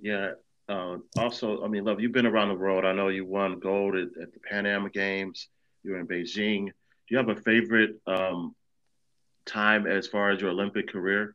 Yeah. 0.00 0.32
Uh, 0.68 0.98
also, 1.16 1.64
I 1.64 1.68
mean, 1.68 1.84
love, 1.84 2.00
you've 2.00 2.12
been 2.12 2.26
around 2.26 2.48
the 2.48 2.54
world. 2.54 2.84
I 2.84 2.92
know 2.92 3.08
you 3.08 3.24
won 3.24 3.58
gold 3.58 3.96
at, 3.96 4.08
at 4.20 4.32
the 4.32 4.40
Pan 4.40 4.66
Am 4.66 4.88
Games. 4.88 5.48
You 5.82 5.92
were 5.92 6.00
in 6.00 6.06
Beijing. 6.06 6.66
Do 6.66 6.72
you 7.08 7.16
have 7.16 7.30
a 7.30 7.36
favorite 7.36 7.96
um, 8.06 8.54
time 9.46 9.86
as 9.86 10.06
far 10.06 10.30
as 10.30 10.40
your 10.40 10.50
Olympic 10.50 10.88
career? 10.88 11.34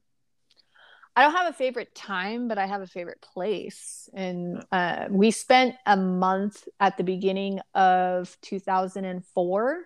I 1.16 1.22
don't 1.22 1.34
have 1.34 1.50
a 1.50 1.58
favorite 1.58 1.94
time, 1.94 2.48
but 2.48 2.58
I 2.58 2.66
have 2.66 2.82
a 2.82 2.88
favorite 2.88 3.22
place. 3.22 4.10
And 4.14 4.64
uh, 4.72 5.06
we 5.12 5.30
spent 5.32 5.76
a 5.86 5.96
month 5.96 6.68
at 6.80 6.98
the 6.98 7.04
beginning 7.04 7.60
of 7.76 8.36
2004 8.42 9.80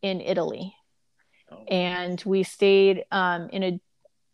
in 0.00 0.20
Italy. 0.20 0.74
Oh. 1.50 1.64
And 1.68 2.22
we 2.24 2.42
stayed 2.42 3.04
um, 3.10 3.50
in 3.50 3.62
a 3.62 3.80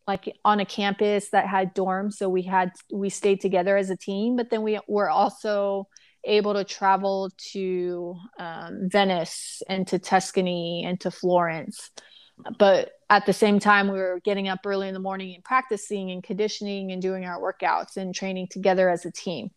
like 0.07 0.35
on 0.43 0.59
a 0.59 0.65
campus 0.65 1.29
that 1.31 1.47
had 1.47 1.75
dorms 1.75 2.15
so 2.15 2.31
we 2.31 2.41
had 2.41 2.73
we 2.91 3.11
stayed 3.11 3.43
together 3.43 3.77
as 3.77 3.91
a 3.91 3.97
team 3.97 4.37
but 4.37 4.49
then 4.49 4.63
we 4.63 4.81
were 4.89 5.11
also 5.11 5.87
able 6.25 6.55
to 6.55 6.65
travel 6.65 7.31
to 7.53 8.17
um, 8.39 8.89
venice 8.91 9.63
and 9.69 9.87
to 9.87 9.99
tuscany 9.99 10.83
and 10.87 10.99
to 10.99 11.11
florence 11.11 11.91
but 12.59 12.93
at 13.11 13.27
the 13.27 13.33
same 13.33 13.59
time 13.59 13.89
we 13.89 13.99
were 13.99 14.21
getting 14.25 14.49
up 14.49 14.61
early 14.65 14.89
in 14.89 14.95
the 14.95 15.01
morning 15.01 15.35
and 15.35 15.45
practicing 15.45 16.11
and 16.11 16.23
conditioning 16.23 16.93
and 16.93 17.03
doing 17.03 17.25
our 17.25 17.41
workouts 17.41 17.97
and 17.97 18.15
training 18.15 18.49
together 18.49 18.89
as 18.89 19.05
a 19.05 19.11
team. 19.11 19.51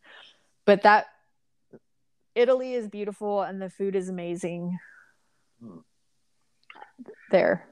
But 0.66 0.84
that 0.84 1.08
italy 2.34 2.74
is 2.74 2.88
beautiful 2.88 3.42
and 3.42 3.62
the 3.62 3.70
food 3.70 3.96
is 3.96 4.10
amazing 4.10 4.78
hmm. 5.62 5.80
there. 7.30 7.68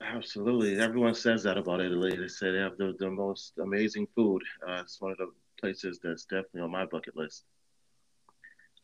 Absolutely. 0.00 0.78
Everyone 0.78 1.14
says 1.14 1.42
that 1.44 1.56
about 1.56 1.80
italy. 1.80 2.16
They 2.16 2.28
say 2.28 2.52
they 2.52 2.58
have 2.58 2.76
the, 2.76 2.94
the 2.98 3.10
most 3.10 3.58
amazing 3.58 4.06
food. 4.14 4.42
Uh, 4.66 4.80
it's 4.82 5.00
one 5.00 5.12
of 5.12 5.18
the 5.18 5.30
places 5.60 5.98
that's 6.02 6.24
definitely 6.24 6.60
on 6.60 6.70
my 6.70 6.86
bucket 6.86 7.16
list. 7.16 7.44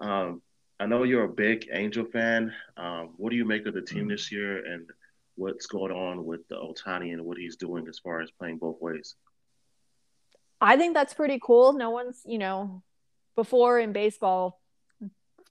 Um, 0.01 0.43
i 0.81 0.87
know 0.87 1.05
you're 1.05 1.25
a 1.25 1.29
big 1.29 1.69
angel 1.73 2.05
fan. 2.07 2.53
Um, 2.77 3.11
what 3.17 3.31
do 3.31 3.37
you 3.37 3.45
make 3.45 3.67
of 3.67 3.75
the 3.75 3.83
team 3.83 4.05
hmm. 4.05 4.09
this 4.11 4.33
year 4.33 4.65
and 4.65 4.91
what's 5.37 5.67
going 5.67 5.93
on 5.93 6.25
with 6.25 6.47
the 6.49 6.57
Ohtani 6.57 7.13
and 7.13 7.25
what 7.25 7.39
he's 7.39 7.57
doing 7.57 7.87
as 7.89 7.99
far 7.99 8.21
as 8.21 8.31
playing 8.31 8.59
both 8.59 8.77
ways. 8.81 9.17
I 10.61 10.77
think 10.77 10.95
that's 10.95 11.15
pretty 11.15 11.41
cool. 11.43 11.73
No 11.73 11.91
one's, 11.91 12.23
you 12.25 12.39
know, 12.39 12.83
before 13.35 13.79
in 13.79 13.93
baseball, 13.93 14.61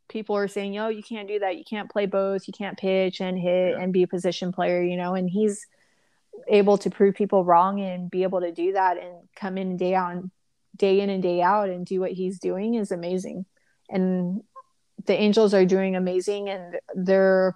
people 0.08 0.36
are 0.38 0.48
saying, 0.48 0.74
"Yo, 0.74 0.88
you 0.90 1.04
can't 1.04 1.28
do 1.28 1.40
that. 1.40 1.58
You 1.58 1.64
can't 1.64 1.90
play 1.90 2.06
both. 2.06 2.48
You 2.48 2.54
can't 2.54 2.78
pitch 2.78 3.22
and 3.22 3.38
hit 3.38 3.72
yeah. 3.72 3.82
and 3.82 3.92
be 3.92 4.04
a 4.04 4.08
position 4.08 4.52
player." 4.52 4.82
You 4.82 4.98
know, 4.98 5.16
and 5.16 5.30
he's 5.30 5.66
able 6.48 6.78
to 6.78 6.90
prove 6.90 7.16
people 7.16 7.44
wrong 7.44 7.82
and 7.82 8.10
be 8.10 8.24
able 8.24 8.42
to 8.42 8.52
do 8.52 8.74
that 8.74 8.98
and 8.98 9.28
come 9.36 9.58
in 9.58 9.78
day 9.78 9.96
on 9.96 10.32
day 10.76 11.02
in 11.02 11.10
and 11.10 11.22
day 11.22 11.42
out 11.42 11.70
and 11.70 11.86
do 11.86 12.00
what 12.00 12.12
he's 12.12 12.40
doing 12.40 12.76
is 12.76 12.92
amazing. 12.92 13.46
And 13.90 14.44
the 15.06 15.14
Angels 15.14 15.54
are 15.54 15.66
doing 15.66 15.96
amazing 15.96 16.50
and 16.50 16.80
they're 16.96 17.56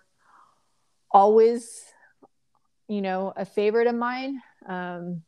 always, 1.11 1.83
you 2.87 3.01
know, 3.01 3.33
a 3.35 3.45
favorite 3.45 3.87
of 3.87 3.95
mine. 3.95 4.41
Um, 4.67 5.23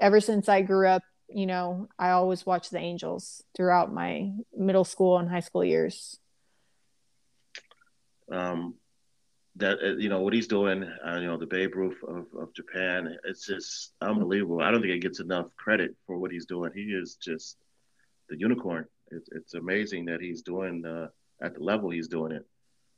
ever 0.00 0.20
since 0.20 0.48
I 0.48 0.62
grew 0.62 0.88
up, 0.88 1.02
you 1.28 1.46
know, 1.46 1.88
I 1.98 2.10
always 2.10 2.44
watched 2.44 2.70
the 2.70 2.78
Angels 2.78 3.42
throughout 3.56 3.92
my 3.92 4.32
middle 4.56 4.84
school 4.84 5.18
and 5.18 5.28
high 5.28 5.40
school 5.40 5.64
years. 5.64 6.18
Um, 8.30 8.74
that 9.56 9.78
uh, 9.82 9.96
you 9.96 10.08
know 10.08 10.20
what 10.20 10.32
he's 10.32 10.46
doing, 10.46 10.84
uh, 10.84 11.18
you 11.20 11.26
know, 11.26 11.36
the 11.36 11.46
Babe 11.46 11.74
Ruth 11.74 11.98
of, 12.06 12.26
of 12.38 12.54
Japan, 12.54 13.16
it's 13.24 13.46
just 13.46 13.92
unbelievable. 14.00 14.60
I 14.62 14.70
don't 14.70 14.80
think 14.80 14.94
it 14.94 15.02
gets 15.02 15.20
enough 15.20 15.54
credit 15.56 15.94
for 16.06 16.18
what 16.18 16.30
he's 16.30 16.46
doing. 16.46 16.72
He 16.74 16.82
is 16.92 17.16
just 17.16 17.58
the 18.28 18.38
unicorn. 18.38 18.86
It, 19.10 19.22
it's 19.32 19.54
amazing 19.54 20.06
that 20.06 20.20
he's 20.20 20.42
doing 20.42 20.84
uh, 20.86 21.08
at 21.42 21.54
the 21.54 21.62
level 21.62 21.90
he's 21.90 22.08
doing 22.08 22.32
it. 22.32 22.46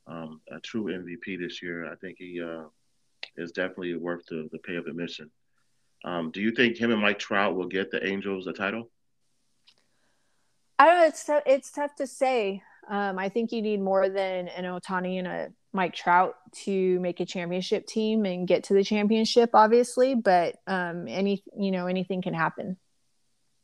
Um, 0.07 0.39
a 0.49 0.59
true 0.59 0.85
MVP 0.85 1.39
this 1.39 1.61
year. 1.61 1.91
I 1.91 1.95
think 1.95 2.17
he 2.19 2.41
uh, 2.41 2.65
is 3.37 3.51
definitely 3.51 3.95
worth 3.95 4.25
the, 4.27 4.47
the 4.51 4.59
pay 4.59 4.75
of 4.75 4.87
admission. 4.87 5.29
Um, 6.03 6.31
do 6.31 6.41
you 6.41 6.51
think 6.51 6.77
him 6.77 6.91
and 6.91 7.01
Mike 7.01 7.19
Trout 7.19 7.55
will 7.55 7.67
get 7.67 7.91
the 7.91 8.05
Angels 8.05 8.47
a 8.47 8.53
title? 8.53 8.91
I 10.77 10.85
don't 10.85 10.99
know. 10.99 11.07
It's 11.07 11.25
t- 11.25 11.51
it's 11.51 11.71
tough 11.71 11.95
to 11.95 12.07
say. 12.07 12.61
Um, 12.87 13.17
I 13.17 13.29
think 13.29 13.51
you 13.51 13.61
need 13.61 13.81
more 13.81 14.09
than 14.09 14.47
an 14.49 14.65
Ohtani 14.65 15.17
and 15.17 15.27
a 15.27 15.51
Mike 15.73 15.95
Trout 15.95 16.35
to 16.63 16.99
make 16.99 17.19
a 17.19 17.25
championship 17.25 17.87
team 17.87 18.25
and 18.25 18.47
get 18.47 18.65
to 18.65 18.73
the 18.73 18.83
championship, 18.83 19.51
obviously. 19.53 20.15
But 20.15 20.57
um, 20.67 21.07
any 21.07 21.43
you 21.57 21.71
know 21.71 21.87
anything 21.87 22.21
can 22.21 22.33
happen. 22.33 22.77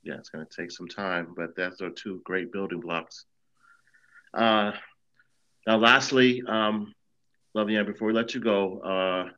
Yeah, 0.03 0.15
it's 0.15 0.29
going 0.29 0.45
to 0.45 0.61
take 0.61 0.71
some 0.71 0.87
time, 0.87 1.33
but 1.35 1.55
that's 1.55 1.81
are 1.81 1.91
two 1.91 2.21
great 2.23 2.51
building 2.51 2.79
blocks. 2.79 3.25
Uh, 4.33 4.71
now, 5.67 5.77
lastly, 5.77 6.41
um, 6.47 6.95
Lovey 7.53 7.81
before 7.83 8.07
we 8.07 8.13
let 8.13 8.33
you 8.33 8.41
go, 8.41 8.79
uh, 8.79 9.29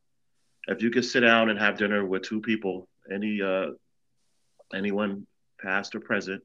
if 0.67 0.81
you 0.81 0.89
could 0.89 1.05
sit 1.05 1.21
down 1.21 1.49
and 1.49 1.59
have 1.59 1.77
dinner 1.77 2.05
with 2.05 2.23
two 2.23 2.41
people, 2.41 2.87
any 3.11 3.41
uh, 3.41 3.67
anyone 4.73 5.27
past 5.61 5.95
or 5.95 5.99
present, 5.99 6.41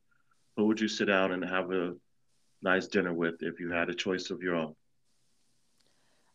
who 0.57 0.67
would 0.67 0.81
you 0.81 0.89
sit 0.89 1.07
down 1.07 1.33
and 1.33 1.45
have 1.45 1.71
a 1.71 1.95
nice 2.63 2.89
dinner 2.89 3.13
with 3.13 3.37
if 3.41 3.61
you 3.61 3.71
had 3.71 3.89
a 3.89 3.95
choice 3.95 4.31
of 4.31 4.43
your 4.43 4.57
own? 4.57 4.75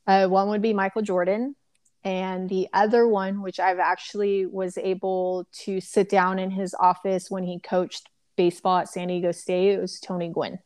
Uh, 0.05 0.27
one 0.27 0.49
would 0.49 0.61
be 0.61 0.73
Michael 0.73 1.01
Jordan, 1.01 1.55
and 2.03 2.49
the 2.49 2.67
other 2.73 3.07
one, 3.07 3.41
which 3.41 3.59
I've 3.59 3.79
actually 3.79 4.45
was 4.45 4.77
able 4.77 5.47
to 5.63 5.79
sit 5.79 6.09
down 6.09 6.39
in 6.39 6.51
his 6.51 6.75
office 6.77 7.31
when 7.31 7.43
he 7.43 7.59
coached 7.59 8.09
baseball 8.35 8.79
at 8.79 8.89
San 8.89 9.07
Diego 9.07 9.31
State, 9.31 9.73
it 9.73 9.81
was 9.81 9.99
Tony 9.99 10.29
Gwynn. 10.29 10.59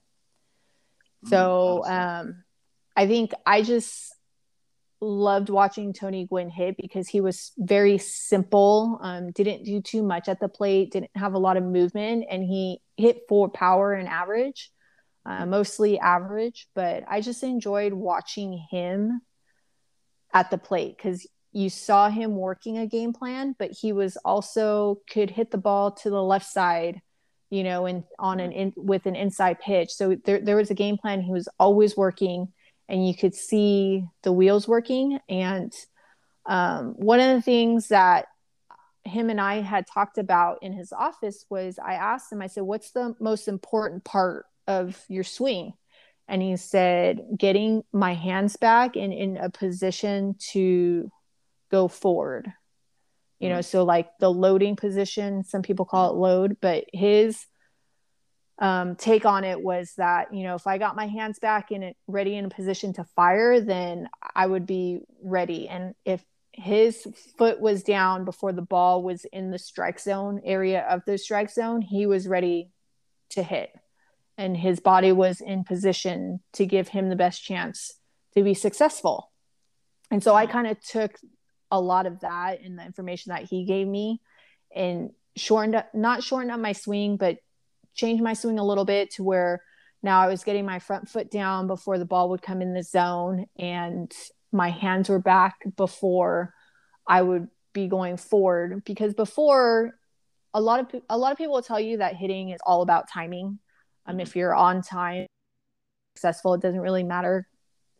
Mm, 1.25 1.29
so 1.29 1.83
um, 1.85 2.43
I 2.95 3.07
think 3.07 3.31
I 3.45 3.61
just 3.61 4.13
loved 5.01 5.49
watching 5.49 5.93
Tony 5.93 6.25
Gwynn 6.25 6.49
hit 6.49 6.75
because 6.77 7.07
he 7.07 7.21
was 7.21 7.51
very 7.57 7.97
simple, 7.97 8.99
um, 9.01 9.31
didn't 9.31 9.63
do 9.63 9.81
too 9.81 10.03
much 10.03 10.27
at 10.27 10.39
the 10.39 10.49
plate, 10.49 10.91
didn't 10.91 11.11
have 11.15 11.33
a 11.33 11.39
lot 11.39 11.57
of 11.57 11.63
movement, 11.63 12.25
and 12.29 12.43
he 12.43 12.79
hit 12.95 13.21
for 13.29 13.49
power 13.49 13.93
and 13.93 14.07
average, 14.07 14.71
uh, 15.25 15.45
mostly 15.45 15.99
average. 15.99 16.67
But 16.73 17.03
I 17.07 17.21
just 17.21 17.43
enjoyed 17.43 17.93
watching 17.93 18.63
him 18.71 19.21
at 20.33 20.49
the 20.49 20.57
plate 20.57 20.97
because 20.97 21.27
you 21.51 21.69
saw 21.69 22.09
him 22.09 22.35
working 22.35 22.77
a 22.77 22.87
game 22.87 23.13
plan, 23.13 23.55
but 23.57 23.71
he 23.71 23.93
was 23.93 24.17
also 24.17 25.01
could 25.09 25.29
hit 25.29 25.51
the 25.51 25.57
ball 25.57 25.91
to 25.91 26.09
the 26.09 26.21
left 26.21 26.45
side, 26.45 27.01
you 27.49 27.63
know, 27.63 27.85
and 27.85 28.03
on 28.19 28.39
an 28.39 28.51
in 28.51 28.73
with 28.75 29.05
an 29.05 29.15
inside 29.15 29.59
pitch. 29.59 29.91
So 29.91 30.17
there 30.25 30.39
there 30.39 30.55
was 30.55 30.71
a 30.71 30.75
game 30.75 30.97
plan 30.97 31.21
he 31.21 31.31
was 31.31 31.47
always 31.59 31.95
working 31.95 32.49
and 32.89 33.07
you 33.07 33.15
could 33.15 33.35
see 33.35 34.05
the 34.23 34.31
wheels 34.31 34.67
working. 34.67 35.19
And 35.29 35.73
um, 36.45 36.93
one 36.97 37.19
of 37.19 37.35
the 37.35 37.41
things 37.41 37.89
that 37.89 38.27
him 39.03 39.29
and 39.29 39.39
I 39.39 39.61
had 39.61 39.85
talked 39.87 40.17
about 40.17 40.59
in 40.61 40.73
his 40.73 40.91
office 40.91 41.45
was 41.49 41.79
I 41.79 41.93
asked 41.93 42.31
him, 42.31 42.41
I 42.41 42.47
said, 42.47 42.63
What's 42.63 42.91
the 42.91 43.15
most 43.19 43.47
important 43.47 44.03
part 44.03 44.45
of 44.67 45.01
your 45.07 45.23
swing? 45.23 45.73
And 46.27 46.41
he 46.41 46.57
said, 46.57 47.21
Getting 47.37 47.83
my 47.91 48.13
hands 48.13 48.57
back 48.57 48.95
and 48.95 49.13
in 49.13 49.37
a 49.37 49.49
position 49.49 50.35
to 50.51 51.09
go 51.71 51.87
forward. 51.87 52.51
You 53.39 53.49
know, 53.49 53.55
mm-hmm. 53.55 53.61
so 53.61 53.83
like 53.83 54.09
the 54.19 54.31
loading 54.31 54.75
position, 54.75 55.43
some 55.43 55.61
people 55.61 55.85
call 55.85 56.11
it 56.11 56.17
load, 56.17 56.57
but 56.59 56.85
his 56.91 57.45
um, 58.59 58.95
take 58.95 59.25
on 59.25 59.43
it 59.43 59.61
was 59.61 59.93
that 59.97 60.33
you 60.33 60.43
know 60.43 60.55
if 60.55 60.65
I 60.65 60.77
got 60.77 60.95
my 60.95 61.07
hands 61.07 61.39
back 61.39 61.71
in 61.71 61.83
it 61.83 61.97
ready 62.07 62.35
in 62.35 62.45
a 62.45 62.49
position 62.49 62.93
to 62.93 63.03
fire, 63.15 63.59
then 63.59 64.09
I 64.35 64.45
would 64.45 64.65
be 64.65 65.01
ready. 65.23 65.67
And 65.67 65.93
if 66.05 66.23
his 66.51 67.05
foot 67.37 67.59
was 67.59 67.83
down 67.83 68.25
before 68.25 68.51
the 68.51 68.63
ball 68.63 69.03
was 69.03 69.25
in 69.25 69.51
the 69.51 69.59
strike 69.59 69.99
zone 69.99 70.41
area 70.43 70.81
of 70.89 71.03
the 71.05 71.17
strike 71.17 71.51
zone, 71.51 71.81
he 71.81 72.07
was 72.07 72.27
ready 72.27 72.71
to 73.31 73.43
hit, 73.43 73.69
and 74.37 74.57
his 74.57 74.79
body 74.79 75.11
was 75.11 75.39
in 75.39 75.63
position 75.63 76.39
to 76.53 76.65
give 76.65 76.87
him 76.87 77.09
the 77.09 77.15
best 77.15 77.43
chance 77.43 77.99
to 78.35 78.43
be 78.43 78.53
successful. 78.53 79.31
And 80.09 80.23
so 80.23 80.33
I 80.33 80.47
kind 80.47 80.67
of 80.67 80.79
took 80.81 81.19
a 81.69 81.79
lot 81.79 82.05
of 82.05 82.21
that 82.21 82.61
and 82.61 82.79
the 82.79 82.85
information 82.85 83.31
that 83.31 83.43
he 83.43 83.65
gave 83.65 83.87
me 83.87 84.21
and 84.73 85.11
shortened 85.35 85.75
up, 85.75 85.93
not 85.93 86.23
shortened 86.23 86.51
up 86.51 86.59
my 86.59 86.71
swing, 86.71 87.17
but 87.17 87.37
changed 87.97 88.23
my 88.23 88.33
swing 88.33 88.59
a 88.59 88.65
little 88.65 88.85
bit 88.85 89.11
to 89.11 89.23
where 89.23 89.61
now 90.03 90.21
I 90.21 90.27
was 90.27 90.43
getting 90.43 90.65
my 90.65 90.79
front 90.79 91.09
foot 91.09 91.29
down 91.29 91.67
before 91.67 91.97
the 91.97 92.05
ball 92.05 92.29
would 92.29 92.41
come 92.41 92.61
in 92.61 92.73
the 92.73 92.83
zone 92.83 93.47
and 93.57 94.11
my 94.51 94.69
hands 94.69 95.09
were 95.09 95.19
back 95.19 95.55
before 95.75 96.53
I 97.07 97.21
would 97.21 97.47
be 97.73 97.87
going 97.87 98.17
forward 98.17 98.83
because 98.85 99.13
before 99.13 99.95
a 100.53 100.61
lot 100.61 100.79
of 100.79 101.01
a 101.09 101.17
lot 101.17 101.31
of 101.31 101.37
people 101.37 101.53
will 101.53 101.61
tell 101.61 101.79
you 101.79 101.97
that 101.97 102.15
hitting 102.15 102.49
is 102.49 102.59
all 102.65 102.81
about 102.81 103.09
timing. 103.11 103.59
Um, 104.05 104.19
if 104.19 104.35
you're 104.35 104.55
on 104.55 104.81
time, 104.81 105.27
successful, 106.15 106.53
it 106.53 106.61
doesn't 106.61 106.79
really 106.79 107.03
matter 107.03 107.47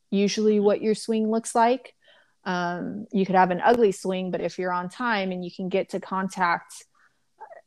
usually 0.10 0.60
what 0.60 0.82
your 0.82 0.96
swing 0.96 1.30
looks 1.30 1.54
like. 1.54 1.94
Um, 2.46 3.08
you 3.12 3.26
could 3.26 3.36
have 3.36 3.52
an 3.52 3.62
ugly 3.62 3.92
swing, 3.92 4.32
but 4.32 4.42
if 4.42 4.58
you're 4.58 4.72
on 4.72 4.90
time 4.90 5.32
and 5.32 5.44
you 5.44 5.52
can 5.54 5.68
get 5.68 5.90
to 5.90 6.00
contact 6.00 6.86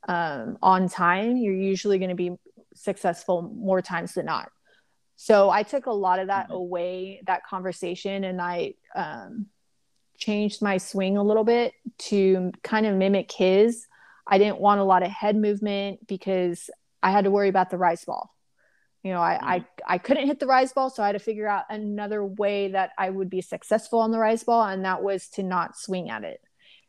um, 0.09 0.59
on 0.63 0.89
time, 0.89 1.37
you're 1.37 1.55
usually 1.55 1.99
going 1.99 2.11
to 2.11 2.15
be 2.15 2.33
successful 2.75 3.43
more 3.43 3.83
times 3.83 4.15
than 4.15 4.27
not. 4.27 4.51
So 5.17 5.51
I 5.51 5.65
took 5.65 5.87
a 5.87 5.93
lot 5.93 6.19
of 6.19 6.29
that 6.29 6.47
mm-hmm. 6.47 6.55
away, 6.55 7.23
that 7.27 7.45
conversation, 7.47 8.25
and 8.25 8.41
I 8.41 8.75
um, 8.95 9.47
changed 10.19 10.63
my 10.63 10.79
swing 10.79 11.17
a 11.17 11.23
little 11.23 11.45
bit 11.45 11.75
to 11.99 12.53
kind 12.63 12.87
of 12.87 12.95
mimic 12.95 13.31
his. 13.31 13.87
I 14.27 14.39
didn't 14.39 14.61
want 14.61 14.81
a 14.81 14.85
lot 14.85 15.03
of 15.03 15.11
head 15.11 15.37
movement 15.37 16.07
because 16.07 16.71
I 17.03 17.11
had 17.11 17.25
to 17.25 17.31
worry 17.31 17.49
about 17.49 17.71
the 17.71 17.79
rise 17.79 18.05
ball. 18.05 18.35
You 19.03 19.13
know, 19.13 19.21
I, 19.21 19.35
mm-hmm. 19.35 19.47
I 19.47 19.67
I 19.87 19.99
couldn't 19.99 20.27
hit 20.27 20.41
the 20.41 20.47
rise 20.47 20.73
ball, 20.73 20.89
so 20.91 21.03
I 21.03 21.07
had 21.07 21.13
to 21.13 21.19
figure 21.19 21.47
out 21.47 21.65
another 21.69 22.25
way 22.25 22.69
that 22.69 22.91
I 22.97 23.11
would 23.11 23.29
be 23.29 23.41
successful 23.43 23.99
on 23.99 24.13
the 24.13 24.19
rise 24.19 24.45
ball, 24.45 24.63
and 24.63 24.85
that 24.85 25.03
was 25.03 25.29
to 25.31 25.43
not 25.43 25.77
swing 25.77 26.11
at 26.11 26.25
it. 26.25 26.41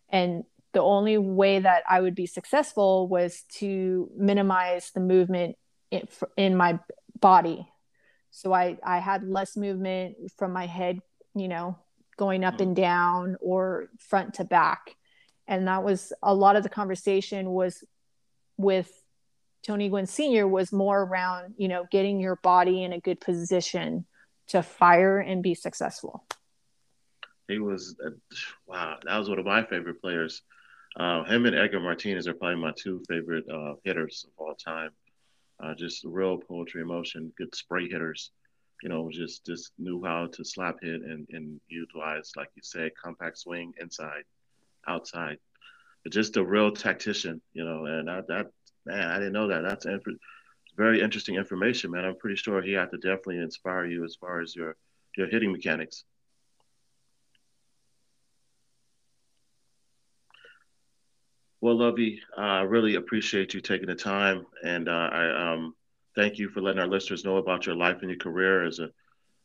And 0.09 0.43
the 0.73 0.81
only 0.81 1.17
way 1.17 1.59
that 1.59 1.83
I 1.89 2.01
would 2.01 2.15
be 2.15 2.25
successful 2.25 3.07
was 3.07 3.43
to 3.55 4.09
minimize 4.15 4.91
the 4.91 5.01
movement 5.01 5.57
in, 5.89 6.07
in 6.37 6.55
my 6.55 6.79
body. 7.19 7.67
So 8.31 8.53
I, 8.53 8.77
I 8.83 8.99
had 8.99 9.27
less 9.27 9.57
movement 9.57 10.15
from 10.37 10.53
my 10.53 10.65
head, 10.65 10.99
you 11.35 11.49
know, 11.49 11.77
going 12.17 12.43
up 12.45 12.61
and 12.61 12.75
down 12.75 13.35
or 13.41 13.89
front 13.99 14.35
to 14.35 14.45
back. 14.45 14.95
And 15.47 15.67
that 15.67 15.83
was 15.83 16.13
a 16.23 16.33
lot 16.33 16.55
of 16.55 16.63
the 16.63 16.69
conversation 16.69 17.49
was 17.49 17.83
with 18.57 18.91
Tony 19.63 19.89
Gwynn 19.89 20.05
Sr. 20.05 20.47
was 20.47 20.71
more 20.71 21.01
around, 21.01 21.55
you 21.57 21.67
know, 21.67 21.85
getting 21.91 22.19
your 22.19 22.37
body 22.37 22.83
in 22.83 22.93
a 22.93 22.99
good 22.99 23.19
position 23.19 24.05
to 24.47 24.63
fire 24.63 25.19
and 25.19 25.43
be 25.43 25.53
successful. 25.53 26.25
He 27.47 27.59
was, 27.59 27.95
uh, 28.05 28.11
wow, 28.65 28.97
that 29.03 29.17
was 29.17 29.29
one 29.29 29.39
of 29.39 29.45
my 29.45 29.65
favorite 29.65 30.01
players 30.01 30.41
uh, 30.97 31.23
him 31.25 31.45
and 31.45 31.55
Edgar 31.55 31.79
Martinez 31.79 32.27
are 32.27 32.33
probably 32.33 32.61
my 32.61 32.73
two 32.77 33.03
favorite 33.09 33.45
uh, 33.49 33.75
hitters 33.83 34.25
of 34.27 34.33
all 34.37 34.55
time. 34.55 34.91
Uh, 35.63 35.73
just 35.75 36.03
real 36.05 36.37
poetry 36.37 36.81
emotion, 36.81 37.31
good 37.37 37.53
spray 37.55 37.87
hitters. 37.89 38.31
You 38.83 38.89
know, 38.89 39.09
just 39.11 39.45
just 39.45 39.71
knew 39.77 40.03
how 40.03 40.27
to 40.27 40.43
slap 40.45 40.77
hit 40.81 41.01
and, 41.01 41.27
and 41.31 41.61
utilize, 41.69 42.31
like 42.35 42.49
you 42.55 42.63
said, 42.63 42.91
compact 43.01 43.37
swing 43.39 43.73
inside. 43.79 44.23
outside. 44.87 45.37
But 46.03 46.13
just 46.13 46.37
a 46.37 46.43
real 46.43 46.71
tactician, 46.71 47.41
you 47.53 47.63
know, 47.63 47.85
and 47.85 48.07
that, 48.07 48.27
that 48.27 48.47
man, 48.85 49.07
I 49.11 49.17
didn't 49.17 49.33
know 49.33 49.47
that. 49.49 49.63
That's 49.63 49.85
inf- 49.85 50.19
very 50.77 51.01
interesting 51.01 51.35
information, 51.35 51.91
man. 51.91 52.05
I'm 52.05 52.17
pretty 52.17 52.37
sure 52.37 52.61
he 52.61 52.73
had 52.73 52.91
to 52.91 52.97
definitely 52.97 53.39
inspire 53.39 53.85
you 53.85 54.03
as 54.03 54.17
far 54.19 54.41
as 54.41 54.55
your 54.55 54.75
your 55.17 55.27
hitting 55.27 55.51
mechanics. 55.51 56.05
Well, 61.61 61.77
Lovey, 61.77 62.19
I 62.35 62.61
really 62.61 62.95
appreciate 62.95 63.53
you 63.53 63.61
taking 63.61 63.87
the 63.87 63.93
time, 63.93 64.47
and 64.63 64.89
uh, 64.89 65.09
I 65.11 65.53
um, 65.53 65.75
thank 66.15 66.39
you 66.39 66.49
for 66.49 66.59
letting 66.59 66.79
our 66.81 66.87
listeners 66.87 67.23
know 67.23 67.37
about 67.37 67.67
your 67.67 67.75
life 67.75 67.97
and 68.01 68.09
your 68.09 68.17
career 68.17 68.65
as 68.65 68.79
a 68.79 68.89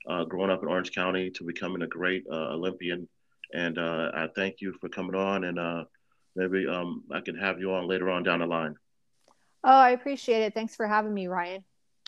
uh, 0.09 0.25
growing 0.25 0.51
up 0.51 0.63
in 0.63 0.69
Orange 0.69 0.93
County 0.93 1.31
to 1.31 1.45
becoming 1.45 1.83
a 1.83 1.87
great 1.87 2.25
uh, 2.31 2.55
Olympian. 2.55 3.07
And 3.53 3.77
uh, 3.77 4.13
I 4.15 4.29
thank 4.35 4.63
you 4.63 4.73
for 4.81 4.89
coming 4.89 5.15
on, 5.15 5.45
and 5.45 5.59
uh, 5.59 5.85
maybe 6.35 6.67
um, 6.67 7.05
I 7.13 7.21
can 7.21 7.37
have 7.37 7.61
you 7.61 7.73
on 7.75 7.87
later 7.87 8.09
on 8.09 8.23
down 8.23 8.39
the 8.39 8.47
line. 8.47 8.77
Oh, 9.63 9.71
I 9.71 9.91
appreciate 9.91 10.43
it. 10.43 10.55
Thanks 10.55 10.75
for 10.75 10.87
having 10.87 11.13
me, 11.13 11.27
Ryan. 11.27 11.65